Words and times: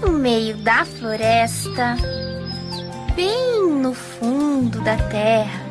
no 0.00 0.12
meio 0.12 0.56
da 0.58 0.84
floresta, 0.84 1.96
bem 3.14 3.70
no 3.70 3.94
fundo 3.94 4.80
da 4.80 4.96
terra, 4.96 5.64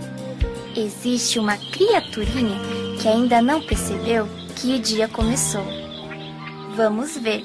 existe 0.75 1.40
uma 1.40 1.58
criaturinha 1.58 2.58
que 3.00 3.08
ainda 3.08 3.42
não 3.42 3.61
percebeu 3.61 4.27
que 4.56 4.75
o 4.75 4.80
dia 4.80 5.08
começou. 5.08 5.66
Vamos 6.75 7.17
ver. 7.17 7.43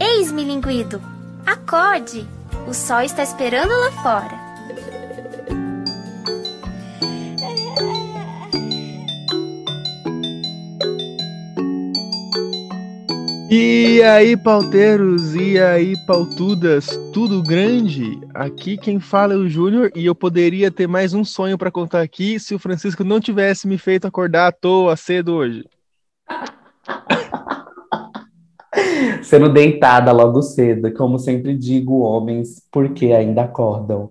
Eis, 0.00 0.32
milinguido, 0.32 1.00
acorde! 1.46 2.26
O 2.66 2.74
sol 2.74 3.02
está 3.02 3.22
esperando 3.22 3.70
lá 3.70 3.90
fora. 4.02 4.43
E 13.50 14.02
aí, 14.02 14.36
pauteiros, 14.36 15.34
e 15.34 15.60
aí, 15.60 15.94
pautudas, 16.06 16.86
tudo 17.12 17.42
grande? 17.42 18.18
Aqui 18.32 18.78
quem 18.78 18.98
fala 18.98 19.34
é 19.34 19.36
o 19.36 19.48
Júnior 19.48 19.92
e 19.94 20.06
eu 20.06 20.14
poderia 20.14 20.70
ter 20.70 20.86
mais 20.86 21.12
um 21.12 21.22
sonho 21.24 21.58
para 21.58 21.70
contar 21.70 22.00
aqui 22.00 22.40
se 22.40 22.54
o 22.54 22.58
Francisco 22.58 23.04
não 23.04 23.20
tivesse 23.20 23.68
me 23.68 23.76
feito 23.76 24.06
acordar 24.06 24.48
à 24.48 24.52
toa 24.52 24.96
cedo 24.96 25.34
hoje. 25.34 25.64
Sendo 29.22 29.48
deitada 29.52 30.12
logo 30.12 30.42
cedo, 30.42 30.92
como 30.94 31.18
sempre 31.18 31.56
digo, 31.56 32.00
homens, 32.00 32.60
porque 32.70 33.06
ainda 33.12 33.42
acordam. 33.42 34.10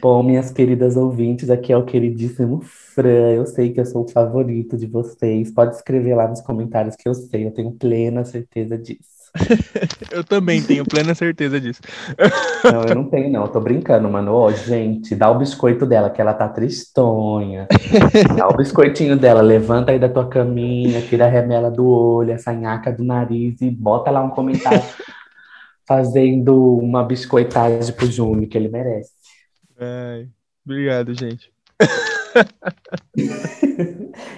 Bom, 0.00 0.22
minhas 0.22 0.50
queridas 0.50 0.96
ouvintes, 0.96 1.50
aqui 1.50 1.72
é 1.72 1.76
o 1.76 1.84
queridíssimo 1.84 2.60
Fran. 2.62 3.32
Eu 3.32 3.46
sei 3.46 3.72
que 3.72 3.80
eu 3.80 3.86
sou 3.86 4.04
o 4.04 4.08
favorito 4.08 4.76
de 4.76 4.86
vocês. 4.86 5.52
Pode 5.52 5.76
escrever 5.76 6.14
lá 6.14 6.28
nos 6.28 6.40
comentários 6.40 6.96
que 6.96 7.08
eu 7.08 7.14
sei, 7.14 7.46
eu 7.46 7.52
tenho 7.52 7.72
plena 7.72 8.24
certeza 8.24 8.76
disso. 8.78 9.21
eu 10.12 10.22
também 10.22 10.62
tenho 10.62 10.84
plena 10.84 11.14
certeza 11.14 11.60
disso. 11.60 11.80
não, 12.64 12.82
eu 12.82 12.94
não 12.94 13.04
tenho, 13.08 13.30
não. 13.30 13.42
Eu 13.42 13.48
tô 13.48 13.60
brincando, 13.60 14.08
mano. 14.08 14.32
Ô, 14.32 14.50
gente, 14.52 15.14
dá 15.14 15.30
o 15.30 15.38
biscoito 15.38 15.86
dela, 15.86 16.10
que 16.10 16.20
ela 16.20 16.34
tá 16.34 16.48
tristonha. 16.48 17.66
Dá 18.36 18.48
o 18.48 18.56
biscoitinho 18.56 19.16
dela, 19.16 19.40
levanta 19.40 19.92
aí 19.92 19.98
da 19.98 20.08
tua 20.08 20.28
caminha, 20.28 21.00
tira 21.02 21.26
a 21.26 21.28
remela 21.28 21.70
do 21.70 21.86
olho, 21.86 22.34
a 22.34 22.38
sanhaca 22.38 22.92
do 22.92 23.04
nariz 23.04 23.60
e 23.60 23.70
bota 23.70 24.10
lá 24.10 24.22
um 24.22 24.30
comentário 24.30 24.82
fazendo 25.86 26.78
uma 26.78 27.02
biscoitagem 27.04 27.94
pro 27.94 28.06
Júnior, 28.06 28.48
que 28.48 28.56
ele 28.56 28.68
merece. 28.68 29.12
Ai, 29.78 30.28
obrigado, 30.64 31.14
gente. 31.14 31.52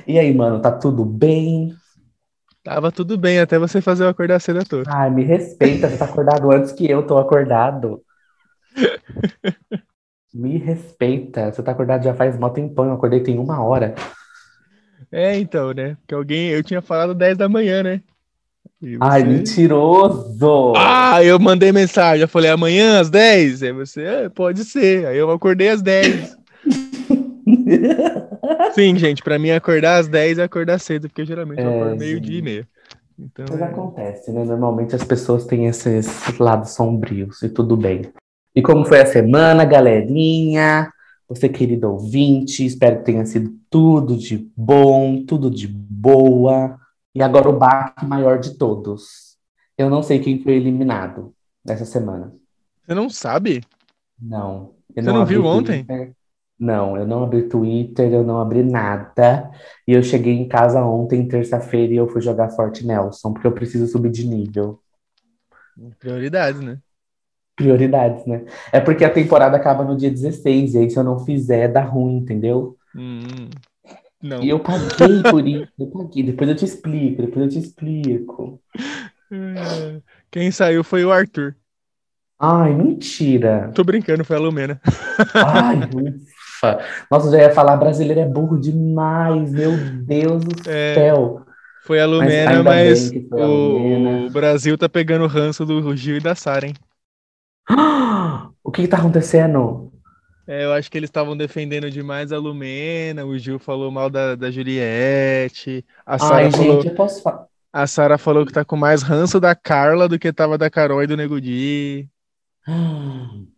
e 0.07 0.19
aí, 0.19 0.33
mano, 0.35 0.61
tá 0.61 0.73
tudo 0.73 1.05
bem? 1.05 1.75
Tava 2.65 2.91
tudo 2.91 3.19
bem, 3.19 3.39
até 3.39 3.59
você 3.59 3.83
fazer 3.83 4.05
eu 4.05 4.09
acordar 4.09 4.41
cedo 4.41 4.61
à 4.61 4.65
toa. 4.65 4.85
Ai, 4.87 5.11
me 5.11 5.23
respeita, 5.23 5.87
você 5.87 5.99
tá 5.99 6.07
acordado 6.07 6.51
antes 6.51 6.73
que 6.73 6.91
eu 6.91 7.07
tô 7.07 7.19
acordado. 7.19 8.01
me 10.33 10.57
respeita, 10.57 11.53
você 11.53 11.63
tá 11.63 11.73
acordado 11.73 12.05
já 12.05 12.15
faz 12.15 12.39
mó 12.39 12.49
tempão, 12.49 12.87
eu 12.87 12.95
acordei 12.95 13.21
tem 13.21 13.39
uma 13.39 13.63
hora. 13.63 13.95
É, 15.13 15.39
então, 15.39 15.75
né? 15.75 15.95
Porque 16.01 16.15
alguém, 16.15 16.49
eu 16.49 16.65
tinha 16.65 16.81
falado 16.81 17.15
10 17.15 17.37
da 17.37 17.51
manhã, 17.51 17.83
né? 17.83 18.01
Você... 18.81 18.99
Ai, 18.99 19.25
mentiroso! 19.25 20.73
Ah, 20.75 21.23
eu 21.23 21.39
mandei 21.39 21.71
mensagem, 21.71 22.23
eu 22.23 22.29
falei 22.29 22.51
amanhã 22.51 22.99
às 22.99 23.11
10. 23.11 23.63
Aí 23.63 23.73
você, 23.73 24.03
é, 24.03 24.29
pode 24.31 24.65
ser. 24.65 25.07
Aí 25.07 25.19
eu 25.19 25.31
acordei 25.31 25.69
às 25.69 25.83
10. 25.83 26.35
Sim, 28.75 28.97
gente, 28.97 29.23
para 29.23 29.39
mim 29.39 29.51
acordar 29.51 29.99
às 29.99 30.09
10 30.09 30.39
é 30.39 30.43
acordar 30.45 30.79
cedo, 30.79 31.09
porque 31.09 31.25
geralmente 31.25 31.61
é, 31.61 31.65
eu 31.65 31.83
acordo 31.83 31.99
meio-dia 31.99 32.39
e 32.39 32.43
meio. 32.43 32.67
Então, 33.19 33.47
Mas 33.49 33.61
é... 33.61 33.65
acontece, 33.65 34.33
né? 34.33 34.45
Normalmente 34.45 34.95
as 34.95 35.05
pessoas 35.05 35.47
têm 35.47 35.67
esses 35.67 36.07
lados 36.39 36.71
sombrios 36.71 37.43
e 37.43 37.49
tudo 37.49 37.77
bem. 37.77 38.13
E 38.55 38.63
como 38.63 38.85
foi 38.85 39.01
a 39.01 39.07
semana, 39.07 39.65
galerinha? 39.65 40.91
Você, 41.29 41.49
querido 41.49 41.91
ouvinte, 41.91 42.65
espero 42.65 42.99
que 42.99 43.05
tenha 43.05 43.25
sido 43.25 43.53
tudo 43.71 44.17
de 44.17 44.51
bom, 44.57 45.25
tudo 45.25 45.51
de 45.51 45.67
boa. 45.67 46.79
E 47.15 47.23
agora 47.23 47.49
o 47.49 47.59
baque 47.59 48.05
maior 48.05 48.39
de 48.39 48.57
todos. 48.57 49.37
Eu 49.77 49.89
não 49.89 50.03
sei 50.03 50.19
quem 50.19 50.43
foi 50.43 50.55
eliminado 50.55 51.35
nessa 51.65 51.85
semana. 51.85 52.33
Você 52.85 52.95
não 52.95 53.09
sabe? 53.09 53.63
Não. 54.21 54.75
Você 54.95 55.03
não, 55.03 55.15
não 55.15 55.27
viu 55.27 55.45
ontem? 55.45 55.87
Não, 56.59 56.97
eu 56.97 57.07
não 57.07 57.25
abri 57.25 57.49
Twitter, 57.49 58.13
eu 58.13 58.23
não 58.25 58.41
abri 58.41 58.63
nada. 58.63 59.51
E 59.87 59.93
eu 59.93 60.03
cheguei 60.03 60.35
em 60.35 60.49
casa 60.49 60.85
ontem, 60.85 61.27
terça-feira, 61.27 61.93
e 61.93 61.97
eu 61.97 62.09
fui 62.09 62.21
jogar 62.21 62.51
Forte 62.51 62.87
Nelson, 62.87 63.33
porque 63.33 63.47
eu 63.47 63.53
preciso 63.53 63.87
subir 63.87 64.11
de 64.11 64.27
nível. 64.27 64.81
Prioridades, 65.99 66.61
né? 66.61 66.81
Prioridades, 67.57 68.27
né? 68.27 68.45
É 68.73 68.81
porque 68.81 69.05
a 69.05 69.11
temporada 69.13 69.57
acaba 69.57 69.85
no 69.85 69.97
dia 69.97 70.11
16, 70.11 70.75
e 70.75 70.79
aí 70.79 70.91
se 70.91 70.99
eu 70.99 71.05
não 71.05 71.21
fizer, 71.25 71.69
dá 71.69 71.83
ruim, 71.83 72.17
entendeu? 72.17 72.77
Hum, 72.95 73.51
não. 74.23 74.43
E 74.43 74.49
eu 74.49 74.61
paguei 74.61 75.23
por 75.23 75.47
isso, 75.47 75.73
eu 75.79 75.87
paguei. 75.89 76.23
Depois 76.25 76.51
eu 76.51 76.57
te 76.57 76.65
explico, 76.65 77.23
depois 77.23 77.45
eu 77.45 77.49
te 77.49 77.59
explico. 77.59 78.61
Quem 80.31 80.51
saiu 80.51 80.83
foi 80.83 81.05
o 81.05 81.13
Arthur. 81.13 81.57
Ai, 82.39 82.75
mentira. 82.75 83.71
Tô 83.75 83.85
brincando, 83.85 84.25
foi 84.25 84.37
a 84.37 84.41
Lumena. 84.41 84.81
Ai, 85.41 85.79
ufa. 86.73 86.85
Nossa, 87.11 87.31
já 87.31 87.39
ia 87.39 87.51
falar 87.51 87.77
brasileiro 87.77 88.21
é 88.21 88.27
burro 88.27 88.59
demais, 88.59 89.53
meu 89.53 89.73
Deus 89.77 90.45
do 90.45 90.71
é, 90.71 90.95
céu. 90.95 91.43
Foi 91.85 92.01
a 92.01 92.07
Lumena, 92.07 92.63
mas, 92.63 93.13
mas 93.13 93.23
o, 93.31 93.43
a 93.43 93.47
Lumena. 93.47 94.27
o, 94.27 94.31
Brasil 94.31 94.79
tá 94.79 94.89
pegando 94.89 95.25
o 95.25 95.29
ranço 95.29 95.67
do 95.67 95.95
Gil 95.95 96.17
e 96.17 96.21
da 96.21 96.35
Sara, 96.35 96.67
hein? 96.67 96.75
O 98.67 98.71
que, 98.73 98.83
que 98.83 98.89
tá 98.89 98.97
acontecendo? 98.97 99.93
É, 100.47 100.65
eu 100.65 100.73
acho 100.73 100.91
que 100.91 100.97
eles 100.97 101.09
estavam 101.09 101.37
defendendo 101.37 101.91
demais 101.91 102.33
a 102.33 102.39
Lumena, 102.39 103.25
o 103.25 103.39
Gil 103.39 103.59
falou 103.59 103.91
mal 103.91 104.09
da, 104.09 104.35
da 104.35 104.51
Juliette, 104.51 105.85
a 106.05 106.19
Sara 106.19 106.51
falou... 106.51 106.77
Gente, 106.77 106.89
eu 106.89 106.95
posso 106.95 107.23
falar. 107.23 107.47
A 107.71 107.87
Sara 107.87 108.17
falou 108.17 108.47
que 108.47 108.53
tá 108.53 108.65
com 108.65 108.77
mais 108.77 109.03
ranço 109.03 109.39
da 109.39 109.55
Carla 109.55 110.09
do 110.09 110.19
que 110.19 110.33
tava 110.33 110.57
da 110.57 110.71
Carol 110.71 111.03
e 111.03 111.07
do 111.07 111.17
Nego 111.17 111.41
Di. 111.41 112.09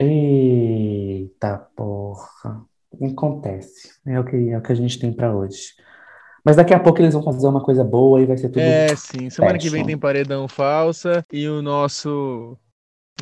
Eita 0.00 1.58
porra. 1.76 2.64
Acontece. 3.12 3.90
É 4.06 4.18
o 4.18 4.24
que, 4.24 4.50
é 4.50 4.56
o 4.56 4.62
que 4.62 4.72
a 4.72 4.74
gente 4.74 4.98
tem 4.98 5.12
para 5.12 5.34
hoje. 5.34 5.74
Mas 6.42 6.56
daqui 6.56 6.72
a 6.72 6.80
pouco 6.80 7.00
eles 7.00 7.12
vão 7.12 7.22
fazer 7.22 7.46
uma 7.46 7.62
coisa 7.62 7.84
boa 7.84 8.20
e 8.20 8.24
vai 8.24 8.38
ser 8.38 8.48
tudo. 8.48 8.60
É, 8.60 8.96
sim. 8.96 9.28
Semana 9.28 9.54
fashion. 9.54 9.58
que 9.58 9.70
vem 9.70 9.84
tem 9.84 9.98
paredão 9.98 10.48
falsa 10.48 11.24
e 11.30 11.46
o 11.46 11.60
nosso. 11.60 12.56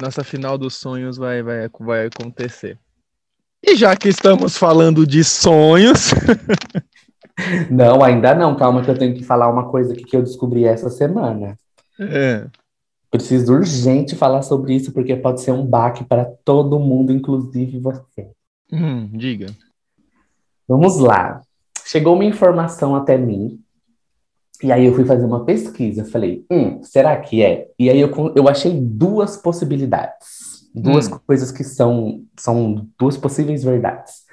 Nossa 0.00 0.22
final 0.22 0.56
dos 0.56 0.76
sonhos 0.76 1.16
vai, 1.16 1.42
vai, 1.42 1.68
vai 1.80 2.06
acontecer. 2.06 2.78
E 3.60 3.74
já 3.74 3.96
que 3.96 4.08
estamos 4.08 4.56
falando 4.56 5.04
de 5.04 5.24
sonhos. 5.24 6.12
não, 7.68 8.04
ainda 8.04 8.36
não. 8.36 8.54
Calma, 8.54 8.84
que 8.84 8.90
eu 8.90 8.96
tenho 8.96 9.14
que 9.14 9.24
falar 9.24 9.50
uma 9.50 9.68
coisa 9.68 9.96
que 9.96 10.16
eu 10.16 10.22
descobri 10.22 10.64
essa 10.64 10.88
semana. 10.88 11.58
É. 11.98 12.46
Preciso 13.10 13.54
urgente 13.54 14.14
falar 14.14 14.42
sobre 14.42 14.74
isso, 14.74 14.92
porque 14.92 15.16
pode 15.16 15.40
ser 15.40 15.52
um 15.52 15.64
baque 15.64 16.04
para 16.04 16.26
todo 16.44 16.78
mundo, 16.78 17.12
inclusive 17.12 17.78
você. 17.78 18.30
Hum, 18.70 19.08
diga. 19.12 19.46
Vamos 20.66 20.98
lá. 20.98 21.40
Chegou 21.86 22.14
uma 22.14 22.24
informação 22.24 22.94
até 22.94 23.16
mim, 23.16 23.58
e 24.62 24.72
aí 24.72 24.84
eu 24.84 24.94
fui 24.94 25.04
fazer 25.04 25.24
uma 25.24 25.44
pesquisa. 25.44 26.04
Falei, 26.04 26.44
hum, 26.50 26.82
será 26.82 27.16
que 27.16 27.42
é? 27.42 27.68
E 27.78 27.88
aí 27.88 28.00
eu, 28.00 28.10
eu 28.34 28.48
achei 28.48 28.78
duas 28.78 29.36
possibilidades. 29.36 30.68
Duas 30.74 31.08
hum. 31.08 31.18
coisas 31.26 31.50
que 31.50 31.64
são, 31.64 32.24
são 32.38 32.86
duas 32.98 33.16
possíveis 33.16 33.64
verdades. 33.64 34.26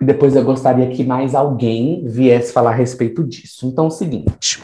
E 0.00 0.04
depois 0.04 0.36
eu 0.36 0.44
gostaria 0.44 0.90
que 0.90 1.04
mais 1.04 1.34
alguém 1.34 2.04
viesse 2.06 2.52
falar 2.52 2.70
a 2.70 2.74
respeito 2.74 3.24
disso. 3.24 3.66
Então, 3.66 3.86
é 3.86 3.88
o 3.88 3.90
seguinte: 3.90 4.62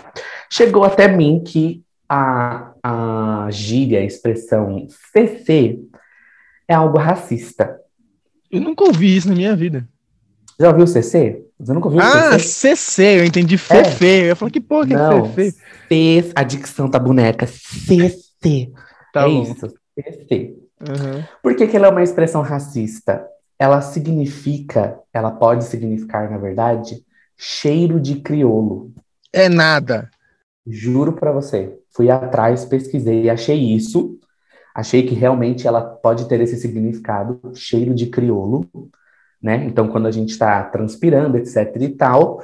chegou 0.50 0.84
até 0.84 1.08
mim 1.08 1.42
que 1.44 1.82
a, 2.08 2.69
a 2.82 3.48
gíria, 3.50 4.00
a 4.00 4.04
expressão 4.04 4.86
CC 5.12 5.80
é 6.68 6.74
algo 6.74 6.98
racista. 6.98 7.80
Eu 8.50 8.60
nunca 8.60 8.84
ouvi 8.84 9.16
isso 9.16 9.28
na 9.28 9.34
minha 9.34 9.54
vida. 9.54 9.88
Já 10.58 10.68
ouviu 10.68 10.86
CC? 10.86 11.42
Você 11.58 11.72
nunca 11.72 11.88
ouviu 11.88 12.02
ah, 12.02 12.38
CC? 12.38 12.76
CC, 12.76 13.20
eu 13.20 13.24
entendi 13.24 13.56
Fefe. 13.56 14.06
É. 14.06 14.30
Eu 14.30 14.36
falar, 14.36 14.50
que 14.50 14.60
porra 14.60 14.86
que 14.86 14.92
Não, 14.94 15.24
é 15.24 15.28
Fefe? 15.30 15.58
C, 15.88 16.32
a 16.34 16.42
dicção 16.42 16.90
tá 16.90 16.98
boneca. 16.98 17.46
CC. 17.46 18.70
Tá 19.12 19.22
é 19.22 19.24
bom. 19.24 19.42
isso, 19.42 19.72
CC. 19.94 20.56
Uhum. 20.80 21.24
Por 21.42 21.56
que, 21.56 21.66
que 21.66 21.76
ela 21.76 21.86
é 21.86 21.90
uma 21.90 22.02
expressão 22.02 22.42
racista? 22.42 23.26
Ela 23.58 23.80
significa, 23.80 24.98
ela 25.12 25.30
pode 25.30 25.64
significar, 25.64 26.30
na 26.30 26.38
verdade, 26.38 27.04
cheiro 27.36 27.98
de 27.98 28.16
criolo. 28.16 28.92
É 29.32 29.48
nada. 29.48 30.10
Juro 30.66 31.14
para 31.14 31.32
você. 31.32 31.79
Fui 31.92 32.10
atrás, 32.10 32.64
pesquisei 32.64 33.24
e 33.24 33.30
achei 33.30 33.58
isso. 33.58 34.18
Achei 34.74 35.02
que 35.02 35.14
realmente 35.14 35.66
ela 35.66 35.80
pode 35.80 36.28
ter 36.28 36.40
esse 36.40 36.56
significado, 36.56 37.40
cheiro 37.54 37.94
de 37.94 38.06
criolo, 38.06 38.66
né? 39.42 39.64
Então, 39.64 39.88
quando 39.88 40.06
a 40.06 40.10
gente 40.10 40.30
está 40.30 40.62
transpirando, 40.64 41.36
etc 41.36 41.76
e 41.80 41.88
tal, 41.88 42.40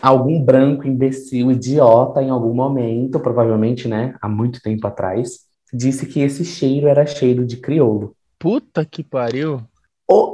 algum 0.00 0.42
branco, 0.42 0.86
imbecil, 0.86 1.52
idiota, 1.52 2.22
em 2.22 2.30
algum 2.30 2.54
momento, 2.54 3.20
provavelmente, 3.20 3.86
né, 3.86 4.14
há 4.20 4.28
muito 4.28 4.62
tempo 4.62 4.86
atrás, 4.86 5.40
disse 5.72 6.06
que 6.06 6.20
esse 6.20 6.44
cheiro 6.44 6.88
era 6.88 7.04
cheiro 7.04 7.44
de 7.44 7.58
crioulo. 7.58 8.14
Puta 8.38 8.84
que 8.84 9.02
pariu. 9.02 9.60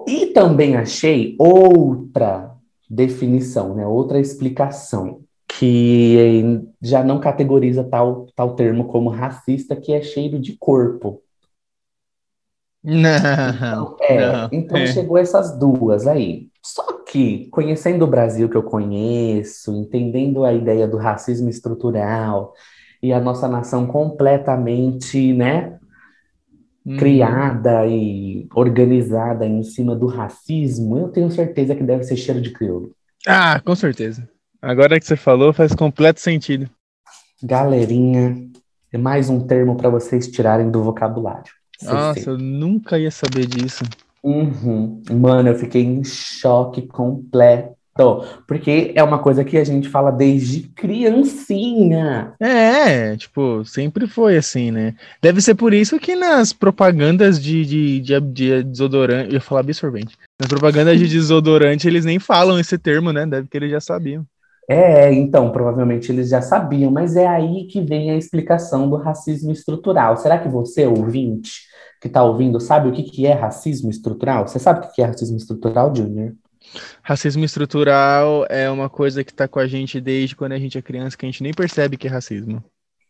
E 0.09 0.27
também 0.27 0.75
achei 0.75 1.37
outra 1.39 2.51
definição, 2.89 3.75
né? 3.75 3.87
outra 3.87 4.19
explicação, 4.19 5.21
que 5.59 6.63
já 6.81 7.03
não 7.03 7.19
categoriza 7.19 7.83
tal, 7.83 8.27
tal 8.37 8.55
termo 8.55 8.85
como 8.87 9.09
racista, 9.09 9.75
que 9.75 9.93
é 9.93 10.01
cheiro 10.01 10.39
de 10.39 10.57
corpo. 10.57 11.21
Não. 12.83 13.17
Então, 13.49 13.97
é, 14.03 14.33
não, 14.33 14.49
então 14.53 14.77
é. 14.79 14.87
chegou 14.87 15.19
essas 15.19 15.59
duas 15.59 16.07
aí. 16.07 16.49
Só 16.65 17.03
que, 17.03 17.49
conhecendo 17.51 18.05
o 18.05 18.09
Brasil 18.09 18.49
que 18.49 18.57
eu 18.57 18.63
conheço, 18.63 19.75
entendendo 19.75 20.45
a 20.45 20.53
ideia 20.53 20.87
do 20.87 20.97
racismo 20.97 21.49
estrutural 21.49 22.55
e 23.03 23.13
a 23.13 23.21
nossa 23.21 23.49
nação 23.49 23.87
completamente, 23.87 25.33
né, 25.33 25.77
Hum. 26.87 26.97
criada 26.97 27.87
e 27.87 28.49
organizada 28.55 29.45
em 29.45 29.63
cima 29.63 29.95
do 29.95 30.07
racismo, 30.07 30.97
eu 30.97 31.09
tenho 31.09 31.31
certeza 31.31 31.75
que 31.75 31.83
deve 31.83 32.05
ser 32.05 32.17
cheiro 32.17 32.41
de 32.41 32.51
crioulo. 32.51 32.93
Ah, 33.27 33.61
com 33.61 33.75
certeza. 33.75 34.27
Agora 34.61 34.99
que 34.99 35.07
você 35.07 35.17
falou, 35.17 35.53
faz 35.53 35.75
completo 35.75 36.21
sentido. 36.21 36.69
Galerinha, 37.43 38.37
é 38.93 38.99
mais 38.99 39.31
um 39.31 39.47
termo 39.47 39.77
para 39.77 39.89
vocês 39.89 40.27
tirarem 40.27 40.71
do 40.71 40.83
vocabulário. 40.83 41.53
Nossa, 41.81 42.31
eu 42.31 42.39
nunca 42.39 42.99
ia 42.99 43.11
saber 43.11 43.47
disso. 43.47 43.85
Uhum. 44.23 45.01
Mano, 45.11 45.51
eu 45.51 45.55
fiquei 45.55 45.83
em 45.83 46.03
choque 46.03 46.83
completo. 46.83 47.79
Porque 48.47 48.93
é 48.95 49.03
uma 49.03 49.19
coisa 49.19 49.45
que 49.45 49.57
a 49.57 49.65
gente 49.65 49.89
fala 49.89 50.13
desde 50.13 50.63
criancinha. 50.69 52.33
É, 52.41 53.17
tipo, 53.17 53.65
sempre 53.65 54.07
foi 54.07 54.37
assim, 54.37 54.71
né? 54.71 54.95
Deve 55.21 55.41
ser 55.41 55.57
por 55.57 55.75
isso 55.75 55.99
que 55.99 56.15
nas 56.15 56.53
propagandas 56.53 57.43
de, 57.43 57.65
de, 57.65 58.01
de, 58.01 58.21
de 58.21 58.63
desodorante, 58.63 59.29
eu 59.29 59.35
ia 59.35 59.41
falar 59.41 59.63
absorvente. 59.63 60.17
Nas 60.41 60.49
propagandas 60.49 60.97
de 60.97 61.09
desodorante, 61.09 61.89
eles 61.89 62.05
nem 62.05 62.21
falam 62.21 62.59
esse 62.59 62.79
termo, 62.79 63.13
né? 63.13 63.27
Deve 63.27 63.49
que 63.49 63.57
eles 63.57 63.71
já 63.71 63.81
sabiam. 63.81 64.25
É, 64.69 65.11
então, 65.15 65.51
provavelmente 65.51 66.13
eles 66.13 66.29
já 66.29 66.43
sabiam, 66.43 66.91
mas 66.91 67.17
é 67.17 67.27
aí 67.27 67.67
que 67.67 67.81
vem 67.81 68.11
a 68.11 68.17
explicação 68.17 68.89
do 68.89 68.97
racismo 68.97 69.51
estrutural. 69.51 70.17
Será 70.19 70.39
que 70.39 70.49
você, 70.49 70.87
ouvinte, 70.87 71.63
que 72.03 72.07
está 72.07 72.23
ouvindo, 72.23 72.61
sabe 72.61 72.89
o 72.89 72.93
que, 72.93 73.03
que 73.03 73.27
é 73.27 73.33
racismo 73.33 73.89
estrutural? 73.89 74.47
Você 74.47 74.59
sabe 74.59 74.87
o 74.87 74.93
que 74.93 75.01
é 75.01 75.07
racismo 75.07 75.39
estrutural, 75.39 75.95
Junior? 75.95 76.35
Racismo 77.03 77.45
estrutural 77.45 78.45
é 78.51 78.71
uma 78.71 78.91
coisa 78.91 79.25
que 79.25 79.33
tá 79.33 79.49
com 79.49 79.59
a 79.59 79.67
gente 79.67 80.01
desde 80.03 80.37
quando 80.37 80.53
a 80.53 80.59
gente 80.59 80.77
é 80.77 80.83
criança, 80.83 81.17
que 81.17 81.25
a 81.25 81.29
gente 81.31 81.43
nem 81.43 81.55
percebe 81.55 81.97
que 81.97 82.07
é 82.07 82.11
racismo. 82.11 82.63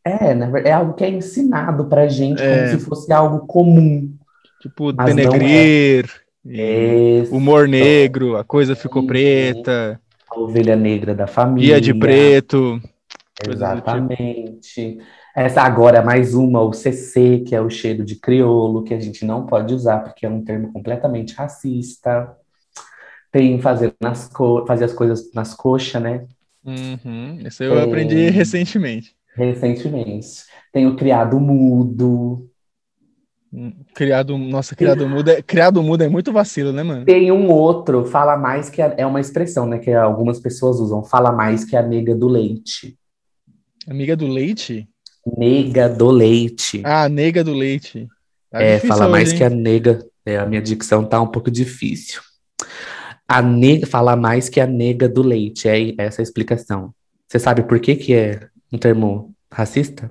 É, 0.04 0.68
é 0.68 0.72
algo 0.72 0.94
que 0.94 1.02
é 1.02 1.10
ensinado 1.10 1.86
pra 1.86 2.06
gente 2.06 2.40
É. 2.40 2.68
como 2.68 2.78
se 2.78 2.86
fosse 2.86 3.12
algo 3.12 3.46
comum. 3.46 4.14
Tipo, 4.60 4.90
é. 4.90 5.04
denegrir, 5.04 6.08
Esse, 6.44 7.32
humor 7.32 7.66
negro, 7.66 8.36
a 8.36 8.44
coisa 8.44 8.76
ficou 8.76 9.04
preta, 9.06 10.00
ovelha 10.38 10.76
negra 10.76 11.14
da 11.14 11.26
família. 11.26 11.80
dia 11.80 11.80
de 11.80 11.94
preto. 11.94 12.80
tipo. 12.80 13.52
Exatamente. 13.52 14.98
Essa 15.34 15.62
agora 15.62 15.98
é 15.98 16.02
mais 16.04 16.34
uma, 16.34 16.60
o 16.62 16.72
CC, 16.72 17.40
que 17.46 17.54
é 17.54 17.60
o 17.60 17.70
cheiro 17.70 18.04
de 18.04 18.16
crioulo, 18.16 18.82
que 18.82 18.92
a 18.94 19.00
gente 19.00 19.24
não 19.24 19.46
pode 19.46 19.72
usar 19.74 20.00
porque 20.00 20.26
é 20.26 20.28
um 20.28 20.42
termo 20.44 20.72
completamente 20.72 21.34
racista. 21.34 22.36
Tem 23.30 23.60
fazer, 23.60 23.94
nas 24.00 24.28
co 24.28 24.64
fazer 24.66 24.84
as 24.86 24.92
coisas 24.92 25.32
nas 25.34 25.54
coxas, 25.54 26.02
né? 26.02 26.26
Uhum, 26.64 27.38
Isso 27.46 27.62
eu 27.62 27.78
É. 27.78 27.84
aprendi 27.84 28.30
recentemente. 28.30 29.14
Recentemente. 29.34 30.44
Tem 30.72 30.86
o 30.86 30.96
criado 30.96 31.38
mudo. 31.38 32.48
Criado, 33.94 34.36
nossa, 34.36 34.76
criado 34.76 35.08
mudo 35.08 35.30
é, 35.30 35.40
criado 35.40 35.82
mudo 35.82 36.02
é 36.02 36.08
muito 36.08 36.32
vacilo, 36.32 36.70
né, 36.70 36.82
mano? 36.82 37.04
Tem 37.06 37.32
um 37.32 37.50
outro, 37.50 38.04
fala 38.04 38.36
mais 38.36 38.68
que 38.68 38.82
a- 38.82 38.94
é 38.98 39.06
uma 39.06 39.20
expressão, 39.20 39.66
né? 39.66 39.78
Que 39.78 39.90
algumas 39.92 40.38
pessoas 40.38 40.78
usam, 40.80 41.02
fala 41.02 41.32
mais 41.32 41.64
que 41.64 41.74
a 41.74 41.82
nega 41.82 42.14
do 42.14 42.28
leite. 42.28 42.96
Amiga 43.88 44.14
do 44.14 44.26
leite? 44.26 44.86
Nega 45.36 45.88
do 45.88 46.10
leite. 46.10 46.82
Ah, 46.84 47.08
nega 47.08 47.42
do 47.42 47.54
leite. 47.54 48.06
Tá 48.50 48.62
É, 48.62 48.74
difícil 48.74 48.88
fala 48.88 49.08
mais 49.08 49.30
hein? 49.32 49.38
que 49.38 49.44
a 49.44 49.50
nega. 49.50 50.06
É, 50.26 50.36
a 50.38 50.44
minha 50.46 50.60
dicção 50.60 51.04
tá 51.04 51.18
um 51.20 51.26
pouco 51.26 51.50
difícil. 51.50 52.20
A 53.26 53.40
nega 53.42 53.86
fala 53.86 54.14
mais 54.14 54.48
que 54.50 54.60
a 54.60 54.66
nega 54.66 55.08
do 55.08 55.22
leite. 55.22 55.68
É 55.68 55.94
essa 55.98 56.20
a 56.20 56.24
explicação. 56.24 56.92
Você 57.26 57.38
sabe 57.38 57.62
por 57.62 57.78
que 57.80 57.96
que 57.96 58.14
é 58.14 58.48
um 58.72 58.78
termo 58.78 59.34
racista? 59.50 60.10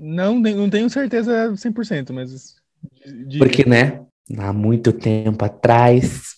Não, 0.00 0.38
não 0.38 0.70
tenho 0.70 0.88
certeza 0.90 1.54
100%, 1.56 2.12
mas. 2.12 2.56
diga. 3.26 3.44
Porque, 3.44 3.68
né? 3.68 4.02
Há 4.38 4.52
muito 4.52 4.92
tempo 4.92 5.44
atrás, 5.44 6.36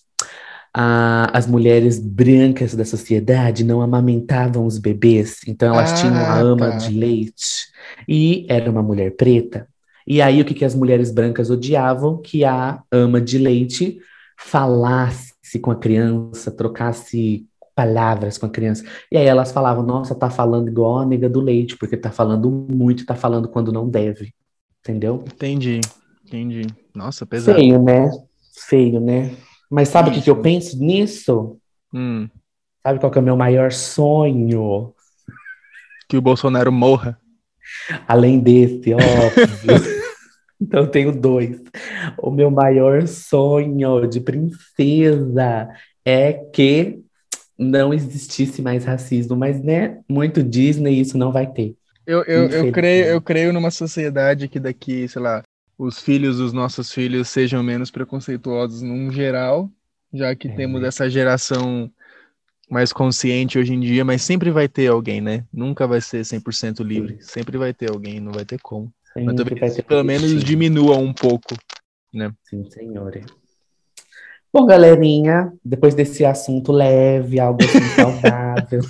as 0.73 1.47
mulheres 1.47 1.99
brancas 1.99 2.75
da 2.75 2.85
sociedade 2.85 3.63
não 3.63 3.81
amamentavam 3.81 4.65
os 4.65 4.77
bebês, 4.77 5.37
então 5.47 5.73
elas 5.73 5.91
Ah, 5.91 5.95
tinham 5.95 6.15
a 6.15 6.39
ama 6.39 6.71
tá. 6.71 6.77
de 6.77 6.93
leite 6.93 7.67
e 8.07 8.45
era 8.47 8.69
uma 8.69 8.83
mulher 8.83 9.15
preta. 9.15 9.67
E 10.05 10.21
aí 10.21 10.41
o 10.41 10.45
que, 10.45 10.53
que 10.53 10.65
as 10.65 10.75
mulheres 10.75 11.11
brancas 11.11 11.49
odiavam? 11.49 12.21
Que 12.21 12.43
a 12.45 12.81
ama 12.91 13.19
de 13.19 13.37
leite 13.37 13.99
falasse 14.37 15.33
com 15.61 15.71
a 15.71 15.75
criança, 15.75 16.51
trocasse 16.51 17.45
palavras 17.79 18.37
com 18.37 18.45
a 18.45 18.49
criança. 18.49 18.83
E 19.09 19.15
aí 19.17 19.25
elas 19.25 19.53
falavam, 19.53 19.81
nossa, 19.85 20.13
tá 20.13 20.29
falando 20.29 20.67
igual 20.67 20.99
a 20.99 21.05
nega 21.05 21.29
do 21.29 21.39
leite, 21.39 21.77
porque 21.77 21.95
tá 21.95 22.11
falando 22.11 22.51
muito, 22.51 23.05
tá 23.05 23.15
falando 23.15 23.47
quando 23.47 23.71
não 23.71 23.87
deve. 23.87 24.33
Entendeu? 24.81 25.23
Entendi, 25.25 25.79
entendi. 26.25 26.67
Nossa, 26.93 27.25
pesado. 27.25 27.57
Feio, 27.57 27.81
né? 27.81 28.11
Feio, 28.67 28.99
né? 28.99 29.33
Mas 29.71 29.87
sabe 29.87 30.09
o 30.09 30.13
que, 30.13 30.21
que 30.21 30.29
eu 30.29 30.41
penso 30.41 30.77
nisso? 30.77 31.57
Hum, 31.93 32.27
Sabe 32.83 32.99
qual 32.99 33.09
que 33.09 33.17
é 33.17 33.21
o 33.21 33.23
meu 33.23 33.37
maior 33.37 33.71
sonho? 33.71 34.93
que 36.09 36.17
o 36.17 36.21
Bolsonaro 36.21 36.71
morra. 36.71 37.17
Além 38.05 38.39
desse, 38.39 38.93
óbvio. 38.93 38.99
Então 40.61 40.81
eu 40.81 40.87
tenho 40.91 41.17
dois. 41.17 41.57
O 42.17 42.29
meu 42.29 42.51
maior 42.51 43.07
sonho 43.07 44.05
de 44.05 44.19
princesa 44.19 45.69
é 46.03 46.33
que 46.33 47.01
não 47.59 47.93
existisse 47.93 48.61
mais 48.61 48.85
racismo, 48.85 49.35
mas 49.35 49.61
né, 49.61 49.99
muito 50.09 50.41
Disney 50.41 50.99
isso 50.99 51.17
não 51.17 51.31
vai 51.31 51.51
ter. 51.51 51.75
Eu, 52.07 52.23
eu, 52.23 52.49
eu, 52.49 52.71
creio, 52.71 53.05
eu 53.05 53.21
creio 53.21 53.53
numa 53.53 53.69
sociedade 53.69 54.47
que 54.47 54.59
daqui, 54.59 55.07
sei 55.07 55.21
lá, 55.21 55.43
os 55.77 55.99
filhos 55.99 56.37
dos 56.37 56.53
nossos 56.53 56.91
filhos 56.91 57.27
sejam 57.27 57.61
menos 57.61 57.91
preconceituosos 57.91 58.81
num 58.81 59.11
geral, 59.11 59.69
já 60.13 60.33
que 60.35 60.47
É. 60.47 60.55
temos 60.55 60.83
essa 60.83 61.09
geração 61.09 61.91
mais 62.69 62.93
consciente 62.93 63.57
hoje 63.57 63.73
em 63.73 63.79
dia, 63.79 64.05
mas 64.05 64.21
sempre 64.21 64.51
vai 64.51 64.67
ter 64.67 64.87
alguém, 64.87 65.19
né? 65.19 65.43
Nunca 65.51 65.87
vai 65.87 66.01
ser 66.01 66.23
100% 66.23 66.83
livre. 66.83 67.17
Sempre 67.21 67.57
vai 67.57 67.73
ter 67.73 67.89
alguém, 67.89 68.19
não 68.19 68.31
vai 68.31 68.45
ter 68.45 68.59
como. 68.61 68.91
Mas 69.15 69.25
Sempre 69.35 69.55
talvez 69.55 69.75
ter 69.75 69.83
pelo 69.83 70.03
menos 70.03 70.43
diminua 70.43 70.97
um 70.97 71.13
pouco. 71.13 71.55
Sim, 72.43 72.63
senhora. 72.69 73.21
Bom, 74.51 74.65
galerinha, 74.65 75.51
depois 75.63 75.93
desse 75.93 76.25
assunto 76.25 76.71
leve, 76.71 77.39
algo 77.39 77.59
assim 77.63 77.79
saudável. 77.95 78.81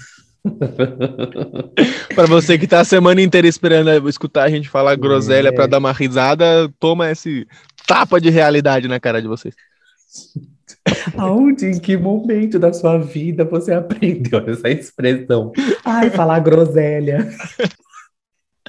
Para 2.15 2.25
você 2.27 2.57
que 2.57 2.65
tá 2.67 2.79
a 2.79 2.85
semana 2.85 3.21
inteira 3.21 3.47
esperando 3.47 4.07
escutar 4.07 4.43
a 4.45 4.49
gente 4.49 4.69
falar 4.69 4.95
groselha 4.95 5.49
É. 5.49 5.51
pra 5.51 5.67
dar 5.67 5.79
uma 5.79 5.91
risada, 5.91 6.71
toma 6.79 7.11
esse 7.11 7.45
tapa 7.85 8.21
de 8.21 8.29
realidade 8.29 8.87
na 8.87 8.99
cara 8.99 9.21
de 9.21 9.27
vocês. 9.27 9.53
Aonde, 11.17 11.65
em 11.65 11.79
que 11.79 11.97
momento 11.97 12.57
da 12.57 12.71
sua 12.71 12.97
vida 12.97 13.43
você 13.43 13.73
aprendeu 13.73 14.39
essa 14.47 14.69
expressão? 14.69 15.51
Ai, 15.83 16.09
falar 16.09 16.39
groselha. 16.39 17.27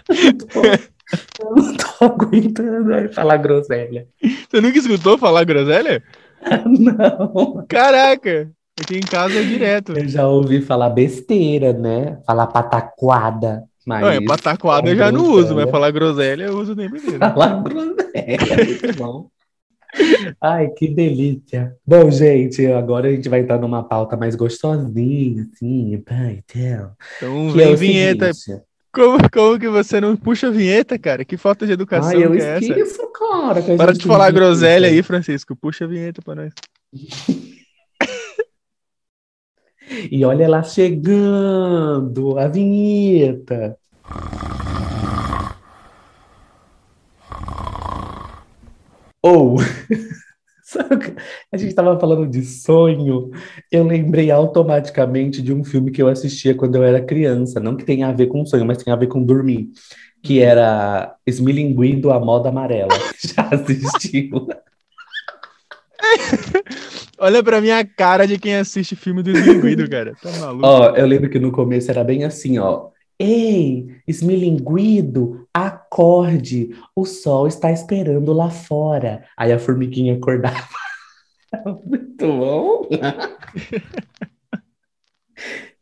Eu 0.09 0.17
não 0.25 0.39
tô, 0.39 0.65
eu 0.65 1.57
não 1.57 1.77
tô 1.77 2.05
aguentando 2.05 2.95
ai, 2.95 3.09
falar 3.09 3.37
groselha. 3.37 4.07
Você 4.51 4.61
nunca 4.61 4.79
escutou 4.79 5.19
falar 5.19 5.45
groselha? 5.45 6.03
Não. 6.67 7.65
Caraca! 7.69 8.51
Aqui 8.81 8.97
em 8.97 9.01
casa 9.01 9.39
é 9.39 9.43
direto. 9.43 9.93
Eu 9.93 10.09
já 10.09 10.27
ouvi 10.27 10.63
falar 10.63 10.91
besteira, 10.91 11.73
né? 11.73 12.19
Falar 12.27 12.47
pataquada. 12.47 13.65
Mas 13.87 14.01
Não, 14.03 14.09
é, 14.09 14.21
pataquada 14.21 14.89
eu 14.89 14.97
já 14.97 15.11
não 15.13 15.23
groselha. 15.25 15.45
uso, 15.45 15.55
mas 15.55 15.71
falar 15.71 15.91
groselha 15.91 16.45
eu 16.45 16.59
uso 16.59 16.73
o 16.73 16.77
tempo 16.77 16.97
inteiro. 16.97 17.19
Falar 17.19 17.63
groselha, 17.63 18.39
muito 18.67 18.97
bom. 18.97 19.29
Ai, 20.41 20.69
que 20.71 20.89
delícia. 20.89 21.75
Bom, 21.85 22.11
gente, 22.11 22.65
agora 22.67 23.09
a 23.09 23.13
gente 23.13 23.29
vai 23.29 23.41
entrar 23.41 23.59
numa 23.59 23.83
pauta 23.83 24.17
mais 24.17 24.35
gostosinha, 24.37 25.47
assim, 25.53 25.99
pai, 26.07 26.43
então. 26.47 26.93
Então 27.17 27.51
é 27.51 27.53
vem 27.53 27.75
o 27.75 27.77
vinheta. 27.77 28.33
seguinte. 28.33 28.63
Como, 28.93 29.19
como 29.31 29.59
que 29.59 29.69
você 29.69 30.01
não 30.01 30.17
puxa 30.17 30.49
a 30.49 30.51
vinheta, 30.51 30.99
cara? 30.99 31.25
Que 31.25 31.37
falta 31.37 31.65
de 31.65 31.73
educação 31.73 32.11
Ai, 32.11 32.25
eu 32.25 32.33
que 32.33 32.39
é 32.39 32.59
esqueço, 32.59 33.03
essa? 33.03 33.13
Cara, 33.13 33.63
que 33.63 33.77
Para 33.77 33.93
de 33.93 34.05
falar 34.05 34.31
vinheta, 34.31 34.47
groselha 34.47 34.89
aí, 34.89 35.01
Francisco. 35.03 35.55
Puxa 35.55 35.85
a 35.85 35.89
vinheta 35.89 36.21
para 36.21 36.43
nós. 36.43 36.53
e 40.11 40.25
olha 40.25 40.49
lá 40.49 40.65
chegando 40.65 42.37
a 42.37 42.49
vinheta. 42.49 43.79
Ou. 49.23 49.55
Oh. 49.55 49.57
a 51.53 51.57
gente 51.57 51.71
estava 51.71 51.99
falando 51.99 52.27
de 52.27 52.45
sonho, 52.45 53.31
eu 53.71 53.85
lembrei 53.85 54.31
automaticamente 54.31 55.43
de 55.43 55.53
um 55.53 55.65
filme 55.65 55.91
que 55.91 56.03
eu 56.03 56.09
assistia 56.09 56.55
quando 56.55 56.77
eu 56.77 56.83
era 56.83 57.01
criança, 57.03 57.59
não 57.61 57.77
que 57.77 57.85
tenha 57.85 58.09
a 58.09 58.13
ver 58.13 58.27
com 58.27 58.45
sonho, 58.47 58.65
mas 58.67 58.79
tem 58.79 58.93
a 58.93 58.97
ver 58.97 59.09
com 59.09 59.23
dormir, 59.23 59.71
que 60.23 60.41
era 60.41 61.15
Esmilinguido, 61.27 62.11
a 62.11 62.21
Moda 62.21 62.49
Amarela. 62.51 62.89
Já 63.23 63.49
assistiu? 63.51 64.49
Olha 67.19 67.43
pra 67.43 67.61
minha 67.61 67.85
cara 67.85 68.27
de 68.27 68.39
quem 68.39 68.57
assiste 68.57 68.97
filme 68.97 69.23
do 69.23 69.31
Esmilinguido, 69.31 69.89
cara. 69.89 70.15
Tá 70.23 70.31
maluco? 70.39 70.67
Ó, 70.67 70.97
eu 70.97 71.07
lembro 71.07 71.29
que 71.29 71.39
no 71.39 71.53
começo 71.53 71.91
era 71.91 72.03
bem 72.03 72.25
assim, 72.25 72.59
ó. 72.59 72.89
Ei, 73.23 73.87
esmilinguido, 74.09 75.47
acorde, 75.53 76.71
o 76.97 77.05
sol 77.05 77.47
está 77.47 77.71
esperando 77.71 78.33
lá 78.33 78.49
fora. 78.49 79.27
Aí 79.37 79.53
a 79.53 79.59
formiguinha 79.59 80.17
acordava. 80.17 80.67
Muito 81.85 82.27
bom. 82.27 82.89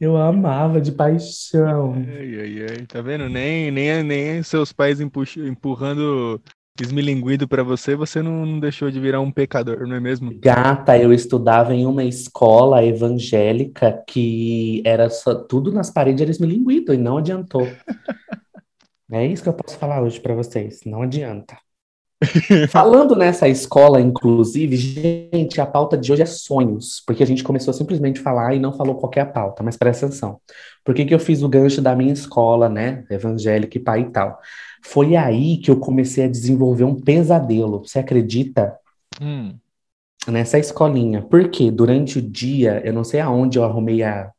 Eu 0.00 0.16
amava 0.16 0.80
de 0.80 0.92
paixão. 0.92 1.94
Ai, 1.94 2.40
ai, 2.40 2.66
ai. 2.70 2.86
Tá 2.86 3.00
vendo? 3.00 3.28
Nem, 3.28 3.70
nem, 3.70 4.02
nem 4.02 4.42
seus 4.42 4.72
pais 4.72 5.00
empurrando 5.00 6.40
esmilinguido 6.82 7.48
pra 7.48 7.62
você, 7.62 7.94
você 7.94 8.22
não, 8.22 8.46
não 8.46 8.60
deixou 8.60 8.90
de 8.90 9.00
virar 9.00 9.20
um 9.20 9.30
pecador, 9.30 9.86
não 9.86 9.96
é 9.96 10.00
mesmo? 10.00 10.32
Gata, 10.38 10.96
eu 10.98 11.12
estudava 11.12 11.74
em 11.74 11.86
uma 11.86 12.04
escola 12.04 12.84
evangélica 12.84 14.02
que 14.06 14.82
era 14.84 15.10
só, 15.10 15.34
tudo 15.34 15.72
nas 15.72 15.90
paredes 15.90 16.22
era 16.22 16.30
esmilinguido 16.30 16.94
e 16.94 16.98
não 16.98 17.18
adiantou. 17.18 17.66
É 19.10 19.26
isso 19.26 19.42
que 19.42 19.48
eu 19.48 19.54
posso 19.54 19.78
falar 19.78 20.02
hoje 20.02 20.20
pra 20.20 20.34
vocês, 20.34 20.80
não 20.84 21.00
adianta. 21.00 21.56
Falando 22.68 23.14
nessa 23.14 23.48
escola, 23.48 24.00
inclusive, 24.00 24.76
gente, 24.76 25.60
a 25.60 25.66
pauta 25.66 25.96
de 25.96 26.12
hoje 26.12 26.22
é 26.22 26.26
sonhos, 26.26 27.02
porque 27.06 27.22
a 27.22 27.26
gente 27.26 27.44
começou 27.44 27.72
simplesmente 27.72 28.20
a 28.20 28.22
falar 28.22 28.54
e 28.54 28.58
não 28.58 28.72
falou 28.72 28.96
qual 28.96 29.10
é 29.14 29.20
a 29.20 29.26
pauta, 29.26 29.62
mas 29.62 29.76
presta 29.76 30.06
atenção. 30.06 30.40
Por 30.84 30.94
que 30.94 31.04
que 31.04 31.14
eu 31.14 31.20
fiz 31.20 31.42
o 31.42 31.48
gancho 31.48 31.80
da 31.80 31.94
minha 31.94 32.12
escola, 32.12 32.68
né, 32.68 33.04
evangélica 33.08 33.78
e 33.78 33.80
pai 33.80 34.00
e 34.00 34.10
tal? 34.10 34.38
Foi 34.82 35.16
aí 35.16 35.58
que 35.58 35.70
eu 35.70 35.78
comecei 35.78 36.24
a 36.24 36.28
desenvolver 36.28 36.84
um 36.84 37.00
pesadelo, 37.00 37.80
você 37.86 37.98
acredita? 37.98 38.76
Hum. 39.20 39.60
nessa 40.26 40.58
escolinha. 40.58 41.22
Porque 41.22 41.70
durante 41.70 42.18
o 42.18 42.22
dia, 42.22 42.82
eu 42.84 42.92
não 42.92 43.04
sei 43.04 43.20
aonde 43.20 43.58
eu 43.58 43.64
arrumei 43.64 44.02
a 44.02 44.30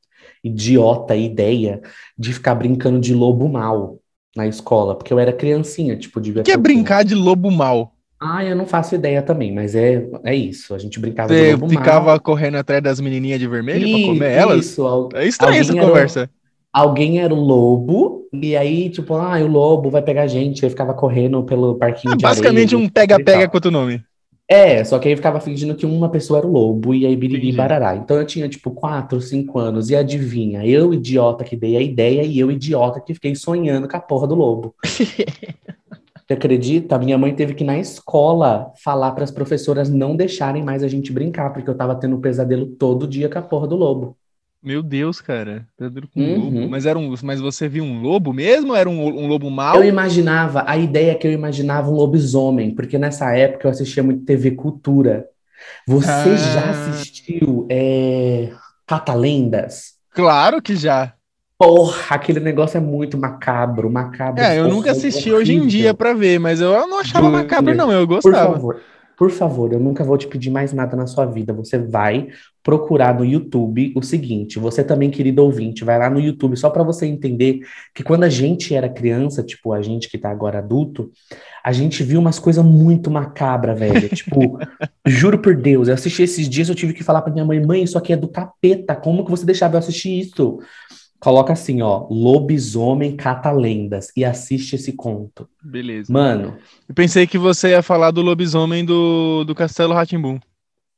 idiota 0.44 1.16
ideia 1.16 1.82
de 2.18 2.34
ficar 2.34 2.56
brincando 2.56 3.00
de 3.00 3.14
lobo 3.14 3.48
mal 3.50 4.00
na 4.36 4.48
escola, 4.48 4.96
porque 4.98 5.12
eu 5.12 5.20
era 5.20 5.34
criancinha, 5.34 5.98
tipo, 5.98 6.22
devia 6.22 6.42
O 6.42 6.46
que 6.46 6.52
é 6.52 6.58
brincar 6.58 7.04
de 7.04 7.16
lobo 7.16 7.52
mal? 7.52 7.94
Ah, 8.22 8.44
eu 8.44 8.56
não 8.56 8.66
faço 8.68 8.96
ideia 8.96 9.22
também, 9.24 9.54
mas 9.54 9.76
é, 9.76 10.06
é 10.26 10.36
isso. 10.36 10.76
A 10.76 10.78
gente 10.80 11.00
brincava 11.00 11.34
de 11.34 11.42
Você 11.42 11.52
lobo 11.52 11.68
ficava 11.68 12.12
mal. 12.12 12.20
correndo 12.20 12.56
atrás 12.58 12.82
das 12.82 13.00
menininhas 13.00 13.40
de 13.40 13.48
vermelho 13.48 13.88
pra 13.90 14.00
Ih, 14.00 14.06
comer 14.08 14.32
elas? 14.32 14.66
Isso, 14.66 14.86
al- 14.86 15.10
É 15.14 15.26
estranha 15.28 15.60
essa 15.60 15.76
conversa. 15.76 16.30
Alguém 16.74 17.20
era 17.20 17.34
o 17.34 17.40
lobo, 17.40 18.28
e 18.32 18.56
aí, 18.56 18.90
tipo, 18.90 19.16
ah, 19.16 19.40
o 19.40 19.48
lobo 19.48 19.90
vai 19.90 20.02
pegar 20.02 20.24
a 20.24 20.28
gente, 20.28 20.64
eu 20.64 20.70
ficava 20.70 20.94
correndo 20.94 21.44
pelo 21.44 21.76
parquinho 21.76 22.14
É 22.14 22.18
de 22.18 22.24
basicamente 22.24 22.76
areia, 22.76 22.86
um 22.86 22.90
pega-pega 22.90 23.48
com 23.48 23.58
outro 23.58 23.72
nome. 23.72 24.04
É, 24.52 24.84
só 24.84 24.98
que 24.98 25.08
aí 25.08 25.16
ficava 25.16 25.40
fingindo 25.40 25.76
que 25.76 25.86
uma 25.86 26.10
pessoa 26.10 26.40
era 26.40 26.48
o 26.48 26.52
lobo 26.52 26.96
e 26.96 27.06
aí 27.06 27.16
biriri 27.16 27.52
barará. 27.52 27.96
Então 27.96 28.18
eu 28.18 28.26
tinha 28.26 28.50
tipo 28.50 28.72
4, 28.72 29.22
5 29.22 29.60
anos 29.60 29.92
e 29.92 29.96
adivinha, 29.96 30.66
eu 30.66 30.92
idiota 30.92 31.44
que 31.44 31.56
dei 31.56 31.78
a 31.78 31.82
ideia 31.82 32.24
e 32.24 32.40
eu 32.40 32.50
idiota 32.50 33.00
que 33.00 33.14
fiquei 33.14 33.36
sonhando 33.36 33.88
com 33.88 33.96
a 33.96 34.00
porra 34.00 34.26
do 34.26 34.34
lobo. 34.34 34.74
Você 34.84 36.34
acredita? 36.34 36.98
Minha 36.98 37.18
mãe 37.18 37.34
teve 37.34 37.56
que 37.56 37.64
na 37.64 37.80
escola 37.80 38.72
falar 38.84 39.12
para 39.12 39.24
as 39.24 39.32
professoras 39.32 39.90
não 39.90 40.16
deixarem 40.16 40.64
mais 40.64 40.84
a 40.84 40.88
gente 40.88 41.12
brincar, 41.12 41.52
porque 41.52 41.68
eu 41.68 41.76
tava 41.76 41.96
tendo 41.96 42.16
um 42.16 42.22
pesadelo 42.22 42.68
todo 42.68 43.08
dia 43.08 43.28
com 43.28 43.40
a 43.40 43.42
porra 43.42 43.68
do 43.68 43.76
lobo. 43.76 44.16
Meu 44.62 44.84
Deus, 44.84 45.22
cara. 45.22 45.66
Pesadelo 45.78 46.08
com 46.08 46.20
um 46.22 46.24
Uhum. 46.26 46.40
lobo. 46.56 46.70
Mas, 46.70 46.86
era 46.86 47.00
um, 47.00 47.14
mas 47.24 47.40
você 47.40 47.68
viu 47.70 47.84
um 47.84 48.02
lobo 48.02 48.34
mesmo 48.34 48.76
era 48.76 48.90
um, 48.90 49.06
um 49.08 49.28
lobo 49.28 49.50
mau? 49.50 49.78
Eu 49.78 49.86
imaginava, 49.86 50.64
a 50.68 50.78
ideia 50.78 51.12
é 51.12 51.16
que 51.16 51.26
eu 51.28 51.32
imaginava 51.32 51.90
um 51.90 51.94
lobisomem, 51.94 52.76
porque 52.76 52.98
nessa 52.98 53.34
época 53.36 53.68
eu 53.68 53.72
assistia 53.72 54.04
muito 54.04 54.26
TV 54.26 54.52
Cultura. 54.52 55.26
Você 55.88 56.10
Ah. 56.10 56.36
já 56.36 56.70
assistiu 56.70 57.68
é, 57.70 58.50
Catalendas? 58.86 59.94
Claro 60.12 60.62
que 60.62 60.76
já. 60.76 61.14
Porra, 61.58 62.16
aquele 62.16 62.40
negócio 62.40 62.78
é 62.78 62.82
muito 62.82 63.18
macabro, 63.18 63.90
macabro. 63.90 64.42
É, 64.42 64.60
eu 64.60 64.68
nunca 64.70 64.92
horrível. 64.92 64.92
assisti 64.92 65.32
hoje 65.32 65.54
em 65.54 65.68
dia 65.68 65.94
pra 65.94 66.14
ver, 66.14 66.40
mas 66.40 66.62
eu 66.62 66.72
não 66.88 67.00
achava 67.00 67.26
Júnior, 67.26 67.44
macabro, 67.44 67.76
não. 67.76 67.92
Eu 67.92 68.08
Por 68.08 68.22
gostava. 68.24 68.54
favor, 68.54 68.82
por 69.20 69.32
favor, 69.32 69.74
eu 69.74 69.82
nunca 69.82 70.02
vou 70.02 70.18
te 70.18 70.26
pedir 70.28 70.50
mais 70.50 70.72
nada 70.72 70.96
na 70.96 71.06
sua 71.06 71.26
vida. 71.26 71.52
Você 71.52 71.78
vai 71.78 72.30
procurar 72.64 73.14
no 73.14 73.26
YouTube 73.26 73.92
o 73.94 74.02
seguinte, 74.02 74.58
você 74.58 74.82
também, 74.82 75.12
querido 75.12 75.44
ouvinte, 75.44 75.84
vai 75.84 76.00
lá 76.00 76.10
no 76.10 76.22
YouTube 76.22 76.56
só 76.56 76.70
pra 76.70 76.84
você 76.84 77.06
entender 77.06 77.60
que 77.94 78.02
quando 78.02 78.24
a 78.24 78.30
gente 78.30 78.74
era 78.74 78.88
criança, 78.88 79.44
tipo, 79.44 79.74
a 79.74 79.82
gente 79.82 80.10
que 80.10 80.18
tá 80.18 80.30
agora 80.30 80.60
adulto, 80.60 81.12
a 81.62 81.74
gente 81.74 82.02
viu 82.02 82.18
umas 82.18 82.40
coisas 82.40 82.64
muito 82.64 83.12
macabras, 83.12 83.78
velho. 83.78 84.08
Tipo, 84.16 84.58
juro 85.06 85.38
por 85.38 85.54
Deus, 85.54 85.90
eu 85.90 85.96
assisti 85.96 86.24
esses 86.24 86.48
dias, 86.48 86.70
eu 86.70 86.76
tive 86.76 86.94
que 86.94 87.04
falar 87.04 87.22
pra 87.22 87.34
minha 87.34 87.44
mãe, 87.44 87.60
mãe, 87.60 87.84
isso 87.84 87.98
aqui 87.98 88.14
é 88.14 88.18
do 88.18 88.30
capeta, 88.30 88.96
como 88.96 89.26
que 89.26 89.32
você 89.32 89.46
deixava 89.46 89.76
eu 89.76 89.80
assistir 89.80 90.18
isso? 90.18 90.60
Coloca 91.20 91.54
assim, 91.54 91.82
ó, 91.82 92.08
Lobisomem 92.10 93.16
Catalendas 93.16 94.12
e 94.16 94.24
assiste 94.24 94.76
esse 94.76 94.94
conto. 94.94 95.50
Beleza. 95.62 96.12
Mano, 96.12 96.58
Eu 96.88 96.96
pensei 96.96 97.28
que 97.28 97.38
você 97.38 97.70
ia 97.70 97.84
falar 97.84 98.12
do 98.12 98.22
lobisomem 98.22 98.86
do, 98.86 99.44
do 99.44 99.54
Castelo 99.54 99.94
Ratimbum. 99.94 100.40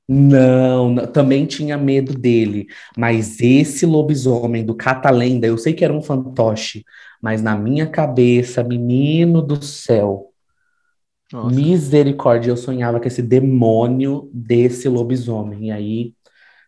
Não, 0.08 0.90
não, 0.92 1.08
também 1.08 1.46
tinha 1.46 1.78
medo 1.78 2.14
dele, 2.14 2.68
mas 2.98 3.40
esse 3.40 3.86
lobisomem 3.86 4.66
do 4.66 4.76
Catalenda, 4.76 5.48
eu 5.48 5.58
sei 5.58 5.74
que 5.74 5.86
era 5.86 5.94
um 5.94 6.02
fantoche, 6.02 6.84
mas 7.22 7.42
na 7.42 7.56
minha 7.56 7.88
cabeça, 7.88 8.62
menino 8.62 9.42
do 9.42 9.64
céu, 9.64 10.34
Nossa. 11.32 11.56
misericórdia, 11.56 12.52
eu 12.52 12.58
sonhava 12.58 13.00
com 13.00 13.08
esse 13.08 13.22
demônio 13.22 14.30
desse 14.34 14.90
lobisomem, 14.90 15.68
e 15.68 15.72
aí 15.72 16.14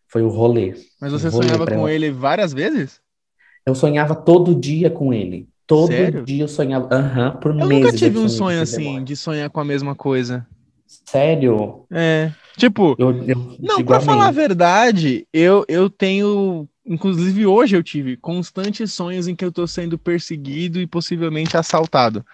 foi 0.08 0.22
o 0.22 0.30
rolê. 0.30 0.74
Mas 1.02 1.12
você 1.12 1.30
sonhava 1.30 1.66
com 1.66 1.74
ela. 1.74 1.92
ele 1.92 2.12
várias 2.12 2.54
vezes? 2.54 3.03
Eu 3.66 3.76
sonhava 3.76 4.16
todo 4.16 4.54
dia 4.56 4.90
com 4.90 5.14
ele, 5.14 5.48
todo 5.66 5.88
Sério? 5.88 6.24
dia 6.26 6.44
eu 6.44 6.48
sonhava, 6.48 6.94
aham, 6.94 7.32
por 7.38 7.52
Eu 7.54 7.68
meses. 7.68 7.84
nunca 7.84 7.98
tive 7.98 8.18
eu 8.18 8.24
um 8.26 8.30
sonho 8.30 8.62
assim, 8.62 8.84
demônio. 8.84 9.06
de 9.06 9.16
sonhar 9.16 9.50
com 9.50 9.60
a 9.60 9.66
mesma 9.66 9.96
coisa. 9.96 10.46
Sério? 10.88 11.86
É. 11.92 12.32
Tipo, 12.58 12.96
Eu, 13.00 13.12
eu 13.28 13.36
não, 13.60 13.84
pra 13.84 14.00
falar 14.00 14.28
a 14.28 14.32
verdade, 14.32 15.28
eu, 15.34 15.66
eu 15.68 15.90
tenho. 15.90 16.68
Inclusive 16.86 17.46
hoje 17.46 17.76
eu 17.78 17.82
tive 17.82 18.18
constantes 18.18 18.92
sonhos 18.92 19.28
em 19.28 19.36
que 19.36 19.46
eu 19.46 19.52
tô 19.52 19.66
sendo 19.66 19.98
perseguido 19.98 20.82
e 20.82 20.86
possivelmente 20.86 21.56
assaltado. 21.56 22.26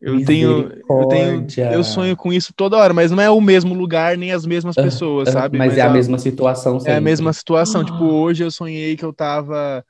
Eu 0.00 0.24
tenho, 0.24 0.68
eu 0.88 1.06
tenho, 1.06 1.46
eu 1.72 1.84
sonho 1.84 2.16
com 2.16 2.32
isso 2.32 2.52
toda 2.52 2.76
hora, 2.76 2.92
mas 2.92 3.12
não 3.12 3.22
é 3.22 3.30
o 3.30 3.40
mesmo 3.40 3.72
lugar 3.72 4.18
nem 4.18 4.32
as 4.32 4.44
mesmas 4.44 4.74
pessoas, 4.74 5.28
ah, 5.28 5.32
sabe? 5.34 5.56
Mas, 5.58 5.78
é 5.78 5.82
a 5.82 5.88
a- 5.88 5.92
mesma 5.92 6.18
situação 6.18 6.72
É 6.74 6.78
a 6.78 6.80
sempre. 6.80 7.02
mesma 7.04 7.32
situação. 7.32 7.82
Ah. 7.82 7.84
Tipo, 7.84 8.04
hoje 8.04 8.42
eu 8.44 8.50
sonhei 8.50 8.96
que 8.96 9.04
eu 9.04 9.12
tava 9.12 9.84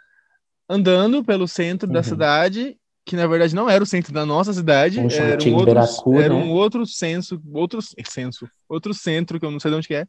andando 0.73 1.23
pelo 1.25 1.47
centro 1.47 1.89
da 1.89 1.99
Uhum. 1.99 2.05
cidade, 2.05 2.77
que 3.05 3.17
na 3.17 3.27
verdade 3.27 3.55
não 3.55 3.69
era 3.69 3.83
o 3.83 3.87
centro 3.87 4.13
da 4.13 4.25
nossa 4.25 4.53
cidade, 4.53 5.01
Um 5.01 5.09
era 5.11 5.43
um 5.43 5.55
outro, 5.55 5.75
Beracu, 5.75 6.21
era 6.21 6.35
né? 6.35 6.43
um 6.43 6.51
outro 6.53 6.87
censo, 6.87 7.41
outro 7.53 7.81
censo, 8.09 8.49
outro 8.69 8.95
centro 8.95 9.39
que 9.39 9.45
eu 9.47 9.51
não 9.51 9.61
sei 9.61 9.71
de 9.71 9.77
onde 9.77 9.89
que 9.89 9.95
é. 9.95 10.07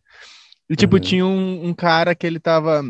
E 0.70 0.76
tipo, 0.76 0.96
Uhum. 0.96 1.02
tinha 1.02 1.26
um, 1.26 1.68
um 1.68 1.74
cara 1.74 2.16
que 2.16 2.26
ele 2.26 2.40
tava 2.40 2.84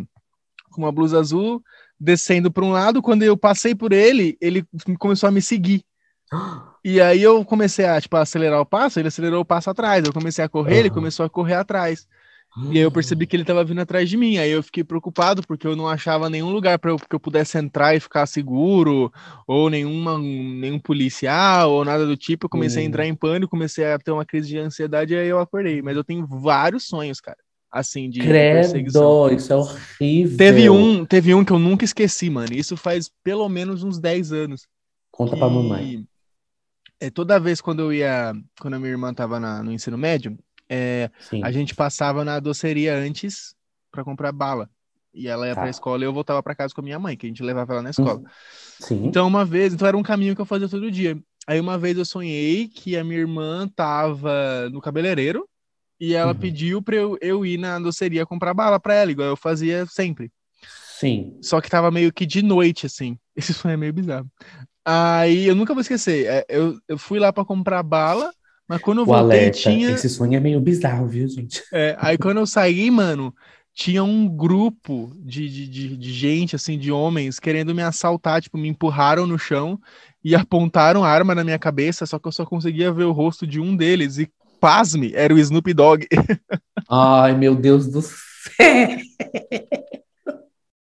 com 0.72 0.82
uma 0.82 0.92
blusa 0.92 1.20
azul 1.20 1.64
descendo 2.00 2.52
para 2.52 2.66
um 2.66 2.72
lado, 2.72 3.02
quando 3.02 3.24
eu 3.24 3.38
passei 3.38 3.74
por 3.74 3.94
ele, 3.94 4.38
ele 4.42 4.66
começou 5.00 5.28
a 5.28 5.32
me 5.32 5.42
seguir. 5.42 5.84
E 6.86 7.00
aí 7.00 7.24
eu 7.24 7.46
comecei 7.46 7.86
a, 7.86 8.00
tipo, 8.02 8.18
acelerar 8.18 8.60
o 8.60 8.66
passo, 8.66 9.00
ele 9.00 9.08
acelerou 9.08 9.40
o 9.40 9.46
passo 9.46 9.70
atrás. 9.70 10.04
Eu 10.06 10.12
comecei 10.12 10.44
a 10.44 10.50
correr, 10.50 10.80
ele 10.80 10.90
Aham. 10.90 10.96
começou 10.96 11.26
a 11.26 11.30
correr 11.30 11.54
atrás. 11.54 12.06
E 12.72 12.78
aí 12.78 12.84
eu 12.84 12.92
percebi 12.92 13.26
que 13.26 13.36
ele 13.36 13.44
tava 13.44 13.64
vindo 13.64 13.82
atrás 13.82 14.08
de 14.10 14.16
mim. 14.16 14.38
Aí 14.38 14.52
eu 14.52 14.62
fiquei 14.62 14.84
preocupado 14.84 15.42
porque 15.46 15.66
eu 15.66 15.76
não 15.76 15.88
achava 15.88 16.30
nenhum 16.30 16.52
lugar 16.52 16.78
para 16.78 16.92
eu, 16.92 16.98
que 16.98 17.16
eu 17.16 17.20
pudesse 17.20 17.58
entrar 17.58 17.96
e 17.96 18.00
ficar 18.00 18.26
seguro, 18.28 19.12
ou 19.48 19.70
nenhuma, 19.70 20.18
nenhum 20.20 20.80
policial, 20.80 21.72
ou 21.72 21.84
nada 21.84 22.06
do 22.06 22.16
tipo. 22.16 22.46
Eu 22.46 22.50
comecei 22.50 22.84
a 22.84 22.86
entrar 22.88 23.08
em 23.08 23.16
pânico, 23.16 23.50
comecei 23.50 23.86
a 23.86 23.98
ter 23.98 24.12
uma 24.12 24.26
crise 24.26 24.48
de 24.50 24.58
ansiedade 24.60 25.14
e 25.14 25.18
aí 25.18 25.28
eu 25.28 25.40
acordei. 25.40 25.82
Mas 25.82 25.96
eu 25.98 26.04
tenho 26.04 26.28
vários 26.28 26.84
sonhos, 26.88 27.20
cara, 27.20 27.38
assim, 27.72 28.10
de, 28.10 28.20
de 28.20 28.28
perseguição. 28.28 29.02
Credo, 29.02 29.36
isso 29.42 29.54
é 29.54 29.56
horrível. 29.56 30.38
Teve 30.38 30.70
um, 30.70 31.06
teve 31.06 31.34
um 31.34 31.44
que 31.44 31.52
eu 31.52 31.60
nunca 31.60 31.84
esqueci, 31.86 32.30
mano. 32.30 32.54
Isso 32.54 32.78
faz 32.78 33.10
pelo 33.24 33.50
menos 33.50 33.84
uns 33.84 34.00
10 34.00 34.32
anos. 34.32 34.68
Conta 35.12 35.36
pra 35.36 35.50
mamãe. 35.50 36.06
que, 36.06 36.08
É, 37.00 37.10
toda 37.10 37.40
vez 37.40 37.60
quando 37.60 37.82
eu 37.82 37.92
ia, 37.92 38.34
quando 38.62 38.76
a 38.76 38.80
minha 38.80 38.92
irmã 38.92 39.14
tava 39.14 39.40
na- 39.40 39.62
no 39.62 39.72
ensino 39.72 39.98
médio, 39.98 40.38
é, 40.74 41.12
a 41.44 41.52
gente 41.52 41.76
passava 41.76 42.26
na 42.26 42.40
doceria 42.40 42.96
antes 42.96 43.56
pra 43.92 44.04
comprar 44.04 44.32
bala. 44.32 44.70
E 45.14 45.28
ela 45.28 45.48
ia 45.48 45.54
Tá. 45.54 45.62
pra 45.62 45.70
escola 45.70 46.04
e 46.04 46.08
eu 46.08 46.14
voltava 46.14 46.42
pra 46.42 46.56
casa 46.56 46.74
com 46.74 46.82
a 46.82 46.84
minha 46.84 46.98
mãe, 46.98 47.16
que 47.16 47.26
a 47.26 47.30
gente 47.30 47.44
levava 47.44 47.74
ela 47.74 47.82
na 47.84 47.92
escola. 47.92 48.22
Sim. 48.80 49.06
Então, 49.06 49.28
uma 49.28 49.46
vez, 49.46 49.74
então 49.74 49.88
era 49.88 49.96
um 49.98 50.02
caminho 50.04 50.36
que 50.36 50.42
eu 50.42 50.46
fazia 50.46 50.68
todo 50.68 50.90
dia. 50.90 51.18
Aí 51.46 51.60
uma 51.60 51.78
vez 51.78 51.98
eu 51.98 52.06
sonhei 52.06 52.68
que 52.68 52.98
a 52.98 53.04
minha 53.04 53.20
irmã 53.20 53.68
tava 53.76 54.70
no 54.72 54.82
cabeleireiro 54.82 55.48
E 56.00 56.14
ela 56.16 56.32
Uhum. 56.34 56.40
pediu 56.40 56.82
pra 56.82 56.96
eu, 56.96 57.18
eu 57.22 57.46
ir 57.46 57.58
na 57.58 57.78
doceria 57.80 58.26
comprar 58.26 58.54
bala 58.54 58.80
pra 58.80 58.96
ela, 58.96 59.12
igual 59.12 59.28
eu 59.28 59.38
fazia 59.38 59.86
sempre. 59.86 60.32
Sim. 61.00 61.38
Só 61.42 61.62
que 61.62 61.70
tava 61.70 61.92
meio 61.92 62.12
que 62.12 62.26
de 62.26 62.42
noite, 62.42 62.86
assim. 62.88 63.18
Esse 63.36 63.54
sonho 63.54 63.74
é 63.74 63.78
meio 63.78 63.94
bizarro. 63.94 64.28
Aí 64.86 65.46
eu 65.46 65.56
nunca 65.56 65.74
vou 65.74 65.82
esquecer. 65.82 66.26
é, 66.28 66.46
Eu, 66.50 66.78
eu 66.88 66.98
fui 66.98 67.20
lá 67.20 67.32
pra 67.32 67.46
comprar 67.46 67.84
bala, 67.84 68.34
mas 68.74 68.82
quando 68.82 69.02
eu 69.02 69.06
O 69.06 69.14
voltei 69.14 69.50
alerta. 69.50 69.52
tinha. 69.52 69.90
Esse 69.90 70.10
sonho 70.10 70.36
é 70.36 70.40
meio 70.40 70.60
bizarro, 70.62 71.08
viu, 71.08 71.28
gente? 71.28 71.62
é, 71.72 71.96
aí 72.00 72.18
quando 72.18 72.38
eu 72.40 72.46
saí, 72.48 72.90
mano, 72.92 73.34
tinha 73.74 74.04
um 74.04 74.28
grupo 74.30 75.12
de, 75.20 75.50
de, 75.50 75.68
de, 75.68 75.98
de 75.98 76.14
gente, 76.14 76.56
assim, 76.56 76.78
de 76.78 76.92
homens, 76.92 77.40
querendo 77.40 77.74
me 77.74 77.82
assaltar. 77.82 78.42
Tipo, 78.42 78.58
me 78.58 78.68
empurraram 78.70 79.26
no 79.26 79.38
chão 79.40 79.80
e 80.24 80.36
apontaram 80.36 81.04
arma 81.04 81.34
na 81.36 81.44
minha 81.44 81.60
cabeça, 81.60 82.06
só 82.06 82.20
que 82.20 82.28
eu 82.28 82.32
só 82.32 82.46
conseguia 82.46 82.92
ver 82.94 83.06
o 83.06 83.12
rosto 83.12 83.48
de 83.48 83.60
um 83.60 83.76
deles. 83.76 84.18
E 84.20 84.30
pasme, 84.60 85.12
era 85.16 85.34
o 85.34 85.40
Snoop 85.40 85.74
Dogg. 85.74 86.08
Ai, 86.90 87.34
meu 87.38 87.56
Deus 87.56 87.88
do 87.88 88.02
céu! 88.02 88.98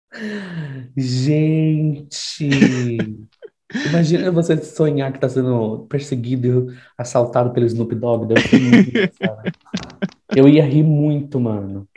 Gente! 0.97 2.49
Imagina 3.87 4.31
você 4.31 4.57
sonhar 4.57 5.11
que 5.11 5.19
tá 5.19 5.27
sendo 5.27 5.85
perseguido 5.89 6.71
e 6.71 6.77
assaltado 6.97 7.51
pelo 7.51 7.65
Snoop 7.65 7.95
Dogg. 7.95 8.27
Deve. 8.27 8.41
Eu 10.35 10.47
ia 10.47 10.65
rir 10.65 10.83
muito, 10.83 11.39
mano. 11.39 11.87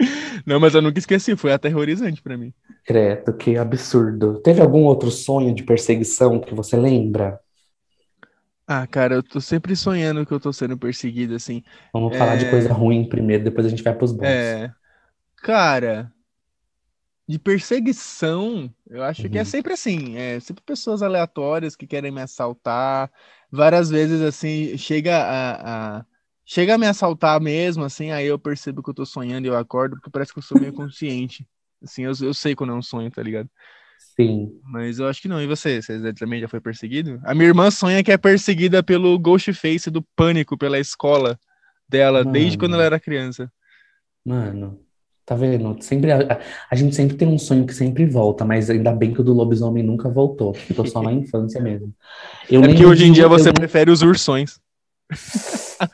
Não, 0.45 0.61
mas 0.61 0.75
eu 0.75 0.83
nunca 0.83 0.99
esqueci, 0.99 1.37
foi 1.37 1.53
aterrorizante 1.53 2.23
pra 2.23 2.37
mim. 2.37 2.53
Credo, 2.85 3.33
que 3.33 3.57
absurdo. 3.57 4.41
Teve 4.41 4.61
algum 4.61 4.85
outro 4.85 5.11
sonho 5.11 5.55
de 5.55 5.63
perseguição 5.63 6.39
que 6.39 6.55
você 6.55 6.77
lembra? 6.77 7.41
Ah, 8.67 8.87
cara, 8.87 9.15
eu 9.15 9.23
tô 9.23 9.41
sempre 9.41 9.77
sonhando 9.77 10.27
que 10.27 10.33
eu 10.33 10.41
tô 10.41 10.53
sendo 10.53 10.77
perseguido, 10.77 11.35
assim. 11.35 11.63
Vamos 11.93 12.17
falar 12.17 12.37
de 12.37 12.47
É. 12.47 12.51
coisa 12.51 12.73
ruim 12.73 13.09
primeiro, 13.09 13.45
depois 13.45 13.65
a 13.67 13.71
gente 13.71 13.83
vai 13.83 13.95
pros 13.95 14.13
bons. 14.13 14.27
É. 14.27 14.73
Cara, 15.37 16.13
de 17.29 17.39
perseguição, 17.39 18.73
eu 18.89 19.03
acho 19.03 19.29
que 19.29 19.39
é 19.39 19.43
Uhum. 19.43 19.45
sempre 19.45 19.73
assim, 19.73 20.17
é 20.17 20.39
sempre 20.41 20.63
pessoas 20.65 21.03
aleatórias 21.03 21.75
que 21.77 21.87
querem 21.87 22.11
me 22.13 22.21
assaltar. 22.23 23.11
Várias 23.51 23.91
vezes, 23.91 24.21
assim, 24.23 24.77
chega 24.79 25.17
a, 25.19 25.99
a- 26.01 26.07
chega 26.45 26.75
a 26.75 26.79
me 26.79 26.87
assaltar 26.87 27.41
mesmo, 27.41 27.85
assim, 27.85 28.11
aí 28.13 28.27
eu 28.27 28.39
percebo 28.39 28.83
que 28.83 28.91
eu 28.91 28.95
tô 28.95 29.05
sonhando 29.07 29.47
e 29.47 29.49
eu 29.49 29.57
acordo, 29.57 29.97
porque 29.97 30.11
parece 30.11 30.33
que 30.33 30.39
eu 30.39 30.43
sou 30.43 30.57
meio 30.59 30.73
consciente. 30.75 31.49
Assim, 31.83 32.03
eu, 32.05 32.13
eu 32.23 32.33
sei 32.35 32.55
quando 32.55 32.73
é 32.73 32.77
um 32.77 32.83
sonho, 32.83 33.11
tá 33.11 33.23
ligado? 33.23 33.51
Sim. 33.99 34.63
Mas 34.63 34.99
eu 34.99 35.07
acho 35.07 35.23
que 35.23 35.29
não. 35.29 35.41
E 35.41 35.47
você? 35.47 35.81
Você 35.81 36.13
também 36.15 36.41
já 36.41 36.49
foi 36.49 36.61
perseguido? 36.61 37.21
A 37.25 37.35
minha 37.35 37.47
irmã 37.49 37.71
sonha 37.71 38.03
que 38.03 38.11
é 38.13 38.19
perseguida 38.19 38.83
pelo 38.83 39.19
Ghostface 39.19 39.91
do 39.91 40.03
Pânico, 40.17 40.59
pela 40.59 40.79
escola 40.79 41.39
dela, 41.89 42.25
desde 42.25 42.59
quando 42.59 42.75
Mano. 42.75 42.77
ela 42.77 42.85
era 42.85 43.01
criança. 43.01 43.51
Mano, 44.27 44.86
tá 45.27 45.35
vendo? 45.35 45.77
Sempre, 45.83 46.13
a, 46.13 46.41
a 46.71 46.75
gente 46.77 46.95
sempre 46.95 47.17
tem 47.17 47.27
um 47.29 47.39
sonho 47.39 47.67
que 47.67 47.75
sempre 47.75 48.07
volta, 48.07 48.45
mas 48.45 48.71
ainda 48.71 48.93
bem 48.93 49.13
que 49.13 49.21
o 49.21 49.25
do 49.25 49.35
lobisomem 49.35 49.83
nunca 49.83 50.09
voltou. 50.09 50.55
Ficou 50.55 50.87
só 50.87 51.03
na 51.03 51.13
infância 51.13 51.61
mesmo. 51.61 51.93
Eu 52.49 52.63
É 52.63 52.67
lembro 52.69 52.89
hoje 52.89 53.07
em 53.07 53.13
dia 53.13 53.29
você 53.29 53.47
não- 53.47 53.55
prefere 53.55 53.91
os 53.91 54.03
ursões. 54.03 54.59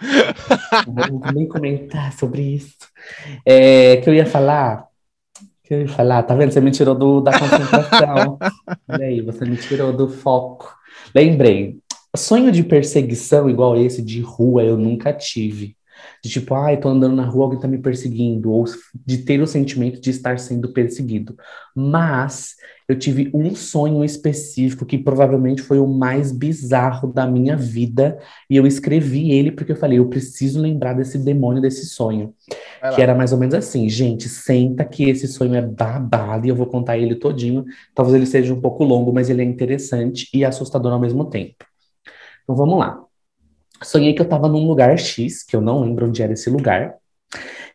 Não 0.86 1.18
vou 1.18 1.32
nem 1.32 1.46
comentar 1.46 2.12
sobre 2.12 2.42
isso. 2.42 2.76
É, 3.44 3.96
que 3.98 4.08
eu 4.08 4.14
ia 4.14 4.24
falar. 4.26 4.86
Que 5.64 5.74
eu 5.74 5.80
ia 5.82 5.88
falar, 5.88 6.22
tá 6.22 6.34
vendo? 6.34 6.52
Você 6.52 6.60
me 6.60 6.70
tirou 6.70 6.94
do, 6.94 7.20
da 7.20 7.38
concentração. 7.38 8.38
Olha 8.88 9.04
aí, 9.06 9.20
você 9.20 9.44
me 9.44 9.56
tirou 9.56 9.92
do 9.92 10.08
foco. 10.08 10.74
Lembrei, 11.14 11.78
sonho 12.16 12.50
de 12.52 12.62
perseguição 12.62 13.48
igual 13.50 13.76
esse 13.76 14.02
de 14.02 14.20
rua 14.20 14.62
eu 14.62 14.76
nunca 14.76 15.12
tive. 15.12 15.76
De 16.22 16.30
tipo, 16.30 16.54
ai, 16.54 16.78
tô 16.78 16.88
andando 16.88 17.16
na 17.16 17.24
rua, 17.24 17.46
alguém 17.46 17.58
tá 17.58 17.66
me 17.66 17.78
perseguindo, 17.78 18.52
ou 18.52 18.64
de 19.04 19.18
ter 19.18 19.40
o 19.40 19.46
sentimento 19.46 20.00
de 20.00 20.11
estar 20.11 20.38
sendo 20.38 20.72
perseguido. 20.72 21.37
Mas 21.74 22.54
eu 22.88 22.96
tive 22.96 23.28
um 23.35 23.54
sonho 23.56 24.04
específico 24.04 24.87
que 24.87 24.98
provavelmente 24.98 25.62
foi 25.62 25.80
o 25.80 25.87
mais 25.87 26.30
bizarro 26.30 27.12
da 27.12 27.26
minha 27.26 27.56
vida, 27.56 28.18
e 28.48 28.56
eu 28.56 28.66
escrevi 28.66 29.32
ele 29.32 29.50
porque 29.50 29.72
eu 29.72 29.76
falei, 29.76 29.98
eu 29.98 30.08
preciso 30.08 30.61
lembrar 30.61 30.92
desse 30.92 31.18
demônio 31.18 31.61
desse 31.61 31.87
sonho. 31.87 32.32
Que 32.94 33.02
era 33.02 33.14
mais 33.14 33.32
ou 33.32 33.38
menos 33.38 33.54
assim, 33.54 33.88
gente, 33.88 34.28
senta 34.28 34.85
que 34.85 35.11
esse 35.11 35.26
sonho 35.26 35.54
é 35.56 35.62
babado 35.62 36.46
e 36.46 36.50
eu 36.50 36.56
vou 36.56 36.66
contar 36.66 36.98
ele 36.98 37.16
todinho. 37.16 37.64
Talvez 37.94 38.14
ele 38.14 38.26
seja 38.26 38.54
um 38.54 38.61
pouco 38.61 38.85
longo, 38.85 39.12
mas 39.12 39.28
ele 39.28 39.42
é 39.42 39.44
interessante 39.44 40.28
e 40.32 40.44
assustador 40.44 40.92
ao 40.92 41.00
mesmo 41.00 41.24
tempo. 41.24 41.64
Então 42.44 42.54
vamos 42.54 42.78
lá. 42.78 43.02
Sonhei 43.83 44.14
que 44.14 44.23
eu 44.23 44.29
tava 44.29 44.49
num 44.49 44.66
lugar 44.66 44.99
X, 44.99 45.42
que 45.42 45.55
eu 45.57 45.61
não 45.61 45.81
lembro 45.83 46.07
onde 46.09 46.23
era 46.23 46.33
esse 46.33 46.49
lugar. 46.51 46.95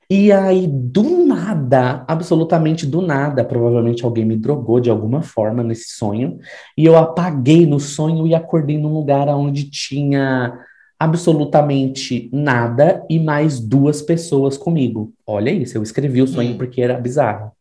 E 0.09 0.31
aí, 0.31 0.67
do 0.67 1.25
nada, 1.25 2.05
absolutamente 2.07 2.85
do 2.85 3.01
nada, 3.01 3.43
provavelmente 3.43 4.05
alguém 4.05 4.23
me 4.23 4.37
drogou 4.37 4.79
de 4.79 4.89
alguma 4.89 5.21
forma 5.21 5.61
nesse 5.61 5.89
sonho, 5.97 6.37
e 6.77 6.85
eu 6.85 6.95
apaguei 6.97 7.65
no 7.65 7.77
sonho 7.79 8.25
e 8.25 8.33
acordei 8.33 8.77
num 8.77 8.93
lugar 8.93 9.27
onde 9.27 9.69
tinha 9.69 10.57
absolutamente 10.97 12.29
nada 12.31 13.05
e 13.09 13.19
mais 13.19 13.59
duas 13.59 14.01
pessoas 14.01 14.57
comigo. 14.57 15.11
Olha 15.25 15.49
isso, 15.51 15.77
eu 15.77 15.83
escrevi 15.83 16.21
o 16.21 16.27
sonho 16.27 16.53
Hum. 16.53 16.57
porque 16.57 16.81
era 16.81 16.97
bizarro. 16.99 17.51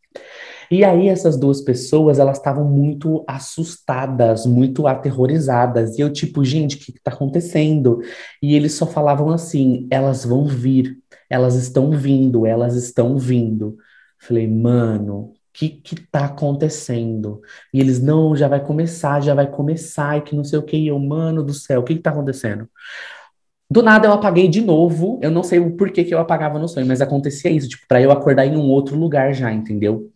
E 0.71 0.85
aí 0.85 1.09
essas 1.09 1.39
duas 1.39 1.61
pessoas, 1.61 2.19
elas 2.19 2.39
estavam 2.39 2.65
muito 2.65 3.25
assustadas, 3.27 4.47
muito 4.47 4.87
aterrorizadas. 4.87 5.99
E 5.99 6.01
eu 6.03 6.13
tipo, 6.13 6.45
gente, 6.45 6.77
o 6.77 6.79
que 6.79 6.93
que 6.93 7.01
tá 7.03 7.11
acontecendo? 7.13 8.01
E 8.43 8.55
eles 8.55 8.75
só 8.75 8.87
falavam 8.87 9.31
assim, 9.31 9.87
elas 9.91 10.25
vão 10.25 10.47
vir, 10.47 10.99
elas 11.31 11.55
estão 11.55 11.91
vindo, 11.93 12.47
elas 12.47 12.75
estão 12.75 13.19
vindo. 13.19 13.77
Falei, 14.19 14.47
mano, 14.49 15.33
o 15.33 15.35
que 15.53 15.69
que 15.69 15.97
tá 15.97 16.27
acontecendo? 16.27 17.41
E 17.73 17.81
eles, 17.81 18.01
não, 18.03 18.35
já 18.37 18.49
vai 18.49 18.65
começar, 18.65 19.21
já 19.21 19.35
vai 19.35 19.51
começar, 19.51 20.19
e 20.19 20.23
que 20.23 20.35
não 20.37 20.45
sei 20.45 20.59
o 20.59 20.63
que. 20.63 20.77
E 20.77 20.89
eu, 20.89 20.99
mano 20.99 21.43
do 21.43 21.55
céu, 21.55 21.81
o 21.81 21.85
que 21.85 21.95
que 21.95 22.03
tá 22.03 22.11
acontecendo? 22.11 22.69
Do 23.69 23.83
nada 23.83 24.07
eu 24.07 24.13
apaguei 24.13 24.47
de 24.49 24.61
novo. 24.61 25.19
Eu 25.21 25.31
não 25.31 25.43
sei 25.43 25.59
o 25.59 25.73
porquê 25.73 26.05
que 26.05 26.15
eu 26.15 26.21
apagava 26.21 26.59
no 26.59 26.69
sonho, 26.69 26.87
mas 26.87 27.01
acontecia 27.01 27.51
isso, 27.51 27.69
tipo, 27.69 27.85
pra 27.89 28.01
eu 28.01 28.13
acordar 28.13 28.47
em 28.47 28.57
um 28.57 28.69
outro 28.69 28.97
lugar 28.97 29.35
já, 29.35 29.53
entendeu? 29.53 30.09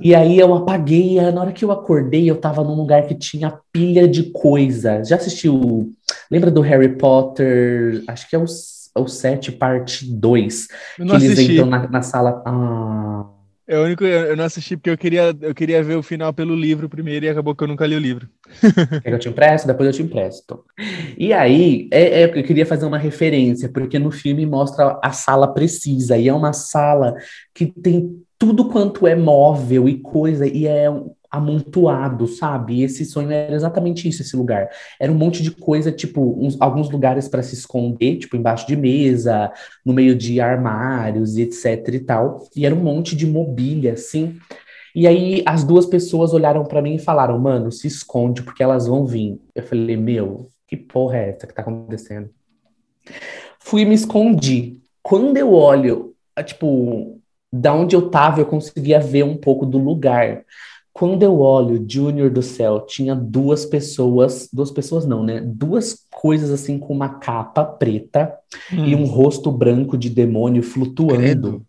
E 0.00 0.14
aí 0.14 0.38
eu 0.38 0.54
apaguei, 0.54 1.18
e 1.18 1.30
na 1.32 1.40
hora 1.40 1.52
que 1.52 1.64
eu 1.64 1.72
acordei, 1.72 2.30
eu 2.30 2.36
tava 2.36 2.62
num 2.62 2.74
lugar 2.76 3.06
que 3.06 3.14
tinha 3.14 3.58
pilha 3.72 4.06
de 4.06 4.24
coisa. 4.30 5.02
Já 5.04 5.16
assistiu? 5.16 5.92
Lembra 6.30 6.50
do 6.50 6.60
Harry 6.60 6.96
Potter? 6.96 8.04
Acho 8.06 8.28
que 8.28 8.36
é 8.36 8.38
o, 8.38 8.44
o 8.44 9.08
7, 9.08 9.50
parte 9.52 10.06
2. 10.08 10.68
Eu 10.98 11.06
Que 11.06 11.12
eles 11.16 11.32
assisti. 11.32 11.52
entram 11.54 11.66
na, 11.66 11.88
na 11.88 12.02
sala. 12.02 12.42
Ah, 12.46 13.24
É 13.68 13.76
o 13.78 13.84
único, 13.84 14.04
eu 14.04 14.36
não 14.36 14.44
assisti 14.44 14.76
porque 14.76 14.90
eu 14.90 14.98
queria, 14.98 15.36
eu 15.40 15.54
queria 15.54 15.82
ver 15.82 15.96
o 15.96 16.02
final 16.02 16.32
pelo 16.32 16.54
livro 16.54 16.88
primeiro 16.88 17.26
e 17.26 17.28
acabou 17.28 17.54
que 17.54 17.64
eu 17.64 17.68
nunca 17.68 17.86
li 17.86 17.96
o 17.96 17.98
livro. 17.98 18.28
quer 19.02 19.10
que 19.10 19.14
eu 19.14 19.18
te 19.18 19.28
empresto? 19.28 19.66
Depois 19.66 19.88
eu 19.88 19.92
te 19.92 20.02
empresto. 20.02 20.64
E 21.18 21.32
aí, 21.32 21.88
é, 21.92 22.22
é, 22.22 22.38
eu 22.38 22.44
queria 22.44 22.66
fazer 22.66 22.86
uma 22.86 22.98
referência, 22.98 23.68
porque 23.68 23.98
no 23.98 24.10
filme 24.10 24.46
mostra 24.46 24.98
a 25.02 25.12
sala 25.12 25.52
precisa, 25.52 26.16
e 26.18 26.28
é 26.28 26.34
uma 26.34 26.52
sala 26.52 27.16
que 27.54 27.66
tem 27.66 28.22
tudo 28.38 28.68
quanto 28.68 29.06
é 29.06 29.16
móvel 29.16 29.88
e 29.88 29.98
coisa, 30.00 30.46
e 30.46 30.66
é 30.66 30.90
um- 30.90 31.14
amontoado, 31.36 32.26
sabe? 32.26 32.76
E 32.76 32.82
esse 32.84 33.04
sonho 33.04 33.30
era 33.30 33.54
exatamente 33.54 34.08
isso, 34.08 34.22
esse 34.22 34.36
lugar. 34.36 34.68
Era 35.00 35.12
um 35.12 35.14
monte 35.16 35.42
de 35.42 35.50
coisa, 35.50 35.92
tipo, 35.92 36.36
uns- 36.44 36.56
alguns 36.60 36.90
lugares 36.90 37.28
para 37.28 37.42
se 37.42 37.54
esconder, 37.54 38.18
tipo, 38.18 38.36
embaixo 38.36 38.66
de 38.66 38.76
mesa, 38.76 39.52
no 39.84 39.92
meio 39.92 40.14
de 40.16 40.40
armários 40.40 41.36
e 41.36 41.42
etc 41.42 41.88
e 41.94 42.00
tal. 42.00 42.44
E 42.56 42.66
era 42.66 42.74
um 42.74 42.82
monte 42.82 43.14
de 43.16 43.26
mobília, 43.26 43.92
assim. 43.94 44.36
E 44.94 45.06
aí 45.06 45.42
as 45.46 45.62
duas 45.64 45.86
pessoas 45.86 46.32
olharam 46.32 46.64
para 46.64 46.82
mim 46.82 46.94
e 46.96 46.98
falaram, 46.98 47.38
mano, 47.38 47.70
se 47.70 47.86
esconde 47.86 48.42
porque 48.42 48.62
elas 48.62 48.86
vão 48.86 49.06
vir. 49.06 49.40
Eu 49.54 49.62
falei, 49.62 49.96
meu, 49.96 50.50
que 50.66 50.76
porra 50.76 51.18
é 51.18 51.30
essa 51.30 51.46
que 51.46 51.54
tá 51.54 51.62
acontecendo? 51.62 52.30
Fui 53.58 53.84
me 53.84 53.94
escondi. 53.94 54.80
Quando 55.02 55.36
eu 55.36 55.52
olho, 55.52 56.14
tipo, 56.44 57.20
da 57.52 57.72
onde 57.74 57.94
eu 57.94 58.10
tava, 58.10 58.40
eu 58.40 58.46
conseguia 58.46 59.00
ver 59.00 59.24
um 59.24 59.36
pouco 59.36 59.64
do 59.66 59.78
lugar. 59.78 60.44
Quando 60.98 61.22
eu 61.22 61.40
olho, 61.40 61.84
Júnior 61.86 62.30
do 62.30 62.40
céu, 62.40 62.80
tinha 62.80 63.14
duas 63.14 63.66
pessoas, 63.66 64.48
duas 64.50 64.70
pessoas 64.70 65.04
não, 65.04 65.22
né? 65.22 65.42
Duas 65.42 66.06
coisas 66.10 66.50
assim 66.50 66.78
com 66.78 66.94
uma 66.94 67.18
capa 67.18 67.62
preta 67.62 68.34
e 68.72 68.94
um 68.94 69.04
rosto 69.04 69.52
branco 69.52 69.98
de 69.98 70.08
demônio 70.08 70.62
flutuando. 70.62 71.18
Credo. 71.18 71.66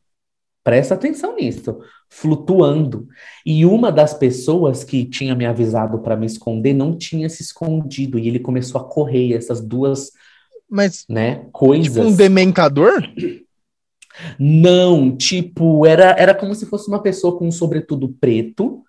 Presta 0.63 0.93
atenção 0.93 1.35
nisso, 1.35 1.77
flutuando. 2.09 3.05
E 3.45 3.65
uma 3.65 3.91
das 3.91 4.13
pessoas 4.13 4.85
que 4.85 5.03
tinha 5.03 5.35
me 5.35 5.45
avisado 5.45 5.99
para 5.99 6.15
me 6.15 6.25
esconder 6.25 6.73
não 6.73 6.97
tinha 6.97 7.27
se 7.27 7.41
escondido 7.41 8.17
e 8.17 8.29
ele 8.29 8.39
começou 8.39 8.79
a 8.79 8.85
correr. 8.85 9.33
Essas 9.33 9.59
duas, 9.59 10.09
Mas, 10.69 11.03
né, 11.09 11.45
coisas. 11.51 11.93
tipo 11.93 12.07
um 12.07 12.15
dementador? 12.15 13.03
Não, 14.39 15.13
tipo, 15.17 15.85
era, 15.85 16.15
era 16.17 16.33
como 16.33 16.55
se 16.55 16.65
fosse 16.65 16.87
uma 16.87 17.01
pessoa 17.01 17.37
com 17.37 17.45
um 17.45 17.51
sobretudo 17.51 18.15
preto, 18.21 18.85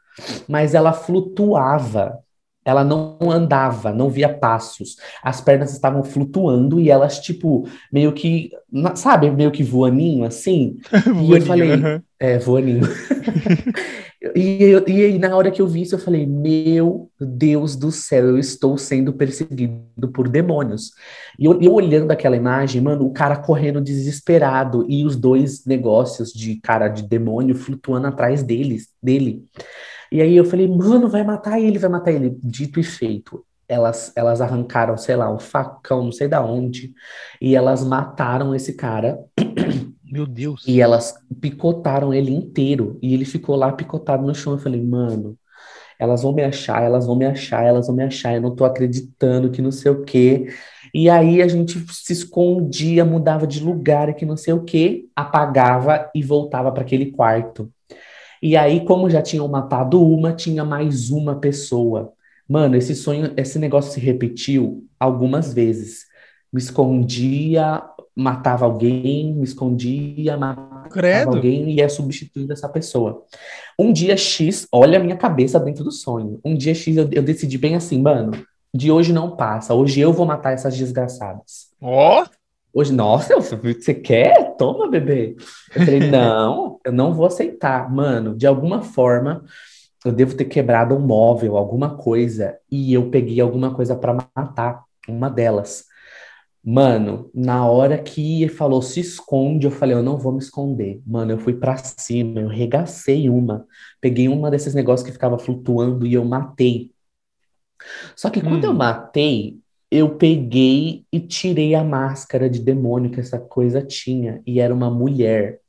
mas 0.49 0.75
ela 0.75 0.93
flutuava. 0.93 2.19
ela 2.65 2.85
não 2.85 3.17
andava, 3.31 3.95
não 3.95 4.11
via 4.11 4.29
passos. 4.29 4.97
As 5.23 5.41
pernas 5.41 5.73
estavam 5.73 6.05
flutuando 6.05 6.79
e 6.79 6.91
elas, 6.91 7.19
tipo, 7.19 7.67
meio 7.91 8.13
que, 8.13 8.51
sabe, 8.95 9.31
meio 9.31 9.51
que 9.51 9.63
voaninho, 9.63 10.25
assim. 10.25 10.77
voaninho, 11.05 11.25
e 11.35 11.39
eu 11.39 11.43
falei, 11.43 11.73
uhum. 11.73 12.03
é, 12.21 12.39
voaninho. 12.39 12.83
e, 14.37 14.65
eu, 14.65 14.85
e 14.87 15.05
aí, 15.05 15.19
na 15.19 15.35
hora 15.35 15.51
que 15.51 15.63
eu 15.63 15.67
vi 15.67 15.81
isso, 15.81 15.95
eu 15.95 15.99
falei, 15.99 16.27
meu 16.27 17.11
Deus 17.19 17.75
do 17.75 17.91
céu, 17.91 18.27
eu 18.27 18.39
estou 18.39 18.77
sendo 18.77 19.15
perseguido 19.15 20.09
por 20.13 20.29
demônios. 20.29 20.91
E 21.39 21.47
eu, 21.47 21.59
eu 21.63 21.73
olhando 21.73 22.11
aquela 22.11 22.37
imagem, 22.37 22.83
mano, 22.83 23.07
o 23.07 23.13
cara 23.13 23.37
correndo 23.37 23.81
desesperado 23.81 24.85
e 24.89 25.05
os 25.07 25.17
dois 25.17 25.65
negócios 25.65 26.33
de 26.33 26.57
cara 26.57 26.89
de 26.89 27.09
demônio 27.09 27.55
flutuando 27.55 28.09
atrás 28.09 28.43
deles, 28.43 28.89
dele. 29.03 29.45
E 30.11 30.23
aí 30.23 30.37
eu 30.37 30.45
falei, 30.45 30.67
mano, 30.69 31.09
vai 31.09 31.25
matar 31.25 31.61
ele, 31.61 31.79
vai 31.79 31.91
matar 31.91 32.13
ele. 32.13 32.39
Dito 32.43 32.81
e 32.81 32.85
feito. 32.85 33.45
Elas, 33.69 34.13
elas 34.17 34.41
arrancaram, 34.41 34.97
sei 34.97 35.15
lá, 35.15 35.31
um 35.33 35.39
facão, 35.39 36.05
não 36.05 36.13
sei 36.13 36.27
da 36.27 36.43
onde, 36.43 36.95
e 37.39 37.55
elas 37.55 37.85
mataram 37.85 38.55
esse 38.55 38.73
cara. 38.75 39.19
Meu 40.11 40.27
Deus. 40.27 40.65
E 40.67 40.81
elas 40.81 41.15
picotaram 41.39 42.15
ele 42.15 42.33
inteiro. 42.33 42.99
E 43.03 43.13
ele 43.13 43.27
ficou 43.27 43.57
lá 43.57 43.71
picotado 43.73 44.27
no 44.27 44.35
chão. 44.35 44.55
Eu 44.55 44.59
falei, 44.59 44.83
mano, 44.83 45.37
elas 45.99 46.23
vão 46.23 46.33
me 46.33 46.43
achar, 46.43 46.83
elas 46.83 47.07
vão 47.07 47.17
me 47.17 47.27
achar, 47.27 47.65
elas 47.65 47.89
vão 47.89 47.97
me 47.97 48.05
achar. 48.05 48.35
Eu 48.35 48.41
não 48.41 48.55
tô 48.57 48.65
acreditando 48.65 49.51
que 49.51 49.61
não 49.61 49.71
sei 49.71 49.91
o 49.93 50.05
quê. 50.05 50.47
E 50.95 51.11
aí 51.11 51.43
a 51.43 51.49
gente 51.49 51.85
se 51.93 52.13
escondia, 52.13 53.05
mudava 53.05 53.47
de 53.47 53.63
lugar, 53.63 54.15
que 54.15 54.25
não 54.25 54.37
sei 54.37 54.55
o 54.55 54.65
quê, 54.65 55.07
apagava 55.15 56.11
e 56.15 56.23
voltava 56.23 56.73
para 56.73 56.83
aquele 56.83 57.11
quarto. 57.11 57.71
E 58.43 58.57
aí, 58.57 58.85
como 58.85 59.11
já 59.11 59.21
tinham 59.23 59.49
matado 59.49 60.03
uma, 60.03 60.33
tinha 60.33 60.65
mais 60.65 61.11
uma 61.11 61.37
pessoa. 61.37 62.13
Mano, 62.49 62.77
esse 62.77 62.95
sonho, 62.95 63.33
esse 63.37 63.59
negócio 63.59 63.93
se 63.93 64.01
repetiu 64.01 64.87
algumas 64.99 65.53
vezes. 65.53 66.07
Me 66.53 66.61
escondia, 66.61 67.83
matava 68.17 68.65
alguém, 68.65 69.35
me 69.35 69.45
escondia, 69.45 70.37
matava 70.37 70.89
Credo. 70.89 71.37
alguém 71.37 71.71
e 71.71 71.77
ia 71.77 71.89
substituindo 71.89 72.53
essa 72.53 72.69
pessoa. 72.69 73.23
Um 73.79 73.93
dia 73.93 74.17
X, 74.17 74.67
olha 74.73 74.99
a 74.99 75.03
minha 75.03 75.17
cabeça 75.17 75.61
dentro 75.61 75.85
do 75.85 75.93
sonho. 75.93 76.41
Um 76.45 76.57
dia 76.57 76.75
X 76.75 76.97
eu, 76.97 77.09
eu 77.13 77.23
decidi 77.23 77.59
bem 77.59 77.77
assim, 77.77 78.01
mano, 78.01 78.33
de 78.75 78.91
hoje 78.91 79.13
não 79.13 79.37
passa. 79.37 79.75
Hoje 79.75 80.01
eu 80.01 80.13
vou 80.13 80.27
matar 80.27 80.53
essas 80.53 80.77
desgraçadas. 80.77 81.69
Ó! 81.81 82.25
Hoje, 82.73 82.93
nossa, 82.93 83.37
você 83.57 83.95
quer? 83.95 84.57
Toma, 84.57 84.89
bebê. 84.91 85.37
Eu 85.75 85.81
falei, 85.81 86.01
não, 86.01 86.79
eu 86.85 86.93
não 86.93 87.15
vou 87.15 87.27
aceitar. 87.27 87.91
Mano, 87.93 88.37
de 88.37 88.47
alguma 88.47 88.83
forma, 88.83 89.45
eu 90.05 90.13
devo 90.13 90.37
ter 90.37 90.47
quebrado 90.47 90.95
um 90.97 91.01
móvel, 91.01 91.57
alguma 91.57 91.97
coisa, 91.97 92.59
e 92.71 92.93
eu 92.95 93.11
peguei 93.11 93.41
alguma 93.41 93.75
coisa 93.75 93.97
para 93.97 94.15
matar 94.37 94.85
uma 95.09 95.31
delas. 95.31 95.85
Mano, 96.65 97.31
na 97.35 97.67
hora 97.67 97.99
que 97.99 98.43
ele 98.43 98.53
falou 98.53 98.83
se 98.83 99.01
esconde, 99.01 99.67
eu 99.67 99.71
falei, 99.71 99.97
eu 99.97 100.03
não 100.03 100.19
vou 100.19 100.33
me 100.33 100.39
esconder. 100.41 101.03
Mano, 101.07 101.33
eu 101.33 101.39
fui 101.39 101.55
para 101.55 101.77
cima, 101.79 102.41
eu 102.41 102.49
regacei 102.49 103.31
uma. 103.31 103.67
Peguei 104.01 104.29
uma 104.29 104.51
desses 104.51 104.75
negócios 104.75 105.07
que 105.07 105.13
ficava 105.13 105.39
flutuando 105.39 106.07
e 106.07 106.15
eu 106.15 106.25
matei. 106.25 106.93
Só 108.17 108.31
que 108.31 108.41
quando 108.41 108.65
eu 108.65 108.73
Hum. 108.73 108.77
matei, 108.77 109.61
eu 109.91 110.17
peguei 110.17 111.05
e 111.13 111.21
tirei 111.21 111.75
a 111.75 111.85
máscara 111.85 112.49
de 112.51 112.61
demônio 112.61 113.11
que 113.11 113.21
essa 113.21 113.39
coisa 113.39 113.83
tinha, 113.83 114.43
e 114.47 114.61
era 114.61 114.75
uma 114.75 114.91
mulher. 114.91 115.61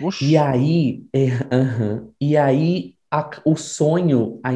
Oxi. 0.00 0.24
E 0.26 0.36
aí, 0.36 1.04
é, 1.12 1.26
aham. 1.54 2.08
E 2.20 2.36
aí 2.36 2.94
a- 3.10 3.30
o 3.44 3.56
sonho, 3.56 4.40
a, 4.42 4.50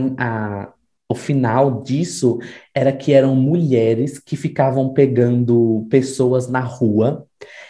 a- 0.65 0.73
o 1.09 1.15
final 1.15 1.83
disso 1.83 2.39
era 2.75 2.93
que 2.93 3.13
eram 3.13 3.37
mulheres 3.37 4.19
que 4.19 4.35
ficavam 4.37 4.93
pegando 4.95 5.87
pessoas 5.91 6.49
na 6.49 6.61
rua, 6.61 7.27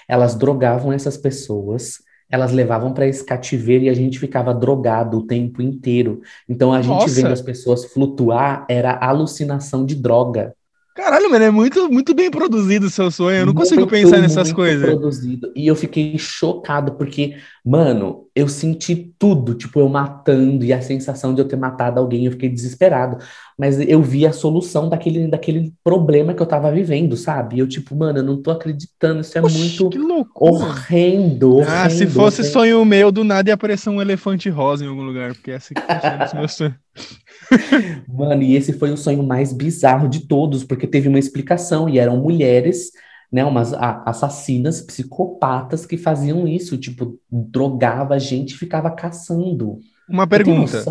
elas 0.09 0.35
drogavam 0.37 0.93
essas 0.93 1.17
pessoas, 1.17 2.02
elas 2.33 2.51
levavam 2.51 2.95
para 2.95 3.07
esse 3.07 3.23
cativeiro 3.25 3.85
e 3.85 3.91
a 3.91 3.95
gente 3.95 4.19
ficava 4.19 4.55
drogado 4.55 5.19
o 5.19 5.27
tempo 5.27 5.61
inteiro. 5.61 6.23
Então 6.49 6.73
a 6.73 6.81
gente 6.81 7.03
Nossa. 7.03 7.15
vendo 7.15 7.31
as 7.31 7.43
pessoas 7.43 7.85
flutuar 7.85 8.65
era 8.71 8.99
alucinação 8.99 9.85
de 9.85 9.95
droga. 9.95 10.55
Caralho, 10.95 11.31
mano, 11.31 11.45
é 11.45 11.51
muito, 11.51 11.91
muito 11.91 12.15
bem 12.15 12.31
produzido 12.31 12.87
o 12.87 12.91
seu 12.91 13.11
sonho. 13.11 13.39
Eu 13.39 13.47
não 13.47 13.55
consigo 13.55 13.81
Muito, 13.81 13.91
pensar 13.91 14.19
nessas 14.19 14.53
coisas. 14.53 14.85
produzido. 14.85 15.51
E 15.57 15.67
eu 15.67 15.75
fiquei 15.75 16.19
chocado, 16.19 16.93
porque, 16.93 17.37
mano, 17.65 18.27
eu 18.35 18.49
senti 18.49 19.15
tudo, 19.19 19.55
tipo, 19.55 19.79
eu 19.81 19.89
matando 19.89 20.65
e 20.65 20.73
a 20.73 20.81
sensação 20.83 21.35
de 21.35 21.41
eu 21.43 21.49
ter 21.49 21.57
matado 21.57 22.01
alguém, 22.01 22.25
eu 22.27 22.33
fiquei 22.33 22.49
desesperado. 22.49 23.19
Mas 23.59 23.79
eu 23.81 24.03
vi 24.03 24.27
a 24.27 24.33
solução 24.33 24.89
daquele, 24.89 25.29
daquele 25.29 25.75
problema 25.85 26.35
que 26.35 26.43
eu 26.43 26.47
tava 26.47 26.71
vivendo, 26.73 27.17
sabe? 27.17 27.59
Eu, 27.59 27.69
tipo, 27.69 27.95
mano, 27.95 28.19
eu 28.21 28.23
não 28.25 28.41
tô 28.43 28.51
acreditando, 28.51 29.21
isso 29.21 29.37
é 29.39 29.43
Oxi, 29.43 29.59
muito 29.59 29.91
que 29.91 29.99
loucura. 29.99 30.65
horrendo, 30.65 31.57
Ah, 31.59 31.89
se 31.91 32.07
horrendo, 32.07 32.07
fosse 32.07 32.43
horrendo. 32.43 32.45
sonho 32.45 32.85
meu, 32.85 33.13
do 33.13 33.25
nada 33.25 33.51
ia 33.51 33.55
aparecer 33.55 33.91
um 33.91 34.01
elefante 34.01 34.49
rosa 34.51 34.85
em 34.85 34.89
algum 34.89 35.03
lugar, 35.03 35.35
porque 35.35 35.51
é 35.53 35.57
assim 35.57 35.75
que 35.75 35.87
funciona 35.87 36.25
esse 36.25 36.37
meu 36.37 36.49
sonho. 36.49 36.75
Mano, 38.07 38.43
e 38.43 38.55
esse 38.57 38.73
foi 38.73 38.91
o 38.91 38.97
sonho 38.97 39.23
mais 39.23 39.53
bizarro 39.53 40.09
de 40.09 40.27
todos, 40.27 40.65
porque 40.65 40.87
teve 40.87 41.09
uma 41.09 41.19
explicação, 41.19 41.89
e 41.89 41.99
eram 41.99 42.17
mulheres, 42.19 42.91
né, 43.33 43.45
umas 43.45 43.73
a- 43.73 44.03
assassinas, 44.05 44.83
psicopatas 44.83 45.87
que 45.87 45.97
faziam 45.97 46.47
isso, 46.47 46.77
tipo, 46.77 47.19
drogava 47.31 48.15
a 48.15 48.19
gente 48.19 48.53
e 48.53 48.59
ficava 48.59 48.91
caçando. 48.91 49.81
Uma 50.09 50.27
pergunta. 50.27 50.85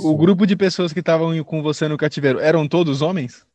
O 0.00 0.16
grupo 0.16 0.46
de 0.46 0.56
pessoas 0.56 0.92
que 0.92 0.98
estavam 1.00 1.42
com 1.44 1.62
você 1.62 1.86
no 1.86 1.96
cativeiro 1.96 2.40
eram 2.40 2.66
todos 2.66 3.00
homens? 3.00 3.46